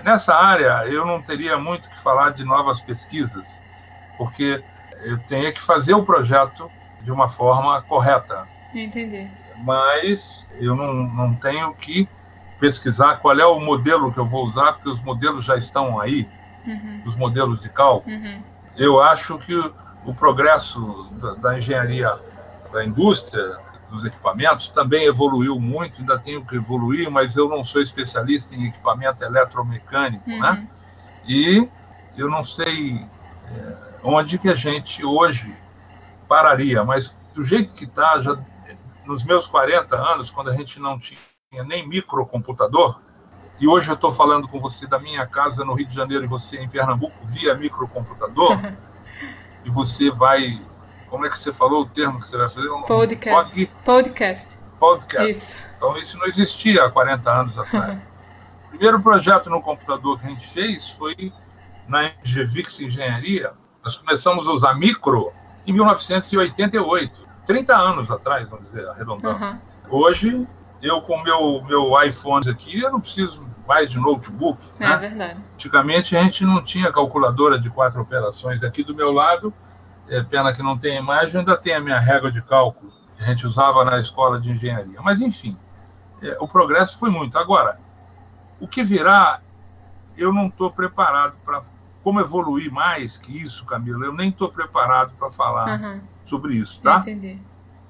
Nessa 0.02 0.34
área, 0.34 0.86
eu 0.86 1.04
não 1.04 1.20
teria 1.20 1.58
muito 1.58 1.88
que 1.88 1.98
falar 1.98 2.30
de 2.30 2.44
novas 2.44 2.80
pesquisas, 2.80 3.62
porque 4.16 4.62
eu 5.04 5.18
tenho 5.26 5.52
que 5.52 5.60
fazer 5.60 5.94
o 5.94 6.04
projeto 6.04 6.70
de 7.02 7.12
uma 7.12 7.28
forma 7.28 7.82
correta. 7.82 8.48
Entendi. 8.74 9.30
Mas 9.58 10.48
eu 10.58 10.74
não, 10.74 10.92
não 10.92 11.34
tenho 11.34 11.72
que 11.74 12.08
pesquisar 12.58 13.16
qual 13.16 13.38
é 13.38 13.46
o 13.46 13.60
modelo 13.60 14.12
que 14.12 14.18
eu 14.18 14.26
vou 14.26 14.44
usar, 14.44 14.72
porque 14.74 14.88
os 14.88 15.02
modelos 15.02 15.44
já 15.44 15.56
estão 15.56 16.00
aí 16.00 16.28
uhum. 16.66 17.00
dos 17.04 17.16
modelos 17.16 17.60
de 17.60 17.68
cálculo, 17.68 18.14
uhum. 18.16 18.42
eu 18.76 19.02
acho 19.02 19.38
que 19.38 19.54
o 20.04 20.14
progresso 20.14 21.08
da, 21.12 21.34
da, 21.34 21.58
engenharia 21.58 22.12
da 22.72 22.84
indústria, 22.84 23.58
dos 23.90 24.04
equipamentos, 24.04 24.68
também 24.68 25.06
evoluiu 25.06 25.58
muito, 25.60 26.00
ainda 26.00 26.18
tenho 26.18 26.44
que 26.44 26.56
evoluir, 26.56 27.10
mas 27.10 27.36
eu 27.36 27.48
não 27.48 27.62
sou 27.62 27.80
especialista 27.80 28.54
em 28.54 28.66
equipamento 28.66 29.22
eletromecânico, 29.24 30.28
né? 30.28 30.34
uhum. 30.34 30.40
né? 30.40 30.68
E 31.26 31.68
eu 32.16 32.28
não 32.28 32.44
sei 32.44 33.06
é, 33.50 33.76
onde 34.02 34.38
que 34.38 34.48
a 34.48 34.54
gente 34.54 35.04
hoje 35.04 35.56
pararia, 36.28 36.84
mas 36.84 37.18
do 37.34 37.42
jeito 37.42 37.72
que 37.72 37.84
está, 37.84 38.20
já 38.20 38.38
nos 39.04 39.24
meus 39.24 39.46
40 39.46 39.96
anos, 39.96 40.30
quando 40.30 40.50
a 40.50 40.56
gente 40.56 40.80
não 40.80 40.98
tinha 40.98 41.18
nem 41.66 41.86
microcomputador, 41.88 43.00
e 43.60 43.68
hoje 43.68 43.88
eu 43.88 43.94
estou 43.94 44.10
falando 44.10 44.48
com 44.48 44.58
você 44.58 44.86
da 44.86 44.98
minha 44.98 45.26
casa 45.26 45.64
no 45.64 45.74
Rio 45.74 45.86
de 45.86 45.94
Janeiro 45.94 46.24
e 46.24 46.28
você 46.28 46.58
em 46.58 46.68
Pernambuco 46.68 47.14
via 47.24 47.54
microcomputador, 47.54 48.58
e 49.64 49.70
você 49.70 50.10
vai. 50.10 50.60
Como 51.08 51.24
é 51.24 51.30
que 51.30 51.38
você 51.38 51.52
falou 51.52 51.82
o 51.82 51.86
termo 51.86 52.18
que 52.18 52.26
você 52.26 52.36
vai 52.36 52.48
fazer? 52.48 52.68
Podcast. 52.86 53.66
Podcast. 53.84 54.48
Podcast. 54.80 55.38
Isso. 55.38 55.46
Então, 55.76 55.96
isso 55.96 56.18
não 56.18 56.26
existia 56.26 56.84
há 56.84 56.90
40 56.90 57.30
anos 57.30 57.58
atrás. 57.58 58.10
o 58.66 58.68
primeiro 58.70 59.00
projeto 59.00 59.48
no 59.48 59.62
computador 59.62 60.18
que 60.18 60.26
a 60.26 60.30
gente 60.30 60.46
fez 60.46 60.90
foi 60.90 61.32
na 61.86 62.10
GVix 62.24 62.80
Engenharia. 62.80 63.52
Nós 63.84 63.96
começamos 63.96 64.48
a 64.48 64.50
usar 64.50 64.74
micro 64.74 65.32
em 65.66 65.72
1988, 65.72 67.28
30 67.46 67.76
anos 67.76 68.10
atrás, 68.10 68.48
vamos 68.48 68.66
dizer, 68.66 68.88
arredondando. 68.88 69.44
Uhum. 69.44 69.58
Hoje, 69.88 70.46
eu 70.82 71.00
com 71.00 71.22
meu 71.22 71.62
meu 71.62 72.02
iPhone 72.02 72.48
aqui, 72.48 72.80
eu 72.80 72.90
não 72.90 73.00
preciso 73.00 73.46
mais 73.66 73.90
de 73.90 73.98
notebook. 73.98 74.60
É 74.78 74.88
né? 74.88 74.96
verdade. 74.96 75.40
Antigamente 75.54 76.16
a 76.16 76.22
gente 76.22 76.44
não 76.44 76.62
tinha 76.62 76.92
calculadora 76.92 77.58
de 77.58 77.70
quatro 77.70 78.00
operações. 78.00 78.62
Aqui 78.62 78.82
do 78.82 78.94
meu 78.94 79.12
lado, 79.12 79.52
é 80.08 80.22
pena 80.22 80.52
que 80.52 80.62
não 80.62 80.76
tem 80.76 80.98
imagem, 80.98 81.40
ainda 81.40 81.56
tem 81.56 81.74
a 81.74 81.80
minha 81.80 81.98
régua 81.98 82.30
de 82.30 82.42
cálculo. 82.42 82.92
que 83.16 83.22
a 83.22 83.26
gente 83.26 83.46
usava 83.46 83.84
na 83.84 83.98
escola 83.98 84.40
de 84.40 84.50
engenharia. 84.50 85.00
Mas, 85.00 85.20
enfim, 85.20 85.56
é, 86.22 86.36
o 86.40 86.48
progresso 86.48 86.98
foi 86.98 87.10
muito. 87.10 87.38
Agora, 87.38 87.78
o 88.60 88.68
que 88.68 88.82
virá, 88.82 89.40
eu 90.16 90.32
não 90.32 90.48
estou 90.48 90.70
preparado 90.70 91.34
para. 91.44 91.62
Como 92.04 92.20
evoluir 92.20 92.70
mais 92.70 93.16
que 93.16 93.36
isso, 93.36 93.64
Camila, 93.64 94.04
eu 94.04 94.12
nem 94.12 94.28
estou 94.28 94.50
preparado 94.50 95.14
para 95.18 95.30
falar 95.30 95.80
uhum. 95.80 96.00
sobre 96.24 96.54
isso, 96.54 96.80
tá? 96.82 96.98
Entendi. 96.98 97.38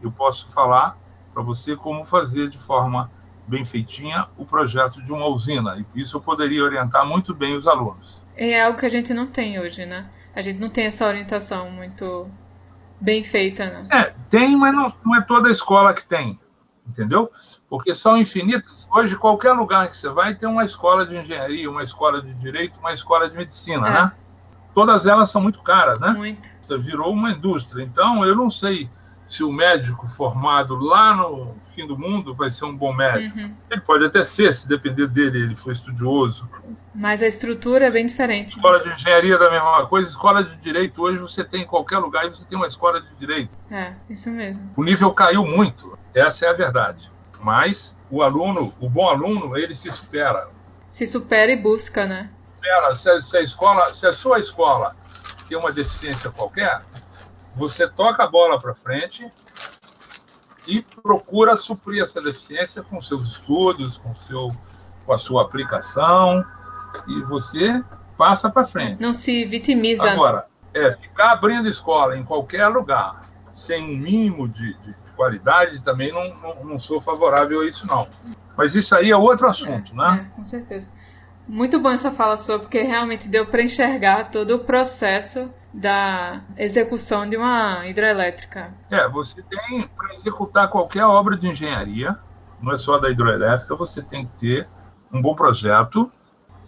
Eu 0.01 0.13
posso 0.13 0.55
falar 0.55 0.97
para 1.33 1.43
você 1.43 1.75
como 1.75 2.05
fazer 2.05 2.49
de 2.49 2.57
forma 2.57 3.11
bem 3.47 3.65
feitinha 3.65 4.29
o 4.39 4.45
projeto 4.47 5.03
de 5.03 5.13
uma 5.13 5.27
usina. 5.27 5.77
E 5.77 6.01
isso 6.01 6.17
eu 6.17 6.21
poderia 6.21 6.63
orientar 6.63 7.05
muito 7.05 7.35
bem 7.35 7.57
os 7.57 7.67
alunos. 7.67 8.23
É 8.37 8.63
algo 8.63 8.79
que 8.79 8.87
a 8.87 8.91
gente 8.91 9.13
não 9.13 9.27
tem 9.27 9.59
hoje, 9.59 9.85
né? 9.85 10.09
A 10.35 10.41
gente 10.41 10.61
não 10.61 10.69
tem 10.69 10.87
essa 10.87 11.05
orientação 11.05 11.71
muito 11.71 12.29
bem 13.01 13.25
feita, 13.25 13.67
né? 13.67 13.89
É, 13.91 14.15
tem, 14.31 14.57
mas 14.57 14.75
não, 14.75 14.87
não 15.05 15.17
é 15.17 15.23
toda 15.23 15.49
a 15.49 15.53
escola 15.53 15.93
que 15.93 16.07
tem, 16.07 16.39
entendeu? 16.87 17.31
Porque 17.69 17.95
são 17.95 18.17
infinitas. 18.17 18.87
Hoje, 18.93 19.17
qualquer 19.17 19.53
lugar 19.53 19.89
que 19.89 19.97
você 19.97 20.09
vai 20.09 20.35
tem 20.35 20.49
uma 20.49 20.65
escola 20.65 21.07
de 21.07 21.17
engenharia, 21.17 21.71
uma 21.71 21.83
escola 21.83 22.21
de 22.21 22.33
direito, 22.35 22.79
uma 22.79 22.93
escola 22.93 23.29
de 23.29 23.37
medicina, 23.37 23.89
é. 23.89 23.93
né? 23.93 24.13
Todas 24.75 25.07
elas 25.07 25.31
são 25.31 25.41
muito 25.41 25.63
caras, 25.63 26.01
né? 26.01 26.11
Muito. 26.11 26.43
Você 26.63 26.77
virou 26.79 27.13
uma 27.13 27.31
indústria. 27.31 27.83
Então, 27.83 28.25
eu 28.25 28.35
não 28.35 28.51
sei 28.51 28.89
se 29.27 29.43
o 29.43 29.51
médico 29.51 30.07
formado 30.07 30.77
lá 30.77 31.15
no 31.15 31.55
fim 31.63 31.87
do 31.87 31.99
mundo 31.99 32.35
vai 32.35 32.51
ser 32.51 32.67
um 32.67 32.77
bom 32.77 32.93
médico. 32.93 33.39
Uhum. 33.39 33.55
Ele 33.71 33.81
pode 33.81 34.05
até 34.05 34.23
ser, 34.23 34.53
se 34.53 34.69
depender 34.69 35.07
dele, 35.09 35.43
ele 35.43 35.57
foi 35.57 35.73
estudioso. 35.73 36.49
Mas 36.95 37.23
a 37.23 37.27
estrutura 37.27 37.87
é 37.87 37.91
bem 37.91 38.07
diferente. 38.07 38.57
Escola 38.57 38.81
de 38.81 38.91
engenharia 38.91 39.35
é 39.35 39.39
da 39.39 39.51
mesma 39.51 39.87
coisa, 39.87 40.09
escola 40.09 40.45
de 40.45 40.57
direito 40.57 41.03
hoje 41.03 41.19
você 41.19 41.43
tem 41.43 41.63
em 41.63 41.67
qualquer 41.67 41.99
lugar 41.99 42.27
e 42.27 42.29
você 42.29 42.45
tem 42.45 42.57
uma 42.57 42.67
escola 42.67 43.01
de 43.01 43.15
direito. 43.17 43.57
É, 43.71 43.95
isso 44.09 44.31
mesmo. 44.31 44.71
O 44.77 44.85
nível 44.85 45.13
caiu 45.13 45.45
muito, 45.45 45.99
essa 46.15 46.47
é 46.47 46.51
a 46.51 46.53
verdade. 46.53 47.11
Mas 47.41 47.99
o 48.11 48.23
aluno, 48.23 48.73
o 48.81 48.89
bom 48.89 49.09
aluno, 49.09 49.57
ele 49.57 49.75
se 49.75 49.91
supera. 49.91 50.49
Se 50.93 51.07
supera 51.07 51.51
e 51.51 51.57
busca, 51.57 52.07
né? 52.07 52.31
Se, 52.95 53.23
se 53.23 53.37
a 53.37 53.43
escola, 53.43 53.93
se 53.93 54.07
a 54.07 54.13
sua 54.13 54.39
escola 54.39 54.97
tem 55.49 55.59
uma 55.59 55.71
deficiência 55.71 56.31
qualquer, 56.31 56.83
você 57.57 57.89
toca 57.89 58.25
a 58.25 58.29
bola 58.29 58.59
para 58.59 58.75
frente 58.75 59.31
e 60.67 60.83
procura 61.03 61.57
suprir 61.57 62.03
essa 62.03 62.21
deficiência 62.21 62.83
com 62.83 63.01
seus 63.01 63.29
estudos, 63.29 63.99
com, 63.99 64.15
seu, 64.15 64.49
com 65.05 65.13
a 65.13 65.19
sua 65.19 65.43
aplicação, 65.43 66.45
e 67.07 67.23
você 67.23 67.83
passa 68.17 68.51
para 68.51 68.65
frente. 68.65 69.01
Não 69.01 69.15
se 69.15 69.45
vitimiza. 69.45 70.03
Agora, 70.03 70.47
é, 70.73 70.91
ficar 70.93 71.33
abrindo 71.33 71.69
escola 71.69 72.17
em 72.17 72.25
qualquer 72.25 72.69
lugar, 72.69 73.23
sem 73.51 73.85
um 73.85 73.99
mínimo 73.99 74.49
de, 74.49 74.75
de, 74.79 74.95
de 74.95 75.13
qualidade, 75.15 75.83
também 75.83 76.13
não, 76.13 76.35
não, 76.41 76.65
não, 76.65 76.81
sou 76.81 77.01
favorável 77.01 77.61
a 77.61 77.67
isso, 77.67 77.87
não. 77.87 78.09
Mas 78.57 78.75
isso 78.75 78.95
aí 78.97 79.11
é 79.11 79.17
outro 79.17 79.47
assunto, 79.47 79.93
é, 79.93 79.97
né? 79.97 80.31
É, 80.31 80.37
com 80.37 80.47
certeza. 80.47 80.87
Muito 81.47 81.79
bom 81.79 81.91
essa 81.91 82.11
fala 82.13 82.43
sua, 82.45 82.59
porque 82.59 82.83
realmente 82.83 83.29
deu 83.29 83.47
para 83.47 83.63
enxergar 83.63 84.31
todo 84.31 84.57
o 84.57 84.59
processo 84.61 85.51
da 85.75 86.41
execução 86.57 87.29
de 87.29 87.37
uma 87.37 87.87
hidrelétrica. 87.87 88.73
É, 88.91 89.09
você 89.09 89.43
tem, 89.43 89.89
para 89.89 90.15
executar 90.15 90.69
qualquer 90.69 91.05
obra 91.05 91.37
de 91.37 91.49
engenharia, 91.49 92.17
não 92.63 92.73
é 92.73 92.77
só 92.77 92.99
da 92.99 93.11
hidrelétrica, 93.11 93.75
você 93.75 94.01
tem 94.01 94.25
que 94.25 94.33
ter 94.39 94.69
um 95.13 95.21
bom 95.21 95.35
projeto. 95.35 96.11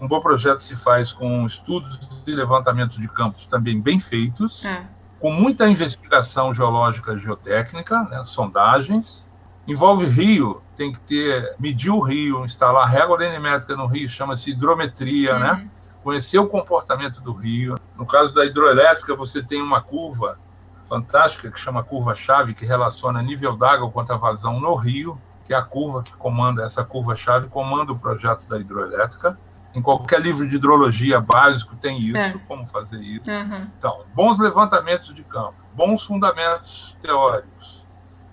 Um 0.01 0.09
bom 0.09 0.21
projeto 0.21 0.59
se 0.59 0.77
faz 0.77 1.13
com 1.13 1.47
estudos 1.47 2.01
e 2.27 2.33
levantamentos 2.33 2.99
de 2.99 3.09
campos 3.09 3.47
também 3.47 3.81
bem 3.81 3.99
feitos, 3.99 4.65
é. 4.65 4.85
com 5.21 5.31
muita 5.31 5.69
investigação 5.69 6.53
geológica 6.53 7.15
e 7.15 7.19
geotécnica, 7.19 8.03
né, 8.03 8.23
sondagens. 8.27 9.33
Envolve 9.67 10.05
rio, 10.07 10.63
tem 10.77 10.93
que 10.93 11.01
ter, 11.01 11.57
medir 11.59 11.91
o 11.91 12.01
rio, 12.01 12.45
instalar 12.45 12.89
régua 12.89 13.17
denimétrica 13.17 13.75
no 13.75 13.87
rio, 13.87 14.09
chama-se 14.09 14.51
hidrometria, 14.51 15.39
né? 15.39 15.53
uhum. 15.53 15.57
né? 15.57 15.71
Conhecer 16.07 16.39
o 16.39 16.47
comportamento 16.47 17.21
do 17.21 17.33
rio. 17.33 17.75
No 17.97 18.07
caso 18.07 18.33
da 18.33 18.47
hidroelétrica, 18.47 19.17
você 19.17 19.43
tem 19.43 19.61
uma 19.61 19.81
curva 19.81 20.39
fantástica 20.85 21.51
que 21.51 21.59
chama 21.59 21.83
curva-chave, 21.83 22.55
que 22.55 22.65
relaciona 22.65 23.21
nível 23.21 23.57
d'água 23.57 23.91
quanto 23.91 24.13
a 24.13 24.17
vazão 24.17 24.61
no 24.61 24.77
rio, 24.77 25.21
que 25.45 25.53
é 25.53 25.57
a 25.57 25.63
curva 25.63 26.05
que 26.05 26.17
comanda, 26.17 26.65
essa 26.65 26.85
curva-chave 26.85 27.49
comanda 27.49 27.91
o 27.91 27.99
projeto 27.99 28.47
da 28.47 28.57
hidroelétrica. 28.57 29.37
Em 29.75 29.83
qualquer 29.83 30.21
livro 30.21 30.47
de 30.47 30.55
hidrologia 30.55 31.21
básico 31.21 31.75
tem 31.75 31.99
isso, 31.99 32.17
é. 32.17 32.39
como 32.47 32.65
fazer 32.69 33.01
isso. 33.01 33.29
Uhum. 33.29 33.69
Então, 33.77 34.05
bons 34.15 34.39
levantamentos 34.39 35.13
de 35.13 35.25
campo, 35.25 35.57
bons 35.75 36.05
fundamentos 36.05 36.97
teóricos, 37.03 37.85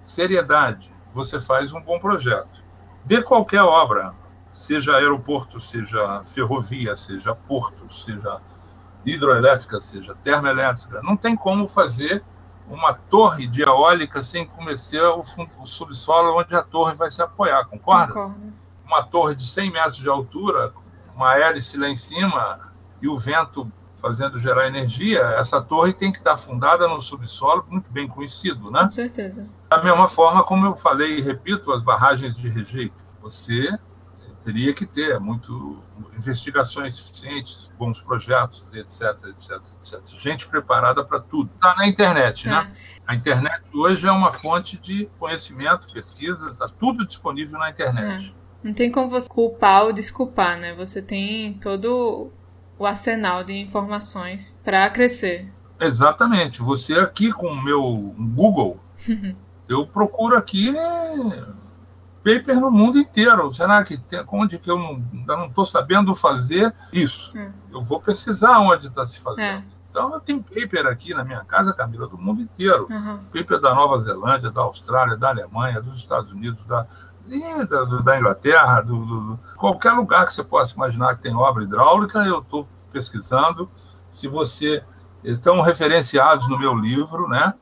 seriedade, 0.03 0.93
você 1.11 1.39
faz 1.39 1.73
um 1.73 1.81
bom 1.81 1.97
projeto. 1.97 2.63
De 3.03 3.23
qualquer 3.23 3.63
obra, 3.63 4.13
seja 4.53 4.95
aeroporto, 4.95 5.59
seja 5.59 6.23
ferrovia, 6.23 6.95
seja 6.95 7.33
porto, 7.33 7.91
seja 7.91 8.39
hidroelétrica, 9.05 9.81
seja 9.81 10.15
termoelétrica, 10.15 11.01
não 11.01 11.17
tem 11.17 11.35
como 11.35 11.67
fazer 11.67 12.23
uma 12.67 12.93
torre 12.93 13.45
de 13.45 13.61
eólica 13.61 14.23
sem 14.23 14.45
conhecer 14.45 15.03
o, 15.03 15.23
o 15.59 15.65
subsolo 15.65 16.39
onde 16.39 16.55
a 16.55 16.63
torre 16.63 16.95
vai 16.95 17.11
se 17.11 17.21
apoiar, 17.21 17.65
concorda? 17.65 18.13
Concordo. 18.13 18.53
Uma 18.85 19.03
torre 19.03 19.35
de 19.35 19.45
100 19.45 19.71
metros 19.71 19.97
de 19.97 20.07
altura, 20.07 20.73
uma 21.15 21.37
hélice 21.37 21.77
lá 21.77 21.89
em 21.89 21.95
cima 21.95 22.71
e 23.01 23.07
o 23.07 23.17
vento 23.17 23.69
fazendo 23.95 24.37
gerar 24.37 24.67
energia, 24.67 25.21
essa 25.37 25.61
torre 25.61 25.93
tem 25.93 26.11
que 26.11 26.17
estar 26.17 26.35
fundada 26.35 26.87
no 26.89 27.01
subsolo 27.01 27.65
muito 27.69 27.89
bem 27.89 28.05
conhecido, 28.05 28.69
né? 28.69 28.83
Com 28.83 28.91
certeza. 28.91 29.47
Da 29.69 29.81
mesma 29.81 30.09
forma 30.09 30.43
como 30.43 30.65
eu 30.65 30.75
falei 30.75 31.19
e 31.19 31.21
repito, 31.21 31.71
as 31.71 31.81
barragens 31.81 32.35
de 32.35 32.49
rejeito. 32.49 32.95
Você 33.21 33.79
teria 34.43 34.73
que 34.73 34.85
ter 34.85 35.19
muito 35.19 35.81
investigações 36.17 36.99
eficientes, 36.99 37.73
bons 37.77 38.01
projetos, 38.01 38.63
etc, 38.73 39.29
etc, 39.29 39.61
etc. 39.79 40.01
Gente 40.19 40.47
preparada 40.47 41.03
para 41.03 41.19
tudo. 41.19 41.49
Está 41.55 41.75
na 41.75 41.87
internet, 41.87 42.47
né? 42.47 42.71
É. 42.77 42.93
A 43.05 43.15
internet 43.15 43.61
hoje 43.73 44.07
é 44.07 44.11
uma 44.11 44.31
fonte 44.31 44.79
de 44.79 45.09
conhecimento, 45.19 45.91
pesquisas, 45.93 46.53
está 46.53 46.67
tudo 46.67 47.05
disponível 47.05 47.59
na 47.59 47.69
internet. 47.69 48.33
É. 48.39 48.43
Não 48.67 48.73
tem 48.73 48.91
como 48.91 49.09
você 49.09 49.27
culpar 49.27 49.83
ou 49.83 49.93
desculpar, 49.93 50.57
né? 50.57 50.73
Você 50.75 51.01
tem 51.01 51.55
todo 51.55 52.31
o 52.77 52.85
arsenal 52.85 53.43
de 53.43 53.53
informações 53.53 54.55
para 54.63 54.89
crescer. 54.89 55.51
Exatamente. 55.79 56.61
Você 56.61 56.93
aqui 56.99 57.31
com 57.31 57.47
o 57.47 57.63
meu 57.63 58.15
Google, 58.35 58.79
eu 59.67 59.85
procuro 59.85 60.37
aqui 60.37 60.73
paper 62.23 62.59
no 62.59 62.71
mundo 62.71 62.97
inteiro. 62.97 63.53
Será 63.53 63.83
que 63.83 63.97
tem, 63.97 64.23
onde 64.31 64.57
que 64.57 64.71
eu 64.71 64.77
não, 64.77 65.03
ainda 65.11 65.37
não 65.37 65.47
estou 65.47 65.65
sabendo 65.65 66.15
fazer 66.15 66.73
isso? 66.91 67.37
É. 67.37 67.51
Eu 67.71 67.81
vou 67.81 67.99
pesquisar 67.99 68.59
onde 68.59 68.87
está 68.87 69.05
se 69.05 69.19
fazendo. 69.19 69.41
É. 69.41 69.63
Então 69.89 70.11
eu 70.11 70.19
tenho 70.19 70.41
paper 70.41 70.87
aqui 70.87 71.13
na 71.13 71.23
minha 71.23 71.43
casa, 71.45 71.71
Camila, 71.71 72.07
do 72.07 72.17
mundo 72.17 72.41
inteiro. 72.41 72.87
Uhum. 72.89 73.19
Paper 73.31 73.59
da 73.59 73.75
Nova 73.75 73.99
Zelândia, 73.99 74.49
da 74.49 74.61
Austrália, 74.61 75.15
da 75.15 75.29
Alemanha, 75.29 75.81
dos 75.81 75.97
Estados 75.97 76.31
Unidos, 76.31 76.63
da, 76.65 76.87
da, 77.69 77.83
da 77.99 78.17
Inglaterra, 78.17 78.81
do, 78.81 79.05
do, 79.05 79.39
qualquer 79.55 79.91
lugar 79.91 80.25
que 80.25 80.33
você 80.33 80.43
possa 80.43 80.73
imaginar 80.73 81.15
que 81.15 81.21
tem 81.21 81.35
obra 81.35 81.63
hidráulica, 81.63 82.19
eu 82.25 82.39
estou 82.39 82.67
pesquisando. 82.91 83.69
Se 84.11 84.27
você 84.27 84.83
estão 85.23 85.61
referenciados 85.61 86.47
no 86.49 86.57
meu 86.57 86.73
livro, 86.73 87.27
né? 87.27 87.53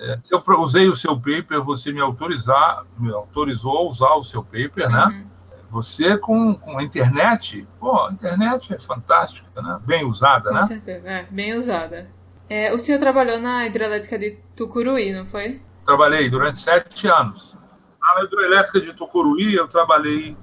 É, 0.00 0.18
eu 0.30 0.42
usei 0.58 0.88
o 0.88 0.96
seu 0.96 1.14
paper, 1.14 1.62
você 1.62 1.92
me 1.92 2.00
autorizar, 2.00 2.84
me 2.98 3.12
autorizou 3.12 3.78
a 3.78 3.82
usar 3.82 4.14
o 4.14 4.22
seu 4.22 4.42
paper, 4.42 4.88
né? 4.88 5.04
uhum. 5.04 5.26
Você 5.70 6.16
com, 6.16 6.54
com 6.54 6.78
a 6.78 6.82
internet, 6.82 7.68
pô, 7.78 8.06
a 8.06 8.12
internet 8.12 8.74
é 8.74 8.78
fantástica, 8.78 9.62
né? 9.62 9.78
Bem 9.84 10.04
usada, 10.04 10.48
com 10.48 10.54
né? 10.54 10.60
Com 10.62 10.68
certeza, 10.68 11.08
é, 11.08 11.26
bem 11.30 11.56
usada. 11.56 12.08
É, 12.48 12.74
o 12.74 12.78
senhor 12.78 12.98
trabalhou 12.98 13.38
na 13.38 13.66
hidrelétrica 13.66 14.18
de 14.18 14.38
Tucuruí, 14.56 15.12
não 15.12 15.26
foi? 15.26 15.62
Trabalhei 15.84 16.28
durante 16.28 16.58
sete 16.58 17.06
anos. 17.06 17.56
Na 18.00 18.24
hidrelétrica 18.24 18.80
de 18.80 18.96
Tucuruí, 18.96 19.54
eu 19.54 19.68
trabalhei 19.68 20.36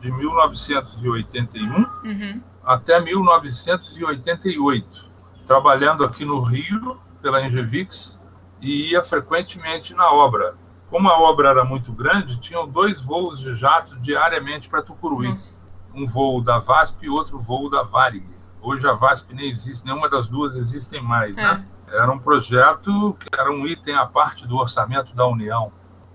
de 0.00 0.10
1981 0.10 1.68
uhum. 1.68 2.40
até 2.64 3.00
1988, 3.00 5.10
trabalhando 5.44 6.04
aqui 6.04 6.24
no 6.24 6.40
Rio 6.40 6.98
pela 7.20 7.44
Engevix, 7.44 8.19
e 8.60 8.92
ia 8.92 9.02
frequentemente 9.02 9.94
na 9.94 10.10
obra. 10.12 10.54
Como 10.90 11.08
a 11.08 11.18
obra 11.20 11.48
era 11.50 11.64
muito 11.64 11.92
grande, 11.92 12.40
tinham 12.40 12.66
dois 12.68 13.02
voos 13.02 13.40
de 13.40 13.54
jato 13.54 13.96
diariamente 14.00 14.68
para 14.68 14.82
Tucuruí. 14.82 15.36
Um 15.94 16.06
voo 16.06 16.42
da 16.42 16.58
VASP 16.58 17.06
e 17.06 17.08
outro 17.08 17.38
voo 17.38 17.70
da 17.70 17.82
Varig. 17.82 18.26
Hoje 18.60 18.86
a 18.86 18.92
VASP 18.92 19.32
nem 19.32 19.48
existe, 19.48 19.86
nenhuma 19.86 20.08
das 20.08 20.26
duas 20.26 20.54
existem 20.54 21.00
mais, 21.00 21.34
né? 21.34 21.42
é. 21.42 21.54
né? 21.54 21.66
Era 21.92 22.12
um 22.12 22.18
projeto 22.18 23.16
que 23.18 23.28
era 23.36 23.50
um 23.50 23.66
item 23.66 23.96
à 23.96 24.06
parte 24.06 24.46
do 24.46 24.56
orçamento 24.56 25.14
da 25.14 25.26
União. 25.26 25.72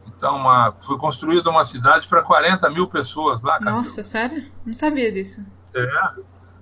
Então, 0.08 0.38
uma, 0.38 0.74
foi 0.82 0.98
construída 0.98 1.50
uma 1.50 1.66
cidade 1.66 2.08
para 2.08 2.22
40 2.22 2.70
mil 2.70 2.88
pessoas 2.88 3.44
lá, 3.44 3.60
Camilo. 3.60 3.84
Nossa, 3.84 4.04
sério? 4.04 4.52
Não 4.66 4.74
sabia 4.74 5.12
disso. 5.12 5.42
É. 5.74 6.12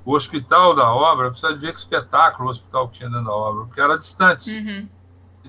O 0.06 0.16
hospital 0.16 0.74
da 0.76 0.92
obra, 0.92 1.30
precisa 1.30 1.56
ver 1.56 1.74
que 1.74 1.80
espetáculo 1.80 2.48
o 2.48 2.52
hospital 2.52 2.88
que 2.88 2.98
tinha 2.98 3.10
dentro 3.10 3.26
da 3.26 3.32
obra, 3.32 3.66
porque 3.66 3.82
era 3.82 3.98
distante. 3.98 4.58
Uhum 4.58 4.88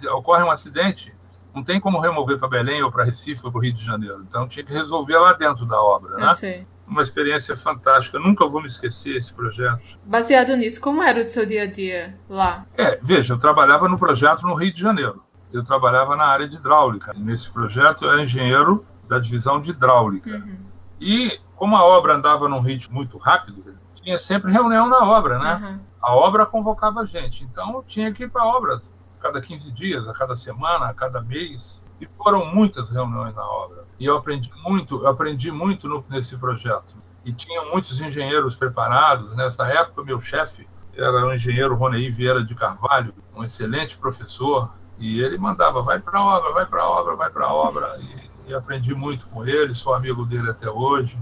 ocorre 0.09 0.43
um 0.43 0.51
acidente, 0.51 1.15
não 1.55 1.63
tem 1.63 1.79
como 1.79 2.01
remover 2.01 2.39
para 2.39 2.49
Belém 2.49 2.83
ou 2.83 2.91
para 2.91 3.05
Recife 3.05 3.45
ou 3.45 3.53
para 3.53 3.59
o 3.59 3.63
Rio 3.63 3.73
de 3.73 3.85
Janeiro. 3.85 4.25
Então 4.27 4.49
tinha 4.49 4.65
que 4.65 4.73
resolver 4.73 5.17
lá 5.19 5.33
dentro 5.33 5.65
da 5.65 5.81
obra, 5.81 6.17
né? 6.17 6.67
Uma 6.87 7.01
experiência 7.01 7.57
fantástica. 7.57 8.19
Nunca 8.19 8.47
vou 8.47 8.61
me 8.61 8.67
esquecer 8.67 9.17
esse 9.17 9.33
projeto. 9.33 9.99
Baseado 10.05 10.55
nisso, 10.57 10.81
como 10.81 11.03
era 11.03 11.23
o 11.23 11.33
seu 11.33 11.47
dia 11.47 11.63
a 11.63 11.67
dia 11.67 12.19
lá? 12.29 12.67
É, 12.77 12.99
veja, 13.03 13.35
eu 13.35 13.39
trabalhava 13.39 13.89
no 13.89 13.99
projeto 13.99 14.43
no 14.43 14.55
Rio 14.55 14.73
de 14.73 14.81
Janeiro. 14.81 15.23
Eu 15.53 15.65
trabalhava 15.65 16.17
na 16.17 16.25
área 16.25 16.49
de 16.49 16.57
hidráulica. 16.57 17.13
Nesse 17.17 17.51
projeto 17.51 18.05
eu 18.05 18.13
era 18.13 18.23
engenheiro 18.23 18.85
da 19.09 19.19
divisão 19.19 19.63
de 19.63 19.71
hidráulica. 19.71 20.31
Uhum. 20.31 20.57
E 21.01 21.39
como 21.55 21.77
a 21.77 21.85
obra 21.85 22.15
andava 22.15 22.49
num 22.49 22.61
ritmo 22.61 22.97
muito 22.97 23.17
rápido, 23.17 23.63
tinha 23.95 24.19
sempre 24.19 24.53
reunião 24.53 24.89
na 24.89 25.05
obra, 25.05 25.39
né? 25.39 25.61
Uhum. 25.63 25.81
A 26.03 26.15
obra 26.17 26.45
convocava 26.45 27.01
a 27.01 27.07
gente. 27.07 27.45
Então 27.45 27.77
eu 27.77 27.85
tinha 27.87 28.13
que 28.13 28.25
ir 28.25 28.29
para 28.29 28.43
a 28.43 28.47
obra 28.47 28.83
cada 29.25 29.41
15 29.41 29.73
dias, 29.73 30.07
a 30.07 30.13
cada 30.13 30.37
semana, 30.37 30.85
a 30.87 30.93
cada 30.93 31.23
mês. 31.23 31.83
E 31.99 32.07
foram 32.07 32.45
muitas 32.55 32.91
reuniões 32.91 33.35
na 33.35 33.43
obra. 33.43 33.85
E 33.99 34.05
eu 34.05 34.19
aprendi 34.19 34.51
muito, 34.63 35.03
eu 35.03 35.09
aprendi 35.09 35.51
muito 35.51 35.89
no, 35.89 36.05
nesse 36.11 36.37
projeto. 36.37 36.95
E 37.25 37.33
tinha 37.33 37.63
muitos 37.73 37.99
engenheiros 38.03 38.55
preparados. 38.55 39.35
Nessa 39.35 39.67
época, 39.67 40.05
meu 40.05 40.21
chefe 40.21 40.69
era 40.95 41.27
o 41.27 41.33
engenheiro 41.33 41.75
Ronei 41.75 42.11
Vieira 42.11 42.45
de 42.45 42.55
Carvalho, 42.55 43.15
um 43.35 43.43
excelente 43.43 43.97
professor. 43.97 44.71
E 44.99 45.23
ele 45.23 45.39
mandava, 45.39 45.81
vai 45.81 45.99
para 45.99 46.19
a 46.19 46.23
obra, 46.23 46.53
vai 46.53 46.67
para 46.67 46.83
a 46.83 46.91
obra, 46.91 47.17
vai 47.17 47.31
para 47.31 47.47
a 47.47 47.53
obra. 47.53 47.99
E, 48.01 48.51
e 48.51 48.55
aprendi 48.55 48.95
muito 48.95 49.27
com 49.29 49.47
ele, 49.47 49.75
sou 49.75 49.95
amigo 49.95 50.27
dele 50.27 50.51
até 50.51 50.69
hoje. 50.69 51.19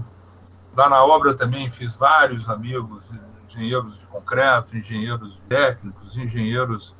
Lá 0.75 0.89
na 0.89 1.01
obra 1.05 1.33
também 1.33 1.71
fiz 1.71 1.95
vários 1.95 2.49
amigos, 2.49 3.11
engenheiros 3.47 3.99
de 3.99 4.05
concreto, 4.07 4.75
engenheiros 4.75 5.39
técnicos, 5.47 6.17
engenheiros 6.17 6.93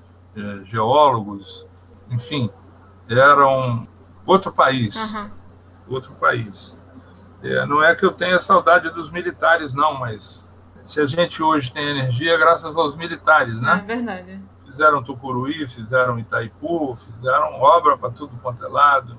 geólogos, 0.65 1.67
enfim, 2.09 2.49
eram 3.09 3.87
outro 4.25 4.51
país, 4.51 4.95
Uhum. 5.13 5.29
outro 5.89 6.11
país. 6.13 6.77
É, 7.41 7.65
não 7.65 7.83
é 7.83 7.93
que 7.93 8.05
eu 8.05 8.11
tenha 8.11 8.39
saudade 8.39 8.89
dos 8.91 9.11
militares, 9.11 9.73
não, 9.73 9.95
mas 9.99 10.47
se 10.85 10.99
a 11.01 11.05
gente 11.05 11.41
hoje 11.43 11.71
tem 11.71 11.83
energia 11.89 12.33
é 12.33 12.37
graças 12.37 12.75
aos 12.75 12.95
militares, 12.95 13.57
É 13.57 13.61
né? 13.61 13.83
verdade. 13.85 14.39
Fizeram 14.65 15.03
Tucuruí, 15.03 15.67
fizeram 15.67 16.17
Itaipu, 16.17 16.95
fizeram 16.95 17.61
obra 17.61 17.97
para 17.97 18.09
tudo 18.09 18.35
quanto 18.41 18.63
é 18.65 18.67
lado. 18.67 19.17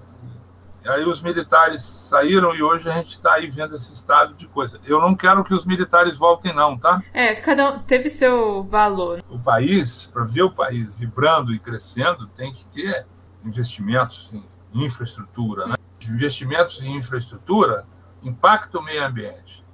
Aí 0.87 1.05
os 1.05 1.23
militares 1.23 1.83
saíram 1.83 2.55
e 2.55 2.63
hoje 2.63 2.89
a 2.91 2.95
gente 2.95 3.13
está 3.13 3.35
aí 3.35 3.49
vendo 3.49 3.75
esse 3.75 3.95
estado 3.95 4.35
de 4.35 4.47
coisa. 4.47 4.79
Eu 4.87 5.01
não 5.01 5.15
quero 5.15 5.43
que 5.43 5.55
os 5.55 5.65
militares 5.65 6.19
voltem, 6.19 6.55
não, 6.55 6.79
tá? 6.79 7.03
É, 7.13 7.35
cada 7.37 7.71
um 7.71 7.83
teve 7.83 8.11
seu 8.11 8.65
valor. 8.65 9.23
o 9.31 9.39
país, 9.39 10.07
para 10.07 10.25
ver 10.25 10.43
o 10.43 10.51
país 10.51 10.99
vibrando 10.99 11.55
e 11.55 11.59
crescendo, 11.59 12.27
tem 12.29 12.53
que 12.53 12.67
ter 12.67 13.07
investimentos 13.45 14.31
em 14.33 14.85
infraestrutura. 14.85 15.67
Né? 15.67 15.75
Investimentos 16.09 16.83
em 16.83 16.97
infraestrutura 16.97 17.87
impactam 18.23 18.81
o 18.81 18.85
meio 18.85 19.05
ambiente. 19.05 19.65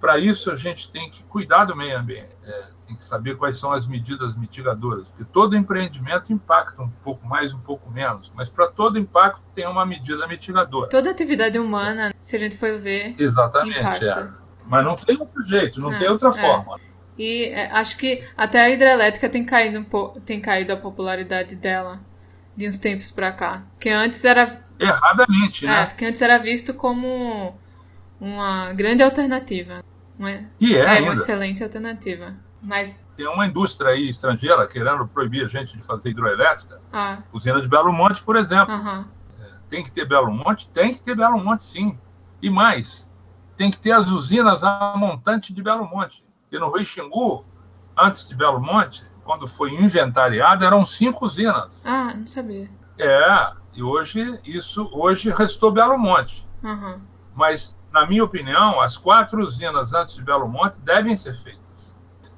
Para 0.00 0.18
isso, 0.18 0.50
a 0.50 0.56
gente 0.56 0.90
tem 0.90 1.10
que 1.10 1.22
cuidar 1.24 1.64
do 1.64 1.76
meio 1.76 1.98
ambiente, 1.98 2.36
é, 2.44 2.64
tem 2.88 2.96
que 2.96 3.02
saber 3.02 3.36
quais 3.36 3.58
são 3.60 3.70
as 3.70 3.86
medidas 3.86 4.34
mitigadoras, 4.34 5.10
porque 5.10 5.24
todo 5.24 5.54
empreendimento 5.56 6.32
impacta 6.32 6.82
um 6.82 6.88
pouco 6.88 7.26
mais, 7.26 7.52
um 7.52 7.60
pouco 7.60 7.90
menos, 7.90 8.32
mas 8.34 8.48
para 8.50 8.66
todo 8.66 8.98
impacto 8.98 9.42
tem 9.54 9.66
uma 9.66 9.84
medida 9.84 10.26
mitigadora. 10.26 10.88
Toda 10.88 11.10
atividade 11.10 11.58
humana, 11.58 12.12
se 12.24 12.34
a 12.34 12.38
gente 12.38 12.56
for 12.58 12.80
ver, 12.80 13.14
Exatamente, 13.18 14.04
é. 14.06 14.28
Mas 14.66 14.84
não 14.84 14.96
tem 14.96 15.18
outro 15.18 15.42
jeito, 15.44 15.80
não 15.80 15.92
É, 15.92 15.98
tem 15.98 16.08
outra 16.08 16.28
é. 16.30 16.32
forma. 16.32 16.80
E 17.18 17.46
é, 17.46 17.70
acho 17.72 17.96
que 17.98 18.24
até 18.36 18.60
a 18.60 18.70
hidrelétrica 18.70 19.28
tem 19.28 19.44
caído 19.44 19.78
um 19.78 19.84
pouco, 19.84 20.20
tem 20.20 20.40
caído 20.40 20.72
a 20.72 20.76
popularidade 20.76 21.54
dela 21.56 22.00
de 22.56 22.68
uns 22.68 22.78
tempos 22.78 23.10
pra 23.10 23.32
cá. 23.32 23.62
Que 23.80 23.88
antes 23.90 24.24
era, 24.24 24.62
Erradamente, 24.78 25.66
é, 25.66 25.68
né? 25.68 25.86
que 25.96 26.04
antes 26.04 26.20
era 26.22 26.38
visto 26.38 26.72
como 26.74 27.54
uma 28.20 28.72
grande 28.72 29.02
alternativa. 29.02 29.82
Uma, 30.18 30.30
E 30.60 30.74
é 30.76 30.80
é, 30.80 30.84
uma 30.84 30.92
ainda. 31.10 31.14
excelente 31.14 31.62
alternativa. 31.62 32.34
Mas 32.60 32.94
Tem 33.16 33.26
uma 33.28 33.46
indústria 33.46 33.90
aí 33.90 34.08
estrangeira 34.08 34.66
querendo 34.66 35.06
proibir 35.08 35.44
a 35.44 35.48
gente 35.48 35.76
de 35.76 35.82
fazer 35.82 36.10
hidroelétrica. 36.10 36.80
ah, 36.92 37.18
Usina 37.32 37.60
de 37.60 37.68
Belo 37.68 37.92
Monte, 37.92 38.22
por 38.22 38.36
exemplo. 38.36 38.72
aham, 38.74 39.06
Tem 39.68 39.82
que 39.82 39.90
ter 39.92 40.04
Belo 40.06 40.32
Monte? 40.32 40.68
Tem 40.70 40.92
que 40.94 41.00
ter 41.02 41.14
Belo 41.14 41.38
Monte, 41.42 41.62
sim. 41.64 42.00
E 42.40 42.48
mais, 42.48 43.10
tem 43.56 43.70
que 43.70 43.78
ter 43.78 43.92
as 43.92 44.10
usinas 44.10 44.62
a 44.64 44.94
montante 44.96 45.52
de 45.52 45.62
Belo 45.62 45.86
Monte. 45.88 46.22
E 46.50 46.58
no 46.58 46.70
Rio 46.70 46.86
Xingu, 46.86 47.44
antes 47.96 48.28
de 48.28 48.34
Belo 48.34 48.60
Monte, 48.60 49.04
quando 49.24 49.46
foi 49.46 49.72
inventariado, 49.74 50.64
eram 50.64 50.84
cinco 50.84 51.24
usinas. 51.26 51.84
ah, 51.86 52.14
não 52.14 52.26
sabia. 52.26 52.70
É, 52.98 53.50
e 53.74 53.82
hoje 53.82 54.40
isso 54.44 54.88
hoje 54.92 55.30
restou 55.30 55.70
Belo 55.70 55.98
Monte. 55.98 56.48
Aham. 56.64 57.00
Mas, 57.34 57.78
na 57.92 58.06
minha 58.06 58.24
opinião, 58.24 58.80
as 58.80 58.96
quatro 58.96 59.40
usinas 59.40 59.92
antes 59.92 60.14
de 60.14 60.22
Belo 60.22 60.48
Monte 60.48 60.80
devem 60.80 61.14
ser 61.16 61.34
feitas. 61.34 61.67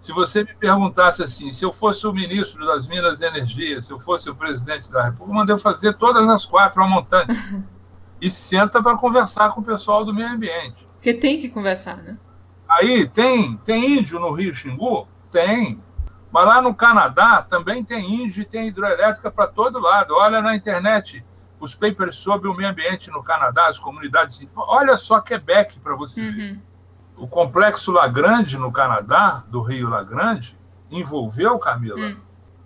Se 0.01 0.13
você 0.13 0.43
me 0.43 0.55
perguntasse 0.55 1.23
assim, 1.23 1.53
se 1.53 1.63
eu 1.63 1.71
fosse 1.71 2.07
o 2.07 2.13
ministro 2.13 2.67
das 2.67 2.89
Minas 2.89 3.21
e 3.21 3.27
Energia, 3.27 3.83
se 3.83 3.93
eu 3.93 4.01
fosse 4.01 4.31
o 4.31 4.35
presidente 4.35 4.91
da 4.91 5.05
República, 5.05 5.31
eu 5.31 5.35
mandei 5.35 5.59
fazer 5.59 5.93
todas 5.93 6.27
as 6.27 6.47
quatro 6.47 6.83
a 6.83 6.89
montante. 6.89 7.33
E 8.23 8.31
senta 8.31 8.83
para 8.83 8.99
conversar 8.99 9.51
com 9.55 9.63
o 9.63 9.65
pessoal 9.65 10.05
do 10.05 10.13
meio 10.13 10.29
ambiente. 10.29 10.87
Porque 10.93 11.15
tem 11.15 11.41
que 11.41 11.49
conversar, 11.49 11.97
né? 11.97 12.19
Aí 12.69 13.09
tem, 13.09 13.57
tem 13.65 13.99
índio 13.99 14.21
no 14.21 14.33
Rio 14.33 14.55
Xingu? 14.55 15.09
Tem. 15.33 15.83
Mas 16.31 16.47
lá 16.47 16.61
no 16.61 16.75
Canadá 16.75 17.41
também 17.41 17.83
tem 17.83 18.23
índio 18.23 18.43
e 18.43 18.45
tem 18.45 18.69
hidroelétrica 18.69 19.31
para 19.31 19.47
todo 19.47 19.79
lado. 19.79 20.15
Olha 20.15 20.43
na 20.43 20.55
internet 20.55 21.25
os 21.59 21.75
papers 21.75 22.17
sobre 22.17 22.47
o 22.47 22.55
meio 22.55 22.69
ambiente 22.69 23.11
no 23.11 23.23
Canadá, 23.23 23.69
as 23.69 23.79
comunidades. 23.79 24.47
Olha 24.55 24.99
só 24.99 25.21
Quebec 25.21 25.81
para 25.81 25.97
você 25.97 26.31
ver. 26.31 26.59
O 27.21 27.29
complexo 27.29 27.93
Lagrange, 27.93 28.57
no 28.57 28.73
Canadá, 28.73 29.45
do 29.49 29.61
Rio 29.63 29.91
Lagrange, 29.91 30.57
envolveu, 30.91 31.59
Camila, 31.59 32.01
Hum. 32.01 32.17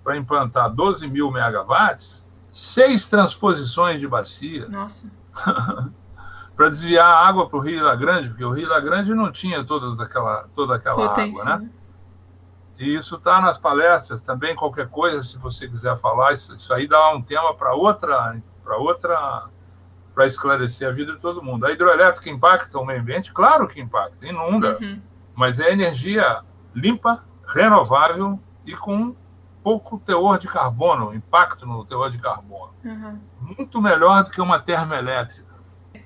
para 0.04 0.16
implantar 0.16 0.70
12 0.70 1.08
mil 1.10 1.30
megawatts, 1.32 2.28
seis 2.50 3.08
transposições 3.08 3.98
de 3.98 4.06
bacia 4.06 4.68
Nossa. 4.68 5.06
para 6.54 6.68
desviar 6.68 7.04
a 7.04 7.26
água 7.26 7.48
para 7.48 7.58
o 7.58 7.60
Rio 7.60 7.82
Lagrange, 7.82 8.28
porque 8.28 8.44
o 8.44 8.52
Rio 8.52 8.68
Lagrange 8.68 9.12
não 9.12 9.32
tinha 9.32 9.64
toda 9.64 10.00
aquela, 10.02 10.48
toda 10.54 10.76
aquela 10.76 11.08
Potência, 11.08 11.42
água, 11.42 11.44
né? 11.44 11.64
né? 11.64 11.70
E 12.78 12.94
isso 12.94 13.16
está 13.16 13.40
nas 13.40 13.58
palestras 13.58 14.22
também, 14.22 14.54
qualquer 14.54 14.88
coisa, 14.88 15.22
se 15.22 15.36
você 15.38 15.68
quiser 15.68 15.96
falar, 15.96 16.32
isso, 16.32 16.54
isso 16.54 16.72
aí 16.72 16.86
dá 16.86 17.10
um 17.10 17.20
tema 17.20 17.54
para 17.54 17.74
outra, 17.74 18.40
para 18.62 18.76
outra, 18.76 19.48
para 20.14 20.26
esclarecer 20.26 20.88
a 20.88 20.92
vida 20.92 21.12
de 21.12 21.18
todo 21.18 21.42
mundo. 21.42 21.66
A 21.66 21.72
hidroelétrica 21.72 22.30
impacta 22.30 22.78
o 22.78 22.84
meio 22.86 23.00
ambiente? 23.00 23.32
Claro 23.32 23.66
que 23.66 23.80
impacta, 23.80 24.26
inunda, 24.26 24.78
Uhum. 24.80 25.00
mas 25.34 25.58
é 25.58 25.72
energia 25.72 26.40
limpa, 26.74 27.24
renovável 27.46 28.38
e 28.64 28.72
com 28.72 29.14
pouco 29.62 29.98
teor 29.98 30.38
de 30.38 30.46
carbono, 30.46 31.14
impacto 31.14 31.66
no 31.66 31.84
teor 31.84 32.10
de 32.10 32.18
carbono. 32.18 32.72
Uhum. 32.84 33.18
Muito 33.40 33.80
melhor 33.82 34.22
do 34.24 34.30
que 34.30 34.40
uma 34.40 34.58
termoelétrica. 34.58 35.54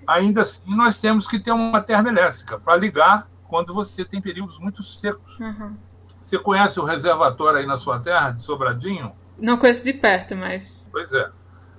Ainda 0.07 0.43
assim, 0.43 0.63
nós 0.75 1.01
temos 1.01 1.27
que 1.27 1.39
ter 1.39 1.53
uma 1.53 1.81
termoelétrica 1.81 2.59
para 2.59 2.77
ligar 2.77 3.29
quando 3.47 3.75
você 3.75 4.05
tem 4.05 4.21
períodos 4.21 4.59
muito 4.59 4.83
secos. 4.83 5.39
Uhum. 5.39 5.77
Você 6.21 6.39
conhece 6.39 6.79
o 6.81 6.85
reservatório 6.85 7.59
aí 7.59 7.67
na 7.67 7.79
sua 7.79 7.99
terra, 7.99 8.31
de 8.31 8.43
Sobradinho? 8.43 9.13
Não 9.39 9.59
conheço 9.59 9.85
de 9.85 9.93
perto, 9.93 10.35
mas. 10.37 10.63
Pois 10.91 11.13
é. 11.13 11.31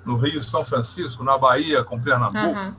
No 0.05 0.15
Rio 0.15 0.41
São 0.41 0.63
Francisco, 0.63 1.23
na 1.23 1.37
Bahia, 1.37 1.83
com 1.83 1.99
Pernambuco. 1.99 2.37
Aham. 2.37 2.75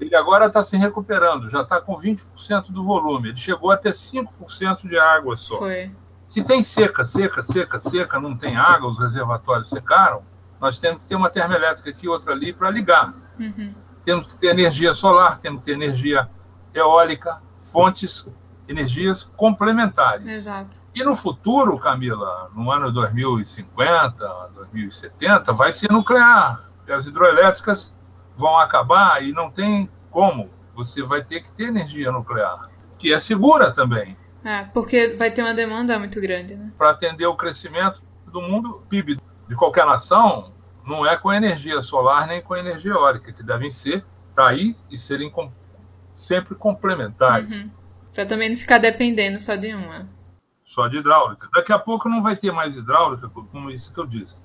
Ele 0.00 0.16
agora 0.16 0.46
está 0.46 0.62
se 0.62 0.78
recuperando, 0.78 1.50
já 1.50 1.60
está 1.60 1.78
com 1.78 1.94
20% 1.94 2.70
do 2.70 2.82
volume. 2.82 3.28
Ele 3.28 3.36
chegou 3.36 3.70
a 3.70 3.76
ter 3.76 3.92
5% 3.92 4.88
de 4.88 4.98
água 4.98 5.36
só. 5.36 5.58
Foi. 5.58 5.92
Se 6.26 6.42
tem 6.42 6.62
seca, 6.62 7.04
seca, 7.04 7.42
seca, 7.42 7.78
seca, 7.78 8.18
não 8.18 8.36
tem 8.36 8.56
água, 8.56 8.90
os 8.90 8.98
reservatórios 8.98 9.68
secaram, 9.68 10.22
nós 10.60 10.78
temos 10.78 11.02
que 11.02 11.08
ter 11.08 11.16
uma 11.16 11.28
termoelétrica 11.28 11.90
aqui 11.90 12.06
e 12.06 12.08
outra 12.08 12.32
ali 12.32 12.52
para 12.52 12.70
ligar. 12.70 13.12
Uhum. 13.38 13.74
Temos 14.04 14.28
que 14.28 14.36
ter 14.36 14.46
energia 14.48 14.94
solar, 14.94 15.38
temos 15.38 15.60
que 15.60 15.66
ter 15.66 15.72
energia 15.72 16.30
eólica, 16.72 17.42
fontes, 17.60 18.26
energias 18.68 19.24
complementares. 19.36 20.26
Exato. 20.26 20.79
E 20.94 21.04
no 21.04 21.14
futuro, 21.14 21.78
Camila, 21.78 22.50
no 22.54 22.70
ano 22.70 22.90
2050, 22.90 24.50
2070, 24.54 25.52
vai 25.52 25.72
ser 25.72 25.90
nuclear. 25.92 26.68
As 26.88 27.06
hidroelétricas 27.06 27.96
vão 28.36 28.58
acabar 28.58 29.22
e 29.22 29.32
não 29.32 29.50
tem 29.50 29.88
como. 30.10 30.50
Você 30.74 31.02
vai 31.02 31.22
ter 31.22 31.40
que 31.40 31.52
ter 31.52 31.68
energia 31.68 32.10
nuclear, 32.10 32.68
que 32.98 33.12
é 33.12 33.18
segura 33.18 33.70
também, 33.70 34.16
É, 34.44 34.64
porque 34.72 35.14
vai 35.16 35.30
ter 35.30 35.42
uma 35.42 35.54
demanda 35.54 35.98
muito 35.98 36.20
grande, 36.20 36.54
né? 36.56 36.72
para 36.78 36.90
atender 36.90 37.26
o 37.26 37.36
crescimento 37.36 38.02
do 38.26 38.40
mundo. 38.40 38.82
PIB 38.88 39.18
de 39.48 39.54
qualquer 39.56 39.84
nação 39.86 40.52
não 40.86 41.04
é 41.06 41.16
com 41.16 41.32
energia 41.32 41.82
solar 41.82 42.26
nem 42.26 42.40
com 42.42 42.56
energia 42.56 42.92
eólica, 42.92 43.32
que 43.32 43.42
devem 43.42 43.70
ser, 43.70 44.04
tá 44.34 44.48
aí, 44.48 44.74
e 44.90 44.96
serem 44.96 45.30
com- 45.30 45.52
sempre 46.14 46.54
complementares. 46.54 47.60
Uhum. 47.60 47.70
Pra 48.14 48.24
também 48.26 48.50
não 48.50 48.56
ficar 48.58 48.78
dependendo 48.78 49.38
só 49.40 49.54
de 49.54 49.72
uma. 49.74 50.08
Só 50.70 50.86
de 50.86 50.98
hidráulica. 50.98 51.48
Daqui 51.52 51.72
a 51.72 51.78
pouco 51.78 52.08
não 52.08 52.22
vai 52.22 52.36
ter 52.36 52.52
mais 52.52 52.76
hidráulica, 52.76 53.28
como 53.28 53.70
isso 53.70 53.92
que 53.92 53.98
eu 53.98 54.06
disse. 54.06 54.40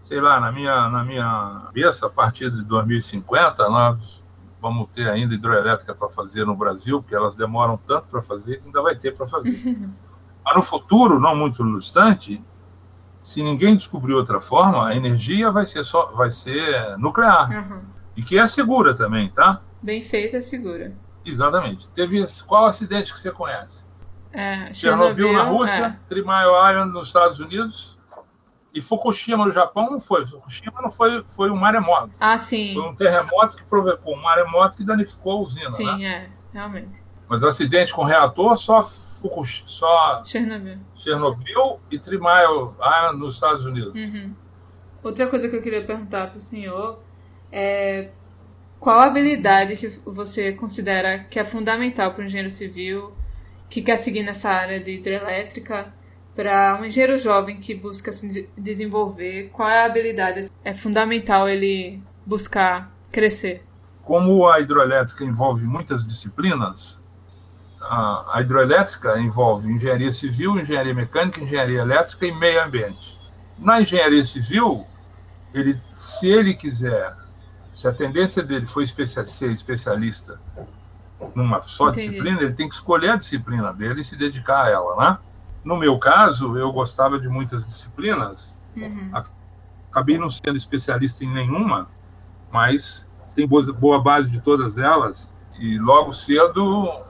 sei 0.00 0.20
lá, 0.20 0.40
na 0.40 0.50
minha, 0.50 0.88
na 0.88 1.04
minha 1.04 1.62
cabeça, 1.66 2.06
a 2.06 2.10
partir 2.10 2.50
de 2.50 2.64
2050, 2.64 3.68
nós 3.68 4.26
vamos 4.60 4.88
ter 4.94 5.08
ainda 5.08 5.34
hidroelétrica 5.34 5.94
para 5.94 6.10
fazer 6.10 6.46
no 6.46 6.56
Brasil, 6.56 7.02
porque 7.02 7.14
elas 7.14 7.34
demoram 7.34 7.78
tanto 7.86 8.08
para 8.08 8.22
fazer 8.22 8.58
que 8.58 8.66
ainda 8.66 8.82
vai 8.82 8.96
ter 8.96 9.14
para 9.14 9.26
fazer. 9.26 9.52
Mas 10.44 10.56
no 10.56 10.62
futuro, 10.62 11.20
não 11.20 11.36
muito 11.36 11.62
distante, 11.78 12.42
se 13.20 13.42
ninguém 13.42 13.76
descobrir 13.76 14.14
outra 14.14 14.40
forma, 14.40 14.86
a 14.86 14.94
energia 14.94 15.50
vai 15.50 15.64
ser 15.64 15.84
só 15.84 16.06
vai 16.12 16.30
ser 16.30 16.98
nuclear. 16.98 17.50
Uhum. 17.50 17.80
E 18.16 18.22
que 18.22 18.38
é 18.38 18.46
segura 18.46 18.94
também, 18.94 19.28
tá? 19.30 19.62
Bem 19.82 20.06
feita, 20.08 20.38
é 20.38 20.42
segura. 20.42 20.94
Exatamente. 21.24 21.88
Teve 21.90 22.24
qual 22.46 22.66
acidente 22.66 23.12
que 23.12 23.18
você 23.18 23.30
conhece? 23.30 23.83
É, 24.34 24.74
Chernobyl, 24.74 25.28
Chernobyl 25.28 25.32
na 25.32 25.44
Rússia, 25.44 25.84
é. 25.86 26.08
Three 26.08 26.22
Mile 26.22 26.70
Island 26.70 26.92
nos 26.92 27.06
Estados 27.06 27.38
Unidos 27.38 27.96
e 28.74 28.82
Fukushima 28.82 29.46
no 29.46 29.52
Japão 29.52 29.90
não 29.90 30.00
foi. 30.00 30.26
Fukushima 30.26 30.82
não 30.82 30.90
foi, 30.90 31.22
foi 31.28 31.50
um 31.50 31.56
maremoto. 31.56 32.10
Ah, 32.18 32.44
sim. 32.48 32.74
Foi 32.74 32.82
um 32.82 32.94
terremoto 32.96 33.56
que 33.56 33.64
provocou 33.64 34.16
um 34.16 34.20
maremoto 34.20 34.76
que 34.76 34.84
danificou 34.84 35.38
a 35.38 35.40
usina, 35.42 35.76
sim, 35.76 35.84
né? 35.84 35.96
Sim, 35.96 36.06
é, 36.06 36.28
realmente. 36.52 37.04
Mas 37.28 37.44
acidente 37.44 37.94
com 37.94 38.02
reator 38.02 38.56
só 38.56 38.82
Fukushima, 38.82 39.68
só 39.68 40.24
Chernobyl. 40.24 40.78
Chernobyl 40.96 41.80
e 41.90 41.98
Three 41.98 42.18
Mile 42.18 42.72
Island 42.80 43.18
nos 43.18 43.36
Estados 43.36 43.64
Unidos. 43.64 43.94
Uhum. 43.94 44.34
Outra 45.04 45.28
coisa 45.28 45.48
que 45.48 45.54
eu 45.54 45.62
queria 45.62 45.86
perguntar 45.86 46.30
para 46.30 46.38
o 46.38 46.42
senhor 46.42 46.98
é 47.52 48.10
qual 48.80 49.00
habilidade 49.00 49.76
que 49.76 49.88
você 50.04 50.52
considera 50.52 51.20
que 51.24 51.38
é 51.38 51.44
fundamental 51.44 52.12
para 52.12 52.22
o 52.22 52.26
engenheiro 52.26 52.50
civil 52.56 53.14
que 53.74 53.82
quer 53.82 54.04
seguir 54.04 54.22
nessa 54.22 54.48
área 54.48 54.78
de 54.78 54.92
hidrelétrica 54.92 55.92
para 56.36 56.78
um 56.80 56.84
engenheiro 56.84 57.18
jovem 57.20 57.60
que 57.60 57.74
busca 57.74 58.12
se 58.12 58.48
desenvolver, 58.56 59.50
qual 59.52 59.68
é 59.68 59.82
a 59.82 59.86
habilidade 59.86 60.48
é 60.64 60.74
fundamental 60.74 61.48
ele 61.48 62.00
buscar 62.24 62.92
crescer? 63.10 63.64
Como 64.04 64.46
a 64.46 64.60
hidroelétrica 64.60 65.24
envolve 65.24 65.64
muitas 65.64 66.06
disciplinas, 66.06 67.02
a 67.90 68.40
hidroelétrica 68.40 69.18
envolve 69.18 69.68
engenharia 69.68 70.12
civil, 70.12 70.56
engenharia 70.60 70.94
mecânica, 70.94 71.40
engenharia 71.40 71.80
elétrica 71.80 72.26
e 72.26 72.32
meio 72.32 72.62
ambiente. 72.62 73.18
Na 73.58 73.82
engenharia 73.82 74.22
civil, 74.22 74.86
ele, 75.52 75.76
se 75.96 76.28
ele 76.28 76.54
quiser, 76.54 77.12
se 77.74 77.88
a 77.88 77.92
tendência 77.92 78.42
dele 78.44 78.68
for 78.68 78.86
ser 78.86 79.50
especialista 79.50 80.38
numa 81.34 81.62
só 81.62 81.90
Entendi. 81.90 82.08
disciplina, 82.08 82.42
ele 82.42 82.54
tem 82.54 82.68
que 82.68 82.74
escolher 82.74 83.10
a 83.10 83.16
disciplina 83.16 83.72
dele 83.72 84.00
e 84.00 84.04
se 84.04 84.16
dedicar 84.16 84.64
a 84.64 84.70
ela, 84.70 84.96
né? 84.96 85.18
No 85.64 85.76
meu 85.76 85.98
caso, 85.98 86.56
eu 86.58 86.72
gostava 86.72 87.18
de 87.18 87.28
muitas 87.28 87.66
disciplinas, 87.66 88.58
uhum. 88.76 89.10
acabei 89.90 90.18
não 90.18 90.28
sendo 90.28 90.56
especialista 90.56 91.24
em 91.24 91.32
nenhuma, 91.32 91.88
mas 92.52 93.10
tem 93.34 93.48
boa, 93.48 94.00
base 94.00 94.30
de 94.30 94.40
todas 94.40 94.78
elas 94.78 95.34
e 95.58 95.78
logo 95.78 96.12
cedo 96.12 97.02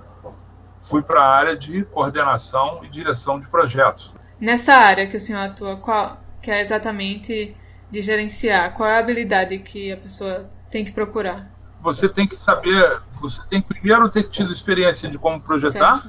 fui 0.80 1.02
para 1.02 1.20
a 1.20 1.34
área 1.34 1.56
de 1.56 1.84
coordenação 1.84 2.80
e 2.84 2.88
direção 2.88 3.40
de 3.40 3.48
projetos. 3.48 4.14
Nessa 4.40 4.72
área 4.72 5.08
que 5.08 5.16
o 5.16 5.20
senhor 5.20 5.40
atua, 5.40 5.76
qual 5.76 6.18
que 6.42 6.50
é 6.50 6.62
exatamente 6.62 7.56
de 7.90 8.02
gerenciar? 8.02 8.74
Qual 8.74 8.88
é 8.88 8.96
a 8.96 8.98
habilidade 9.00 9.58
que 9.58 9.92
a 9.92 9.96
pessoa 9.96 10.50
tem 10.70 10.84
que 10.84 10.92
procurar? 10.92 11.53
Você 11.84 12.08
tem 12.08 12.26
que 12.26 12.34
saber, 12.34 13.02
você 13.20 13.42
tem 13.46 13.60
que 13.60 13.68
primeiro 13.68 14.08
ter 14.08 14.22
tido 14.22 14.50
experiência 14.50 15.06
de 15.06 15.18
como 15.18 15.38
projetar. 15.38 16.02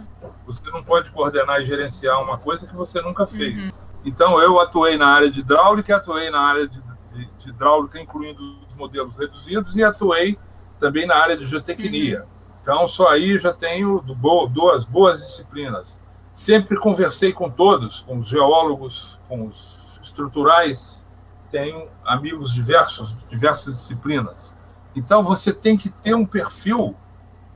Você 0.47 0.71
não 0.71 0.81
pode 0.81 1.11
coordenar 1.11 1.61
e 1.61 1.65
gerenciar 1.65 2.23
uma 2.23 2.37
coisa 2.37 2.65
que 2.65 2.73
você 2.73 3.01
nunca 3.01 3.27
fez. 3.27 3.65
Uhum. 3.67 3.71
Então 4.05 4.39
eu 4.39 4.57
atuei 4.61 4.95
na 4.95 5.07
área 5.07 5.29
de 5.29 5.41
hidráulica, 5.41 5.97
atuei 5.97 6.29
na 6.29 6.39
área 6.39 6.65
de, 6.65 6.81
de, 7.11 7.25
de 7.25 7.49
hidráulica, 7.49 7.99
incluindo 7.99 8.41
os 8.65 8.73
modelos 8.77 9.17
reduzidos, 9.17 9.75
e 9.75 9.83
atuei 9.83 10.39
também 10.79 11.05
na 11.05 11.17
área 11.17 11.35
de 11.35 11.45
geotecnia. 11.45 12.21
Uhum. 12.21 12.27
Então, 12.61 12.87
só 12.87 13.09
aí 13.09 13.37
já 13.37 13.51
tenho 13.51 13.99
duas 13.99 14.85
boas 14.85 15.19
disciplinas. 15.19 16.01
Sempre 16.33 16.79
conversei 16.79 17.33
com 17.33 17.49
todos, 17.49 17.99
com 17.99 18.19
os 18.19 18.29
geólogos, 18.29 19.19
com 19.27 19.45
os 19.45 19.99
estruturais, 20.01 21.05
tenho 21.51 21.89
amigos 22.05 22.53
diversos, 22.53 23.13
diversas 23.27 23.75
disciplinas. 23.75 24.54
Então, 24.95 25.23
você 25.23 25.51
tem 25.51 25.75
que 25.75 25.89
ter 25.89 26.15
um 26.15 26.25
perfil 26.25 26.95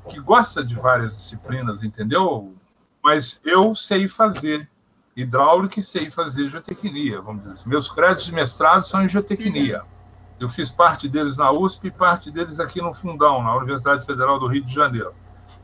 que 0.09 0.19
gosta 0.19 0.63
de 0.63 0.75
várias 0.75 1.15
disciplinas, 1.15 1.83
entendeu? 1.83 2.53
Mas 3.03 3.41
eu 3.45 3.73
sei 3.73 4.07
fazer 4.07 4.69
hidráulica 5.15 5.79
e 5.79 5.83
sei 5.83 6.09
fazer 6.09 6.49
geotecnia, 6.49 7.21
vamos 7.21 7.41
dizer. 7.41 7.53
Assim. 7.53 7.69
Meus 7.69 7.89
créditos 7.89 8.25
de 8.25 8.33
mestrado 8.33 8.83
são 8.83 9.03
em 9.03 9.09
geotecnia. 9.09 9.83
Eu 10.39 10.49
fiz 10.49 10.71
parte 10.71 11.07
deles 11.07 11.35
na 11.35 11.51
USP 11.51 11.87
e 11.87 11.91
parte 11.91 12.31
deles 12.31 12.59
aqui 12.59 12.81
no 12.81 12.93
Fundão, 12.93 13.43
na 13.43 13.55
Universidade 13.55 14.05
Federal 14.05 14.39
do 14.39 14.47
Rio 14.47 14.63
de 14.63 14.73
Janeiro. 14.73 15.13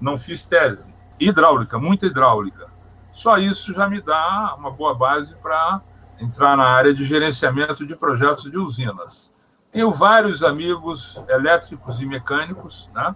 Não 0.01 0.17
fiz 0.17 0.45
tese. 0.45 0.93
Hidráulica, 1.19 1.80
muita 1.80 2.05
hidráulica. 2.05 2.67
Só 3.11 3.38
isso 3.38 3.73
já 3.73 3.88
me 3.88 4.01
dá 4.01 4.55
uma 4.57 4.69
boa 4.69 4.93
base 4.93 5.36
para 5.38 5.82
entrar 6.19 6.57
na 6.57 6.65
área 6.65 6.93
de 6.93 7.05
gerenciamento 7.05 7.86
de 7.86 7.95
projetos 7.95 8.51
de 8.51 8.57
usinas. 8.57 9.34
Tenho 9.76 9.91
vários 9.91 10.41
amigos 10.41 11.21
elétricos 11.28 11.99
e 11.99 12.05
mecânicos, 12.05 12.89
né? 12.95 13.13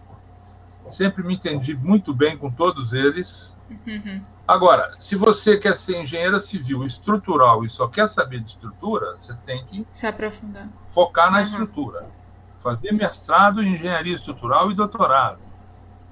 Sempre 0.89 1.23
me 1.23 1.35
entendi 1.35 1.73
muito 1.73 2.13
bem 2.13 2.37
com 2.37 2.51
todos 2.51 2.91
eles. 2.91 3.57
Uhum. 3.87 4.21
Agora, 4.45 4.91
se 4.99 5.15
você 5.15 5.57
quer 5.57 5.73
ser 5.73 6.01
engenheira 6.01 6.37
civil 6.37 6.83
estrutural 6.83 7.63
e 7.63 7.69
só 7.69 7.87
quer 7.87 8.09
saber 8.09 8.41
de 8.41 8.49
estrutura, 8.49 9.15
você 9.17 9.33
tem 9.45 9.65
que 9.67 9.87
se 9.93 10.05
aprofundar. 10.05 10.67
Focar 10.89 11.31
na 11.31 11.37
uhum. 11.37 11.43
estrutura. 11.45 12.09
Fazer 12.57 12.91
mestrado 12.91 13.63
em 13.63 13.75
engenharia 13.75 14.15
estrutural 14.15 14.69
e 14.69 14.75
doutorado. 14.75 15.39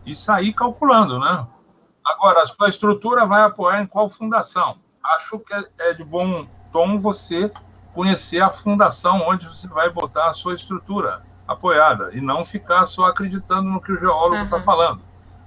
E 0.06 0.16
sair 0.16 0.54
calculando, 0.54 1.20
né? 1.20 1.46
Agora, 2.06 2.44
a 2.44 2.48
sua 2.48 2.70
estrutura 2.70 3.26
vai 3.26 3.42
apoiar 3.42 3.82
em 3.82 3.86
qual 3.86 4.10
fundação? 4.10 4.78
Acho 5.04 5.42
que 5.42 5.54
é, 5.54 5.66
é 5.80 5.92
de 5.92 6.06
bom 6.06 6.48
tom 6.72 6.98
você 6.98 7.52
conhecer 7.98 8.40
a 8.44 8.50
fundação 8.52 9.28
onde 9.28 9.48
você 9.48 9.68
vai 9.68 9.90
botar 9.90 10.28
a 10.28 10.34
sua 10.34 10.54
estrutura 10.54 11.24
apoiada 11.48 12.16
e 12.16 12.22
não 12.22 12.46
ficar 12.46 12.86
só 12.86 13.08
acreditando 13.08 13.68
no 13.68 13.82
que 13.82 13.92
o 13.92 13.98
geólogo 13.98 14.44
está 14.44 14.58
uhum. 14.58 14.62
falando. 14.62 15.02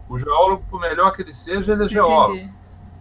O 0.09 0.19
geólogo, 0.19 0.65
por 0.69 0.81
melhor 0.81 1.13
que 1.13 1.23
ele 1.23 1.33
seja, 1.33 1.71
ele 1.71 1.85
é 1.85 1.89
geólogo. 1.89 2.51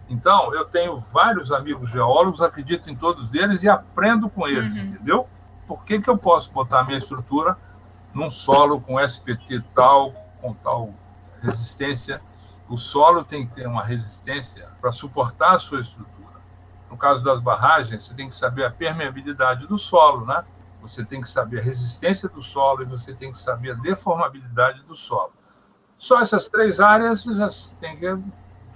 Então, 0.08 0.54
eu 0.54 0.64
tenho 0.66 0.96
vários 0.96 1.50
amigos 1.50 1.90
geólogos, 1.90 2.40
acredito 2.40 2.92
em 2.92 2.94
todos 2.94 3.34
eles 3.34 3.64
e 3.64 3.68
aprendo 3.68 4.30
com 4.30 4.46
eles, 4.46 4.72
uhum. 4.72 4.82
entendeu? 4.82 5.28
Por 5.66 5.82
que, 5.82 6.00
que 6.00 6.08
eu 6.08 6.16
posso 6.16 6.52
botar 6.52 6.80
a 6.80 6.84
minha 6.84 6.98
estrutura 6.98 7.58
num 8.14 8.30
solo 8.30 8.80
com 8.80 9.00
SPT 9.00 9.64
tal, 9.74 10.12
com 10.40 10.54
tal 10.54 10.94
resistência? 11.42 12.22
O 12.68 12.76
solo 12.76 13.24
tem 13.24 13.48
que 13.48 13.56
ter 13.56 13.66
uma 13.66 13.82
resistência 13.82 14.68
para 14.80 14.92
suportar 14.92 15.54
a 15.54 15.58
sua 15.58 15.80
estrutura. 15.80 16.19
No 16.90 16.96
caso 16.96 17.22
das 17.22 17.40
barragens, 17.40 18.02
você 18.02 18.14
tem 18.14 18.28
que 18.28 18.34
saber 18.34 18.64
a 18.64 18.70
permeabilidade 18.70 19.66
do 19.66 19.78
solo, 19.78 20.26
né? 20.26 20.44
você 20.80 21.04
tem 21.04 21.20
que 21.20 21.28
saber 21.28 21.60
a 21.60 21.62
resistência 21.62 22.28
do 22.28 22.42
solo 22.42 22.82
e 22.82 22.86
você 22.86 23.12
tem 23.12 23.30
que 23.30 23.38
saber 23.38 23.72
a 23.72 23.74
deformabilidade 23.74 24.82
do 24.82 24.96
solo. 24.96 25.32
Só 25.96 26.20
essas 26.20 26.48
três 26.48 26.80
áreas 26.80 27.24
você 27.24 27.74
tem 27.76 27.96
que 27.96 28.06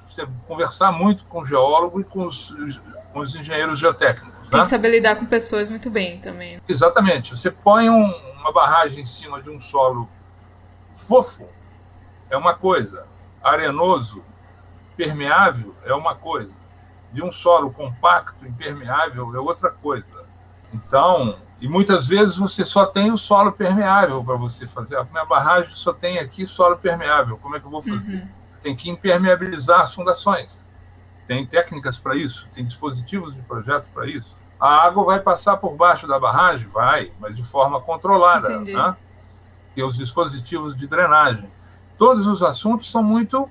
você 0.03 0.27
conversar 0.47 0.93
muito 0.93 1.25
com 1.25 1.41
o 1.41 1.45
geólogo 1.45 2.01
e 2.01 2.05
com 2.05 2.27
os, 2.27 2.55
com 3.12 3.21
os 3.21 3.35
engenheiros 3.35 3.79
geotécnicos. 3.79 4.49
Tem 4.49 4.59
né? 4.59 4.65
que 4.65 4.71
saber 4.71 4.91
lidar 4.91 5.17
com 5.17 5.27
pessoas 5.27 5.71
muito 5.71 5.91
bem 5.91 6.21
também. 6.21 6.61
Exatamente. 6.69 7.35
Você 7.35 7.51
põe 7.51 7.89
um, 7.89 8.07
uma 8.39 8.53
barragem 8.53 9.03
em 9.03 9.07
cima 9.07 9.43
de 9.43 9.51
um 9.51 9.61
solo 9.61 10.09
fofo, 10.95 11.49
é 12.31 12.37
uma 12.37 12.55
coisa. 12.55 13.07
Arenoso, 13.43 14.23
permeável, 14.97 15.75
é 15.85 15.95
uma 15.95 16.15
coisa. 16.15 16.55
De 17.15 17.23
um 17.23 17.31
solo 17.31 17.71
compacto, 17.71 18.45
impermeável, 18.47 19.35
é 19.35 19.39
outra 19.39 19.71
coisa. 19.71 20.25
Então, 20.73 21.39
e 21.61 21.69
muitas 21.69 22.09
vezes 22.09 22.37
você 22.37 22.65
só 22.65 22.85
tem 22.85 23.12
o 23.12 23.17
solo 23.17 23.53
permeável 23.53 24.23
para 24.25 24.37
você 24.37 24.67
fazer. 24.67 24.97
A 24.97 25.05
minha 25.05 25.25
barragem 25.25 25.75
só 25.75 25.93
tem 25.93 26.19
aqui 26.19 26.47
solo 26.47 26.77
permeável. 26.77 27.39
Como 27.39 27.55
é 27.55 27.61
que 27.61 27.67
eu 27.67 27.71
vou 27.71 27.81
fazer? 27.81 28.17
Uhum. 28.17 28.29
Tem 28.61 28.75
que 28.75 28.91
impermeabilizar 28.91 29.81
as 29.81 29.95
fundações. 29.95 30.69
Tem 31.29 31.47
técnicas 31.47 31.99
para 31.99 32.17
isso, 32.17 32.49
tem 32.53 32.65
dispositivos 32.65 33.35
de 33.35 33.43
projeto 33.43 33.87
para 33.95 34.07
isso. 34.07 34.37
A 34.61 34.85
água 34.85 35.05
vai 35.05 35.21
passar 35.21 35.57
por 35.57 35.75
baixo 35.75 36.07
da 36.07 36.19
barragem? 36.19 36.67
Vai, 36.67 37.12
mas 37.21 37.37
de 37.37 37.43
forma 37.43 37.81
controlada. 37.81 38.61
Né? 38.61 38.97
Tem 39.75 39.85
os 39.85 39.97
dispositivos 39.97 40.77
de 40.77 40.87
drenagem. 40.87 41.49
Todos 41.97 42.27
os 42.27 42.43
assuntos 42.43 42.91
são 42.91 43.03
muito 43.03 43.49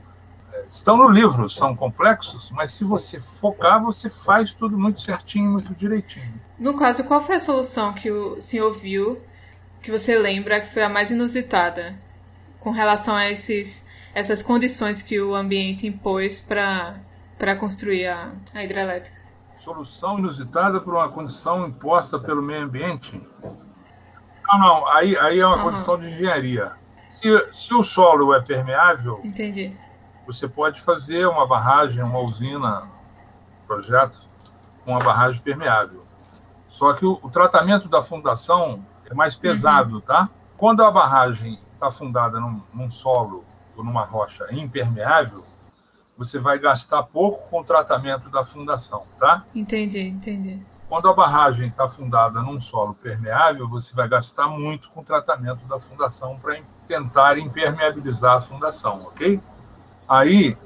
estão 0.70 0.98
no 0.98 1.10
livro, 1.10 1.50
são 1.50 1.76
complexos, 1.76 2.52
mas 2.52 2.72
se 2.72 2.84
você 2.84 3.20
focar, 3.20 3.82
você 3.82 4.10
faz 4.10 4.54
tudo 4.54 4.78
muito 4.78 5.02
certinho, 5.02 5.52
muito 5.52 5.74
direitinho. 5.74 6.34
No 6.58 6.78
caso, 6.78 7.04
qual 7.04 7.26
foi 7.26 7.38
a 7.38 7.42
solução 7.42 7.94
que 7.94 8.12
o 8.12 8.42
senhor 8.42 8.80
viu, 8.80 9.22
que 9.82 9.92
você 9.92 10.18
lembra 10.18 10.62
que 10.62 10.74
foi 10.74 10.84
a 10.84 10.90
mais 10.90 11.12
inusitada, 11.12 11.96
com 12.60 12.72
relação 12.72 13.16
a 13.16 13.30
esses, 13.30 13.70
essas 14.14 14.42
condições 14.42 15.02
que 15.04 15.20
o 15.20 15.36
ambiente 15.36 15.86
impôs 15.86 16.40
para 16.42 17.56
construir 17.60 18.08
a, 18.08 18.32
a 18.54 18.64
hidrelétrica? 18.64 19.22
Solução 19.58 20.20
inusitada 20.20 20.80
por 20.82 20.94
uma 20.94 21.10
condição 21.10 21.68
imposta 21.68 22.18
pelo 22.20 22.42
meio 22.42 22.64
ambiente? 22.64 23.22
Não, 24.48 24.60
não, 24.60 24.88
aí, 24.90 25.18
aí 25.18 25.40
é 25.40 25.46
uma 25.46 25.58
uhum. 25.58 25.64
condição 25.64 26.00
de 26.00 26.08
engenharia. 26.08 26.72
Se, 27.12 27.54
se 27.54 27.74
o 27.74 27.84
solo 27.84 28.34
é 28.34 28.42
permeável, 28.42 29.22
Entendi. 29.24 29.70
Você 30.26 30.48
pode 30.48 30.82
fazer 30.82 31.28
uma 31.28 31.46
barragem, 31.46 32.02
uma 32.02 32.20
usina, 32.20 32.88
projeto, 33.68 34.20
uma 34.88 35.00
barragem 35.00 35.42
permeável. 35.42 36.04
Só 36.68 36.94
que 36.94 37.06
o, 37.06 37.20
o 37.22 37.30
tratamento 37.30 37.88
da 37.88 38.02
fundação 38.02 38.86
é 39.10 39.14
mais 39.14 39.36
pesado, 39.36 39.96
uhum. 39.96 40.02
tá? 40.02 40.30
Quando 40.58 40.84
a 40.84 40.92
barragem 40.92 41.60
está 41.74 41.92
fundada 41.92 42.40
num, 42.40 42.62
num 42.74 42.90
solo 42.90 43.44
ou 43.76 43.84
numa 43.84 44.04
rocha 44.04 44.48
impermeável, 44.52 45.46
você 46.18 46.40
vai 46.40 46.60
gastar 46.60 47.04
pouco 47.04 47.50
com 47.50 47.62
o 47.62 47.64
tratamento 47.64 48.30
da 48.30 48.46
fundação, 48.46 49.04
tá? 49.20 49.44
Entendi, 49.54 50.00
entendi. 50.00 50.60
Quando 50.88 51.10
a 51.10 51.14
barragem 51.14 51.68
está 51.68 51.88
fundada 51.90 52.42
num 52.42 52.60
solo 52.60 52.94
permeável, 52.94 53.68
você 53.68 53.96
vai 53.96 54.08
gastar 54.08 54.48
muito 54.48 54.92
com 54.92 55.02
o 55.02 55.04
tratamento 55.04 55.66
da 55.66 55.80
fundação 55.80 56.38
para 56.38 56.60
tentar 56.88 57.38
impermeabilizar 57.38 58.38
a 58.38 58.42
fundação, 58.42 59.04
ok? 59.04 59.42
Aí 60.08 60.58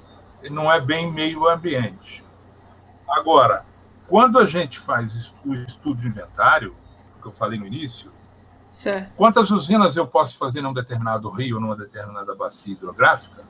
não 0.50 0.72
é 0.72 0.80
bem 0.80 1.12
meio 1.12 1.48
ambiente. 1.48 2.24
Agora, 3.10 3.66
quando 4.08 4.40
a 4.40 4.46
gente 4.46 4.80
faz 4.80 5.34
o 5.46 5.54
estudo 5.54 6.02
de 6.02 6.08
inventário, 6.08 6.76
que 7.22 7.28
eu 7.28 7.32
falei 7.32 7.60
no 7.60 7.66
início, 7.66 8.12
certo. 8.82 9.14
quantas 9.16 9.52
usinas 9.52 9.96
eu 9.96 10.08
posso 10.08 10.38
fazer 10.38 10.62
num 10.62 10.74
determinado 10.74 11.30
rio, 11.30 11.60
numa 11.60 11.76
determinada 11.76 12.36
bacia 12.36 12.74
hidrográfica, 12.74 13.44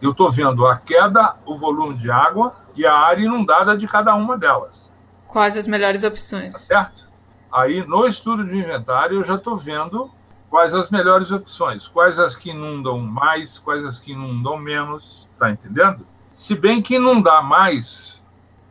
eu 0.00 0.12
estou 0.12 0.30
vendo 0.30 0.66
a 0.66 0.76
queda, 0.76 1.36
o 1.44 1.56
volume 1.56 1.96
de 1.96 2.10
água 2.10 2.54
e 2.74 2.86
a 2.86 2.94
área 2.94 3.24
inundada 3.24 3.76
de 3.76 3.86
cada 3.86 4.14
uma 4.14 4.38
delas. 4.38 4.90
Quais 5.28 5.56
as 5.56 5.66
melhores 5.66 6.02
opções? 6.02 6.52
Tá 6.52 6.58
certo? 6.58 7.08
Aí, 7.52 7.86
no 7.86 8.06
estudo 8.06 8.46
de 8.46 8.56
inventário, 8.56 9.18
eu 9.18 9.24
já 9.24 9.34
estou 9.34 9.56
vendo 9.56 10.10
quais 10.50 10.74
as 10.74 10.90
melhores 10.90 11.30
opções, 11.30 11.86
quais 11.86 12.18
as 12.18 12.34
que 12.34 12.50
inundam 12.50 12.98
mais, 12.98 13.58
quais 13.58 13.84
as 13.86 14.00
que 14.00 14.12
inundam 14.12 14.58
menos, 14.58 15.28
tá 15.38 15.50
entendendo? 15.50 16.04
Se 16.32 16.56
bem 16.56 16.82
que 16.82 16.96
inundar 16.96 17.42
mais, 17.42 18.24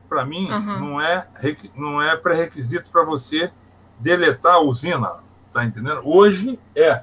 para 0.10 0.26
mim, 0.26 0.52
uhum. 0.52 0.80
não 0.80 1.02
é, 1.02 1.28
não 1.76 2.02
é 2.02 2.18
pré-requisito 2.18 2.92
para 2.92 3.06
você 3.06 3.52
deletar 3.98 4.56
a 4.56 4.60
usina, 4.60 5.20
tá 5.54 5.64
entendendo? 5.64 6.02
Hoje 6.04 6.60
é. 6.76 7.02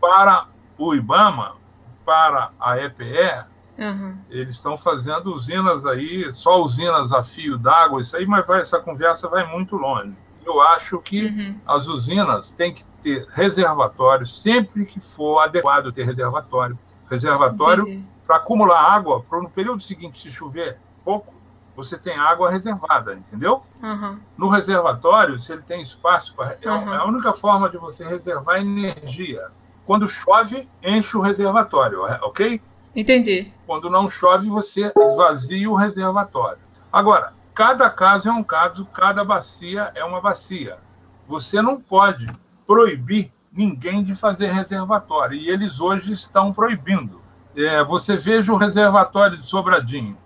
Para 0.00 0.46
o 0.78 0.94
IBAMA, 0.94 1.56
para 2.04 2.50
a 2.60 2.78
EPE, 2.78 3.46
uhum. 3.78 4.18
eles 4.30 4.54
estão 4.54 4.76
fazendo 4.76 5.32
usinas 5.32 5.86
aí, 5.86 6.30
só 6.32 6.60
usinas 6.60 7.10
a 7.10 7.22
fio 7.22 7.56
d'água, 7.56 8.02
isso 8.02 8.16
aí, 8.16 8.26
mas 8.26 8.46
vai, 8.46 8.60
essa 8.60 8.78
conversa 8.78 9.28
vai 9.28 9.50
muito 9.50 9.76
longe. 9.76 10.14
Eu 10.44 10.60
acho 10.60 10.98
que 11.00 11.26
uhum. 11.26 11.56
as 11.66 11.86
usinas 11.86 12.52
têm 12.52 12.72
que 12.72 12.84
ter 13.02 13.26
reservatório, 13.30 14.26
sempre 14.26 14.84
que 14.84 15.00
for 15.00 15.40
adequado 15.40 15.92
ter 15.92 16.04
reservatório. 16.04 16.78
Reservatório 17.10 18.04
para 18.26 18.36
acumular 18.36 18.80
água, 18.80 19.22
para 19.22 19.40
no 19.40 19.50
período 19.50 19.80
seguinte, 19.80 20.18
se 20.18 20.30
chover 20.30 20.78
pouco, 21.04 21.34
você 21.76 21.98
tem 21.98 22.14
água 22.14 22.50
reservada, 22.50 23.14
entendeu? 23.14 23.62
Uhum. 23.82 24.18
No 24.36 24.48
reservatório, 24.48 25.38
se 25.38 25.52
ele 25.52 25.62
tem 25.62 25.82
espaço, 25.82 26.34
pra, 26.34 26.52
é, 26.52 26.58
é 26.62 26.68
a 26.68 27.04
única 27.04 27.34
forma 27.34 27.68
de 27.68 27.76
você 27.76 28.04
reservar 28.04 28.58
energia. 28.58 29.48
Quando 29.84 30.08
chove, 30.08 30.68
enche 30.82 31.16
o 31.16 31.20
reservatório, 31.20 32.06
é, 32.06 32.18
ok? 32.22 32.60
Entendi. 32.96 33.52
Quando 33.66 33.90
não 33.90 34.08
chove, 34.08 34.48
você 34.48 34.92
esvazia 34.96 35.70
o 35.70 35.74
reservatório. 35.74 36.62
Agora, 36.92 37.32
cada 37.54 37.88
caso 37.88 38.28
é 38.28 38.32
um 38.32 38.42
caso, 38.42 38.84
cada 38.86 39.24
bacia 39.24 39.92
é 39.94 40.04
uma 40.04 40.20
bacia. 40.20 40.78
Você 41.26 41.62
não 41.62 41.80
pode 41.80 42.26
proibir 42.66 43.32
ninguém 43.52 44.02
de 44.02 44.14
fazer 44.14 44.50
reservatório, 44.50 45.36
e 45.36 45.48
eles 45.48 45.80
hoje 45.80 46.12
estão 46.12 46.52
proibindo. 46.52 47.22
É, 47.56 47.84
você 47.84 48.16
veja 48.16 48.52
o 48.52 48.56
reservatório 48.56 49.36
de 49.36 49.44
Sobradinho. 49.44 50.18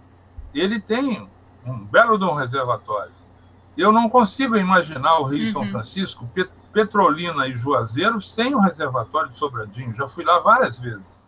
Ele 0.55 0.81
tem 0.81 1.29
um 1.65 1.85
belo 1.85 2.19
de 2.19 2.25
um 2.25 2.35
reservatório. 2.35 3.13
Eu 3.77 3.93
não 3.93 4.09
consigo 4.09 4.57
imaginar 4.57 5.19
o 5.19 5.25
Rio 5.25 5.47
uhum. 5.47 5.53
São 5.53 5.67
Francisco 5.67 6.29
Petrolina 6.73 7.47
e 7.47 7.57
Juazeiro 7.57 8.21
sem 8.21 8.55
o 8.55 8.59
reservatório 8.59 9.29
de 9.29 9.37
Sobradinho. 9.37 9.95
Já 9.95 10.09
fui 10.09 10.25
lá 10.25 10.39
várias 10.39 10.81
vezes. 10.81 11.19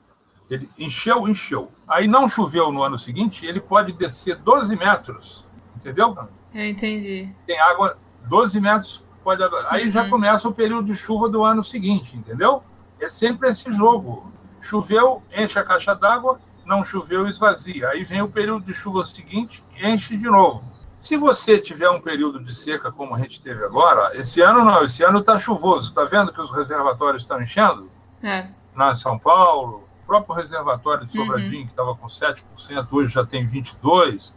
Ele 0.48 0.68
encheu, 0.78 1.28
encheu. 1.28 1.70
Aí 1.86 2.08
não 2.08 2.26
choveu 2.26 2.72
no 2.72 2.82
ano 2.82 2.98
seguinte, 2.98 3.46
ele 3.46 3.60
pode 3.60 3.92
descer 3.92 4.36
12 4.36 4.76
metros. 4.76 5.46
Entendeu? 5.80 6.16
Eu 6.54 6.66
entendi. 6.66 7.28
Tem 7.46 7.58
água 7.58 7.96
12 8.26 8.60
metros, 8.60 9.04
pode 9.24 9.42
Aí 9.68 9.86
uhum. 9.86 9.90
já 9.90 10.08
começa 10.08 10.48
o 10.48 10.52
período 10.52 10.86
de 10.86 10.94
chuva 10.94 11.28
do 11.28 11.42
ano 11.42 11.64
seguinte, 11.64 12.16
entendeu? 12.16 12.62
É 13.00 13.08
sempre 13.08 13.48
esse 13.48 13.72
jogo. 13.72 14.30
Choveu, 14.60 15.22
enche 15.34 15.58
a 15.58 15.64
caixa 15.64 15.94
d'água, 15.94 16.38
não 16.66 16.84
choveu, 16.84 17.26
esvazia. 17.26 17.88
Aí 17.88 18.04
vem 18.04 18.20
o 18.20 18.30
período 18.30 18.64
de 18.64 18.74
chuva 18.74 19.04
seguinte, 19.04 19.64
enche 19.82 20.16
de 20.16 20.26
novo. 20.26 20.70
Se 20.98 21.16
você 21.16 21.58
tiver 21.58 21.88
um 21.88 22.00
período 22.00 22.44
de 22.44 22.54
seca 22.54 22.92
como 22.92 23.14
a 23.14 23.18
gente 23.18 23.40
teve 23.40 23.64
agora, 23.64 24.14
esse 24.14 24.42
ano 24.42 24.62
não, 24.62 24.84
esse 24.84 25.02
ano 25.02 25.20
está 25.20 25.38
chuvoso. 25.38 25.88
Está 25.88 26.04
vendo 26.04 26.30
que 26.30 26.40
os 26.40 26.50
reservatórios 26.54 27.22
estão 27.22 27.40
enchendo? 27.40 27.90
É. 28.22 28.46
Na 28.74 28.94
São 28.94 29.18
Paulo, 29.18 29.88
o 30.02 30.06
próprio 30.06 30.34
reservatório 30.34 31.06
de 31.06 31.12
Sobradinho, 31.12 31.60
uhum. 31.60 31.64
que 31.64 31.70
estava 31.70 31.94
com 31.94 32.06
7%, 32.06 32.86
hoje 32.90 33.14
já 33.14 33.24
tem 33.24 33.46
22%, 33.46 34.34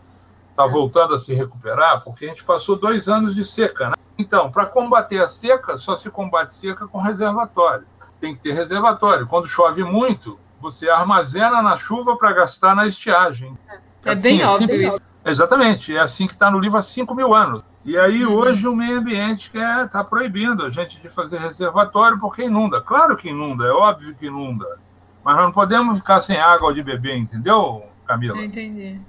está 0.54 0.68
voltando 0.68 1.16
a 1.16 1.20
se 1.20 1.34
recuperar, 1.34 2.02
porque 2.04 2.26
a 2.26 2.28
gente 2.30 2.44
passou 2.44 2.78
dois 2.78 3.08
anos 3.08 3.36
de 3.36 3.44
seca. 3.44 3.90
Né? 3.90 3.96
Então, 4.18 4.52
para 4.52 4.68
combater 4.68 5.22
a 5.22 5.28
seca, 5.28 5.78
só 5.78 5.96
se 5.96 6.10
combate 6.10 6.54
seca 6.54 6.88
com 6.88 7.00
reservatório. 7.00 7.86
Tem 8.22 8.34
que 8.34 8.40
ter 8.40 8.54
reservatório. 8.54 9.28
Quando 9.28 9.48
chove 9.48 9.84
muito, 9.84 10.40
você 10.62 10.90
armazena 10.90 11.62
na 11.62 11.76
chuva 11.76 12.16
para 12.16 12.32
gastar 12.32 12.76
na 12.76 12.88
estiagem. 12.88 13.58
É, 14.06 14.12
assim, 14.12 14.22
bem 14.22 14.42
é 14.42 14.48
óbvio. 14.48 15.02
Exatamente, 15.26 15.96
é 15.96 16.00
assim 16.00 16.28
que 16.28 16.34
está 16.34 16.52
no 16.52 16.60
livro 16.60 16.78
há 16.78 16.82
5 16.82 17.16
mil 17.16 17.34
anos. 17.34 17.64
E 17.86 17.98
aí 17.98 18.26
uhum. 18.26 18.34
hoje 18.34 18.68
o 18.68 18.76
meio 18.76 19.00
ambiente 19.00 19.50
quer 19.50 19.86
está 19.86 20.04
proibindo 20.04 20.66
a 20.66 20.70
gente 20.70 21.02
de 21.02 21.10
fazer 21.10 21.40
reservatório 21.40 22.20
porque 22.20 22.44
inunda. 22.44 22.80
Claro 22.82 23.18
que 23.18 23.30
inunda, 23.30 23.66
é 23.66 23.72
óbvio 23.72 24.14
que 24.16 24.28
inunda. 24.28 24.80
Mas 25.24 25.36
nós 25.36 25.46
não 25.46 25.52
podemos 25.52 26.00
ficar 26.00 26.22
sem 26.22 26.38
água 26.38 26.74
de 26.74 26.84
beber, 26.84 27.18
entendeu, 27.18 27.84
Camila? 28.06 28.38
Eu 28.38 28.44
entendi. 28.44 29.00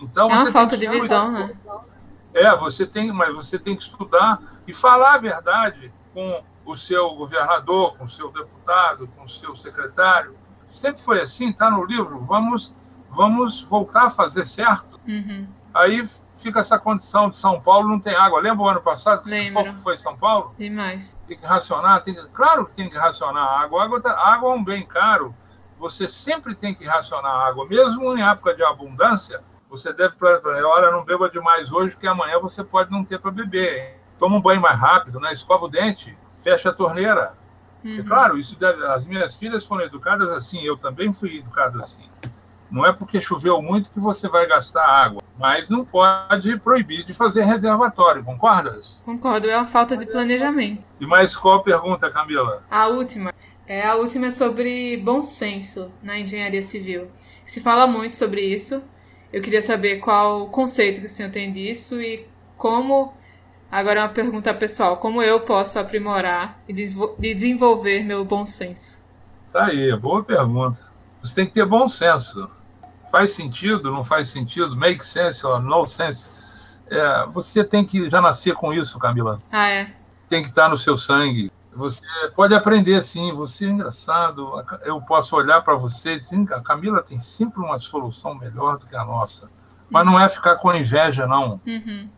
Então, 0.00 0.30
é 0.30 0.34
uma 0.34 0.52
falta 0.52 0.76
de 0.76 0.88
visão, 0.88 1.32
né? 1.32 1.54
É, 2.34 2.54
você 2.54 2.86
tem, 2.86 3.10
mas 3.12 3.34
você 3.34 3.58
tem 3.58 3.74
que 3.74 3.82
estudar 3.82 4.40
e 4.66 4.74
falar 4.74 5.14
a 5.14 5.18
verdade 5.18 5.92
com 6.12 6.42
o 6.64 6.74
seu 6.74 7.14
governador, 7.14 7.96
com 7.96 8.04
o 8.04 8.08
seu 8.08 8.30
deputado, 8.30 9.08
com 9.16 9.24
o 9.24 9.28
seu 9.28 9.54
secretário. 9.56 10.36
Sempre 10.68 11.00
foi 11.00 11.22
assim, 11.22 11.50
está 11.50 11.70
no 11.70 11.84
livro. 11.84 12.20
Vamos 12.20 12.74
vamos 13.10 13.62
voltar 13.62 14.04
a 14.04 14.10
fazer 14.10 14.46
certo. 14.46 15.00
Uhum. 15.06 15.46
Aí 15.72 16.02
fica 16.36 16.60
essa 16.60 16.78
condição 16.78 17.28
de 17.28 17.36
São 17.36 17.60
Paulo 17.60 17.88
não 17.88 18.00
tem 18.00 18.14
água. 18.14 18.40
Lembra 18.40 18.64
o 18.64 18.68
ano 18.68 18.82
passado 18.82 19.22
que 19.22 19.30
Lembro. 19.30 19.52
foco 19.52 19.76
foi 19.76 19.96
São 19.96 20.16
Paulo? 20.16 20.54
Demais. 20.58 21.14
Tem 21.26 21.36
que 21.36 21.46
racionar, 21.46 22.02
tem 22.02 22.14
que... 22.14 22.22
claro 22.28 22.66
que 22.66 22.74
tem 22.74 22.88
que 22.88 22.96
racionar 22.96 23.42
a 23.42 23.60
água. 23.60 23.84
Água, 23.84 24.00
tá... 24.00 24.12
água 24.12 24.52
é 24.52 24.54
um 24.54 24.64
bem 24.64 24.84
caro. 24.86 25.34
Você 25.78 26.08
sempre 26.08 26.54
tem 26.54 26.74
que 26.74 26.84
racionar 26.86 27.30
a 27.30 27.48
água, 27.48 27.66
mesmo 27.66 28.16
em 28.16 28.22
época 28.22 28.54
de 28.54 28.64
abundância. 28.64 29.42
Você 29.76 29.92
deve, 29.92 30.14
olha, 30.64 30.90
não 30.90 31.04
beba 31.04 31.28
demais 31.28 31.70
hoje, 31.70 31.96
que 31.96 32.06
amanhã 32.06 32.38
você 32.40 32.64
pode 32.64 32.90
não 32.90 33.04
ter 33.04 33.18
para 33.18 33.30
beber. 33.30 34.00
Toma 34.18 34.36
um 34.36 34.40
banho 34.40 34.60
mais 34.60 34.78
rápido, 34.78 35.20
né? 35.20 35.32
escova 35.32 35.66
o 35.66 35.68
dente, 35.68 36.16
fecha 36.42 36.70
a 36.70 36.72
torneira. 36.72 37.34
Uhum. 37.84 37.98
É 37.98 38.02
claro, 38.02 38.38
isso 38.38 38.58
deve... 38.58 38.82
as 38.86 39.06
minhas 39.06 39.36
filhas 39.38 39.66
foram 39.66 39.84
educadas 39.84 40.30
assim, 40.30 40.64
eu 40.64 40.76
também 40.76 41.12
fui 41.12 41.36
educado 41.36 41.78
assim. 41.78 42.08
Não 42.70 42.84
é 42.86 42.92
porque 42.92 43.20
choveu 43.20 43.60
muito 43.60 43.90
que 43.90 44.00
você 44.00 44.28
vai 44.28 44.46
gastar 44.46 44.84
água, 44.84 45.22
mas 45.38 45.68
não 45.68 45.84
pode 45.84 46.58
proibir 46.60 47.04
de 47.04 47.12
fazer 47.12 47.42
reservatório, 47.42 48.24
concordas? 48.24 49.02
Concordo, 49.04 49.46
é 49.46 49.56
uma 49.56 49.70
falta 49.70 49.96
de 49.96 50.06
planejamento. 50.06 50.82
E 50.98 51.06
mais 51.06 51.36
qual 51.36 51.62
pergunta, 51.62 52.10
Camila? 52.10 52.64
A 52.70 52.88
última. 52.88 53.32
É, 53.68 53.86
a 53.86 53.94
última 53.96 54.28
é 54.28 54.36
sobre 54.36 54.96
bom 54.96 55.22
senso 55.22 55.90
na 56.02 56.18
engenharia 56.18 56.66
civil. 56.68 57.08
Se 57.52 57.60
fala 57.60 57.86
muito 57.86 58.16
sobre 58.16 58.40
isso. 58.40 58.82
Eu 59.36 59.42
queria 59.42 59.66
saber 59.66 59.98
qual 59.98 60.44
o 60.44 60.48
conceito 60.48 61.02
que 61.02 61.08
o 61.08 61.10
senhor 61.14 61.30
tem 61.30 61.52
disso 61.52 62.00
e 62.00 62.26
como. 62.56 63.12
Agora 63.70 64.00
é 64.00 64.02
uma 64.02 64.14
pergunta 64.14 64.54
pessoal: 64.54 64.96
como 64.96 65.22
eu 65.22 65.40
posso 65.40 65.78
aprimorar 65.78 66.58
e 66.66 66.72
desenvolver 66.72 68.02
meu 68.02 68.24
bom 68.24 68.46
senso? 68.46 68.96
Tá 69.52 69.66
aí, 69.66 69.94
boa 69.98 70.24
pergunta. 70.24 70.80
Você 71.22 71.34
tem 71.34 71.46
que 71.46 71.52
ter 71.52 71.66
bom 71.66 71.86
senso. 71.86 72.48
Faz 73.12 73.32
sentido, 73.32 73.92
não 73.92 74.02
faz 74.02 74.28
sentido, 74.28 74.74
make 74.74 75.04
sense 75.04 75.46
or 75.46 75.60
no 75.60 75.86
sense. 75.86 76.30
É, 76.90 77.26
você 77.26 77.62
tem 77.62 77.84
que 77.84 78.08
já 78.08 78.22
nascer 78.22 78.54
com 78.54 78.72
isso, 78.72 78.98
Camila. 78.98 79.38
Ah, 79.52 79.68
é? 79.68 79.92
Tem 80.30 80.40
que 80.40 80.48
estar 80.48 80.70
no 80.70 80.78
seu 80.78 80.96
sangue. 80.96 81.52
Você 81.76 82.02
pode 82.34 82.54
aprender 82.54 83.02
sim, 83.02 83.32
você 83.32 83.66
é 83.66 83.68
engraçado. 83.68 84.64
Eu 84.82 85.00
posso 85.02 85.36
olhar 85.36 85.60
para 85.62 85.74
você 85.74 86.14
e 86.14 86.18
dizer, 86.18 86.52
a 86.52 86.60
Camila 86.60 87.02
tem 87.02 87.20
sempre 87.20 87.60
uma 87.60 87.78
solução 87.78 88.34
melhor 88.34 88.78
do 88.78 88.86
que 88.86 88.96
a 88.96 89.04
nossa. 89.04 89.50
Mas 89.90 90.04
não 90.04 90.18
é 90.18 90.28
ficar 90.28 90.56
com 90.56 90.74
inveja, 90.74 91.26
não. 91.26 91.60
Uhum. 91.66 92.08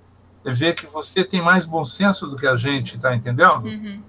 é 0.45 0.53
ver 0.53 0.75
que 0.75 0.87
você 0.87 1.25
tem 1.25 1.43
mais 1.43 1.67
bom 1.67 1.85
senso 1.85 2.27
do 2.27 2.37
que 2.37 2.47
a 2.47 2.57
gente, 2.57 2.99
tá 2.99 3.15
entendendo? 3.15 3.65
Uhum. 3.65 4.03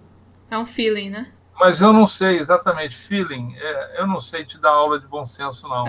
É 0.50 0.58
um 0.58 0.68
feeling, 0.68 1.10
né? 1.10 1.32
Mas 1.60 1.82
eu 1.82 1.92
não 1.92 2.08
sei 2.08 2.38
exatamente, 2.38 2.96
feeling, 2.96 3.54
é, 3.58 4.02
eu 4.02 4.08
não 4.08 4.22
sei 4.22 4.46
te 4.46 4.58
dar 4.58 4.72
aula 4.72 4.98
de 4.98 5.06
bom 5.06 5.26
senso, 5.26 5.68
não. 5.68 5.86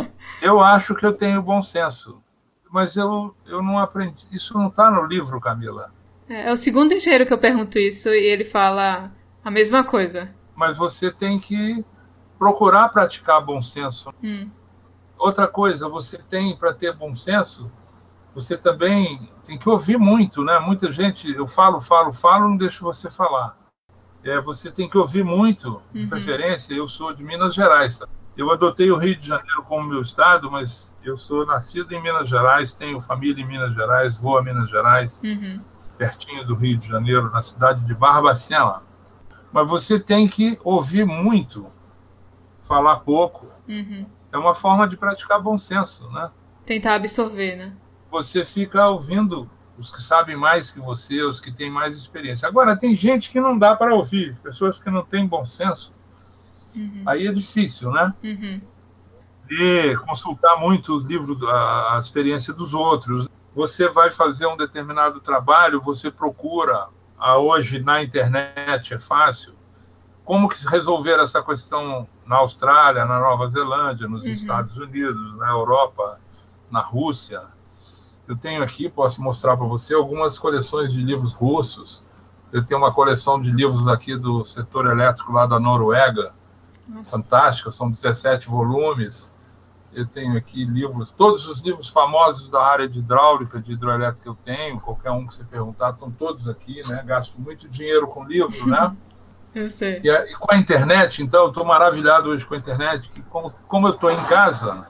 eu 0.40 0.60
acho 0.60 0.94
que 0.94 1.04
eu 1.04 1.12
tenho 1.12 1.42
bom 1.42 1.60
senso, 1.60 2.22
mas 2.70 2.94
eu, 2.96 3.34
eu 3.46 3.62
não 3.62 3.78
aprendi. 3.78 4.24
Isso 4.30 4.56
não 4.56 4.68
está 4.68 4.90
no 4.90 5.04
livro, 5.04 5.40
Camila. 5.40 5.92
É, 6.28 6.50
é 6.50 6.52
o 6.52 6.56
segundo 6.56 6.92
engenheiro 6.92 7.26
que 7.26 7.32
eu 7.32 7.38
pergunto 7.38 7.78
isso 7.78 8.08
e 8.08 8.26
ele 8.26 8.44
fala 8.44 9.12
a 9.44 9.50
mesma 9.50 9.84
coisa. 9.84 10.30
Mas 10.54 10.78
você 10.78 11.10
tem 11.10 11.38
que 11.38 11.84
procurar 12.38 12.88
praticar 12.88 13.40
bom 13.40 13.60
senso. 13.60 14.12
Hum. 14.22 14.48
Outra 15.18 15.46
coisa, 15.46 15.88
você 15.88 16.18
tem, 16.18 16.56
para 16.56 16.72
ter 16.72 16.92
bom 16.92 17.14
senso, 17.14 17.70
você 18.34 18.56
também 18.56 19.28
tem 19.44 19.58
que 19.58 19.68
ouvir 19.68 19.98
muito, 19.98 20.42
né? 20.42 20.58
Muita 20.58 20.90
gente, 20.90 21.32
eu 21.32 21.46
falo, 21.46 21.80
falo, 21.80 22.12
falo, 22.12 22.48
não 22.48 22.56
deixo 22.56 22.82
você 22.82 23.08
falar. 23.08 23.56
É, 24.24 24.40
você 24.40 24.70
tem 24.70 24.88
que 24.88 24.98
ouvir 24.98 25.22
muito, 25.22 25.82
de 25.92 26.02
uhum. 26.02 26.08
preferência. 26.08 26.74
Eu 26.74 26.88
sou 26.88 27.14
de 27.14 27.22
Minas 27.22 27.54
Gerais. 27.54 27.96
Sabe? 27.96 28.10
Eu 28.36 28.50
adotei 28.50 28.90
o 28.90 28.96
Rio 28.96 29.14
de 29.14 29.28
Janeiro 29.28 29.62
como 29.68 29.88
meu 29.88 30.02
estado, 30.02 30.50
mas 30.50 30.96
eu 31.04 31.16
sou 31.16 31.46
nascido 31.46 31.92
em 31.92 32.02
Minas 32.02 32.28
Gerais, 32.28 32.72
tenho 32.72 33.00
família 33.00 33.42
em 33.42 33.46
Minas 33.46 33.74
Gerais, 33.74 34.20
vou 34.20 34.36
a 34.36 34.42
Minas 34.42 34.68
Gerais, 34.68 35.22
uhum. 35.22 35.62
Pertinho 35.96 36.44
do 36.44 36.54
Rio 36.54 36.76
de 36.76 36.88
Janeiro, 36.88 37.30
na 37.30 37.42
cidade 37.42 37.84
de 37.84 37.94
Barbacena. 37.94 38.82
Mas 39.52 39.68
você 39.68 40.00
tem 40.00 40.26
que 40.26 40.58
ouvir 40.64 41.04
muito, 41.04 41.70
falar 42.62 42.96
pouco. 43.00 43.46
Uhum. 43.68 44.06
É 44.32 44.36
uma 44.36 44.54
forma 44.54 44.88
de 44.88 44.96
praticar 44.96 45.40
bom 45.40 45.56
senso, 45.56 46.10
né? 46.10 46.30
Tentar 46.66 46.96
absorver, 46.96 47.56
né? 47.56 47.72
Você 48.10 48.44
fica 48.44 48.88
ouvindo 48.88 49.48
os 49.78 49.90
que 49.90 50.02
sabem 50.02 50.36
mais 50.36 50.70
que 50.70 50.80
você, 50.80 51.22
os 51.22 51.40
que 51.40 51.52
têm 51.52 51.70
mais 51.70 51.96
experiência. 51.96 52.48
Agora, 52.48 52.76
tem 52.76 52.94
gente 52.94 53.30
que 53.30 53.40
não 53.40 53.58
dá 53.58 53.74
para 53.76 53.94
ouvir, 53.94 54.36
pessoas 54.42 54.78
que 54.78 54.90
não 54.90 55.04
têm 55.04 55.26
bom 55.26 55.44
senso. 55.44 55.94
Uhum. 56.76 57.02
Aí 57.06 57.26
é 57.26 57.32
difícil, 57.32 57.90
né? 57.90 58.14
Uhum. 58.22 58.60
E 59.50 59.96
consultar 60.06 60.56
muito 60.58 60.96
o 60.96 61.00
livro, 61.00 61.46
a, 61.48 61.96
a 61.96 61.98
experiência 61.98 62.52
dos 62.52 62.72
outros. 62.72 63.28
Você 63.54 63.88
vai 63.88 64.10
fazer 64.10 64.46
um 64.46 64.56
determinado 64.56 65.20
trabalho, 65.20 65.80
você 65.80 66.10
procura, 66.10 66.88
a, 67.18 67.38
hoje 67.38 67.80
na 67.80 68.02
internet 68.02 68.94
é 68.94 68.98
fácil, 68.98 69.54
como 70.24 70.48
que 70.48 70.56
resolver 70.68 71.20
essa 71.20 71.42
questão 71.42 72.08
na 72.26 72.36
Austrália, 72.36 73.04
na 73.04 73.18
Nova 73.18 73.46
Zelândia, 73.48 74.08
nos 74.08 74.24
uhum. 74.24 74.30
Estados 74.30 74.76
Unidos, 74.76 75.36
na 75.36 75.50
Europa, 75.50 76.18
na 76.70 76.80
Rússia. 76.80 77.42
Eu 78.26 78.36
tenho 78.36 78.62
aqui, 78.62 78.88
posso 78.88 79.22
mostrar 79.22 79.56
para 79.56 79.66
você, 79.66 79.94
algumas 79.94 80.38
coleções 80.38 80.92
de 80.92 81.02
livros 81.02 81.34
russos. 81.34 82.02
Eu 82.50 82.64
tenho 82.64 82.80
uma 82.80 82.92
coleção 82.92 83.40
de 83.40 83.50
livros 83.50 83.86
aqui 83.86 84.16
do 84.16 84.44
setor 84.44 84.86
elétrico 84.86 85.32
lá 85.32 85.44
da 85.44 85.60
Noruega, 85.60 86.34
Nossa. 86.88 87.12
fantástica, 87.12 87.70
são 87.70 87.90
17 87.90 88.48
volumes. 88.48 89.33
Eu 89.94 90.06
tenho 90.06 90.36
aqui 90.36 90.64
livros, 90.64 91.10
todos 91.10 91.48
os 91.48 91.62
livros 91.62 91.88
famosos 91.88 92.48
da 92.48 92.64
área 92.64 92.88
de 92.88 92.98
hidráulica, 92.98 93.60
de 93.60 93.72
hidroelétrica 93.72 94.28
eu 94.28 94.36
tenho, 94.44 94.80
qualquer 94.80 95.10
um 95.10 95.26
que 95.26 95.34
você 95.34 95.44
perguntar, 95.44 95.90
estão 95.90 96.10
todos 96.10 96.48
aqui, 96.48 96.82
né? 96.88 97.02
Gasto 97.06 97.40
muito 97.40 97.68
dinheiro 97.68 98.06
com 98.06 98.24
livro, 98.24 98.66
né? 98.66 98.94
Eu 99.54 99.70
sei. 99.70 100.00
E, 100.02 100.08
e 100.08 100.34
com 100.34 100.52
a 100.52 100.56
internet, 100.56 101.22
então, 101.22 101.44
eu 101.44 101.48
estou 101.50 101.64
maravilhado 101.64 102.28
hoje 102.28 102.44
com 102.44 102.54
a 102.54 102.56
internet, 102.56 103.08
que 103.08 103.22
como, 103.22 103.52
como 103.68 103.86
eu 103.86 103.92
estou 103.92 104.10
em 104.10 104.24
casa, 104.24 104.84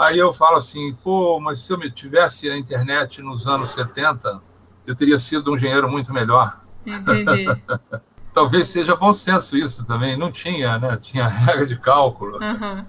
Aí 0.00 0.18
eu 0.18 0.32
falo 0.32 0.56
assim, 0.56 0.94
pô, 1.04 1.38
mas 1.38 1.60
se 1.60 1.74
eu 1.74 1.90
tivesse 1.90 2.48
a 2.48 2.56
internet 2.56 3.20
nos 3.20 3.46
anos 3.46 3.68
70, 3.72 4.40
eu 4.86 4.94
teria 4.94 5.18
sido 5.18 5.52
um 5.52 5.56
engenheiro 5.56 5.90
muito 5.90 6.10
melhor. 6.10 6.58
Entendi. 6.86 7.44
Talvez 8.32 8.68
seja 8.68 8.96
bom 8.96 9.12
senso 9.12 9.58
isso 9.58 9.84
também. 9.84 10.16
Não 10.16 10.32
tinha, 10.32 10.78
né? 10.78 10.96
Tinha 10.96 11.26
regra 11.28 11.66
de 11.66 11.78
cálculo. 11.78 12.38
Uhum. 12.38 12.82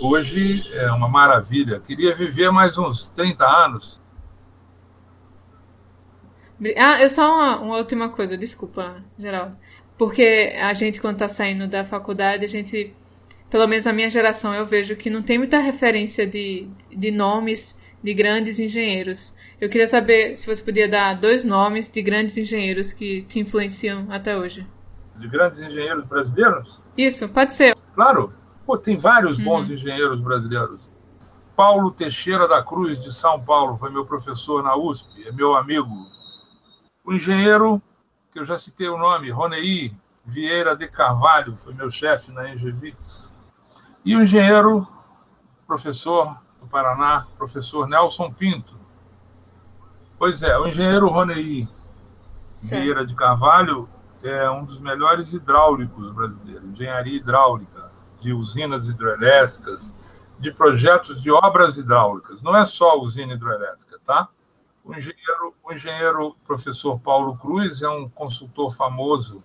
Hoje 0.00 0.62
é 0.72 0.90
uma 0.92 1.08
maravilha. 1.08 1.80
Queria 1.80 2.14
viver 2.14 2.50
mais 2.50 2.76
uns 2.76 3.08
30 3.10 3.44
anos. 3.46 4.02
Ah, 6.76 7.02
eu 7.02 7.10
só 7.10 7.22
uma, 7.22 7.60
uma 7.60 7.76
última 7.78 8.08
coisa, 8.10 8.36
desculpa, 8.36 9.02
Geraldo. 9.18 9.56
Porque 9.98 10.54
a 10.60 10.72
gente, 10.74 11.00
quando 11.00 11.22
está 11.22 11.34
saindo 11.34 11.68
da 11.68 11.84
faculdade, 11.84 12.44
a 12.44 12.48
gente 12.48 12.94
pelo 13.54 13.68
menos 13.68 13.84
na 13.84 13.92
minha 13.92 14.10
geração, 14.10 14.52
eu 14.52 14.66
vejo 14.66 14.96
que 14.96 15.08
não 15.08 15.22
tem 15.22 15.38
muita 15.38 15.60
referência 15.60 16.26
de, 16.26 16.66
de 16.90 17.12
nomes 17.12 17.72
de 18.02 18.12
grandes 18.12 18.58
engenheiros. 18.58 19.32
Eu 19.60 19.68
queria 19.68 19.88
saber 19.88 20.38
se 20.38 20.46
você 20.46 20.60
podia 20.60 20.88
dar 20.88 21.14
dois 21.20 21.44
nomes 21.44 21.88
de 21.88 22.02
grandes 22.02 22.36
engenheiros 22.36 22.92
que 22.92 23.22
te 23.28 23.38
influenciam 23.38 24.10
até 24.10 24.36
hoje. 24.36 24.66
De 25.14 25.28
grandes 25.28 25.62
engenheiros 25.62 26.04
brasileiros? 26.04 26.82
Isso, 26.98 27.28
pode 27.28 27.56
ser. 27.56 27.76
Claro. 27.94 28.32
Pô, 28.66 28.78
tem 28.78 28.96
vários 28.96 29.38
uhum. 29.38 29.44
bons 29.44 29.70
engenheiros 29.70 30.20
brasileiros. 30.20 30.80
Paulo 31.54 31.90
Teixeira 31.90 32.48
da 32.48 32.62
Cruz, 32.62 33.02
de 33.02 33.12
São 33.12 33.40
Paulo, 33.40 33.76
foi 33.76 33.90
meu 33.90 34.04
professor 34.04 34.62
na 34.62 34.76
USP, 34.76 35.28
é 35.28 35.32
meu 35.32 35.54
amigo. 35.54 36.06
O 37.04 37.12
engenheiro, 37.12 37.80
que 38.30 38.40
eu 38.40 38.44
já 38.44 38.58
citei 38.58 38.88
o 38.88 38.98
nome, 38.98 39.30
Ronei 39.30 39.94
Vieira 40.24 40.74
de 40.74 40.88
Carvalho, 40.88 41.54
foi 41.54 41.74
meu 41.74 41.90
chefe 41.90 42.32
na 42.32 42.50
Engevix. 42.50 43.32
E 44.04 44.16
o 44.16 44.22
engenheiro, 44.22 44.86
professor 45.66 46.36
do 46.60 46.66
Paraná, 46.66 47.26
professor 47.36 47.86
Nelson 47.86 48.32
Pinto. 48.32 48.74
Pois 50.18 50.42
é, 50.42 50.58
o 50.58 50.66
engenheiro 50.66 51.08
Ronei 51.08 51.68
Vieira 52.62 53.06
de 53.06 53.14
Carvalho 53.14 53.88
é 54.22 54.50
um 54.50 54.64
dos 54.64 54.80
melhores 54.80 55.32
hidráulicos 55.32 56.10
brasileiros, 56.12 56.64
engenharia 56.70 57.16
hidráulica, 57.16 57.83
de 58.24 58.32
usinas 58.32 58.88
hidrelétricas, 58.88 59.94
de 60.40 60.50
projetos 60.50 61.22
de 61.22 61.30
obras 61.30 61.76
hidráulicas. 61.76 62.40
Não 62.40 62.56
é 62.56 62.64
só 62.64 62.98
usina 62.98 63.34
hidrelétrica, 63.34 64.00
tá? 64.02 64.28
O 64.82 64.94
engenheiro, 64.94 65.54
o 65.62 65.72
engenheiro 65.72 66.34
professor 66.46 66.98
Paulo 66.98 67.36
Cruz 67.36 67.82
é 67.82 67.88
um 67.88 68.08
consultor 68.08 68.74
famoso 68.74 69.42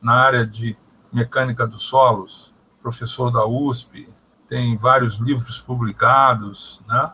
na 0.00 0.14
área 0.14 0.46
de 0.46 0.76
mecânica 1.12 1.66
dos 1.66 1.82
solos, 1.82 2.54
professor 2.80 3.32
da 3.32 3.44
USP, 3.44 4.08
tem 4.48 4.76
vários 4.76 5.16
livros 5.16 5.60
publicados, 5.60 6.80
né? 6.86 7.12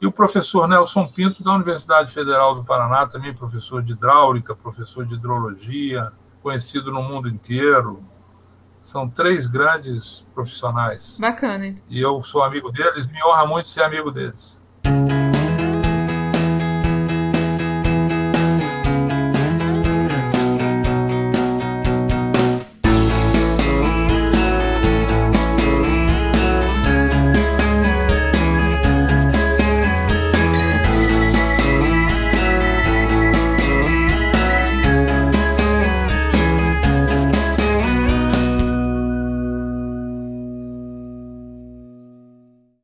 E 0.00 0.06
o 0.06 0.12
professor 0.12 0.66
Nelson 0.66 1.06
Pinto, 1.06 1.42
da 1.44 1.54
Universidade 1.54 2.12
Federal 2.12 2.54
do 2.54 2.64
Paraná, 2.64 3.06
também 3.06 3.34
professor 3.34 3.82
de 3.82 3.92
hidráulica, 3.92 4.56
professor 4.56 5.06
de 5.06 5.14
hidrologia, 5.14 6.12
conhecido 6.42 6.90
no 6.90 7.02
mundo 7.02 7.28
inteiro. 7.28 8.02
São 8.84 9.08
três 9.08 9.46
grandes 9.46 10.26
profissionais. 10.34 11.16
Bacana. 11.18 11.74
E 11.88 11.98
eu 11.98 12.22
sou 12.22 12.42
amigo 12.42 12.70
deles, 12.70 13.08
me 13.08 13.18
honra 13.24 13.46
muito 13.46 13.66
ser 13.66 13.82
amigo 13.82 14.10
deles. 14.10 14.60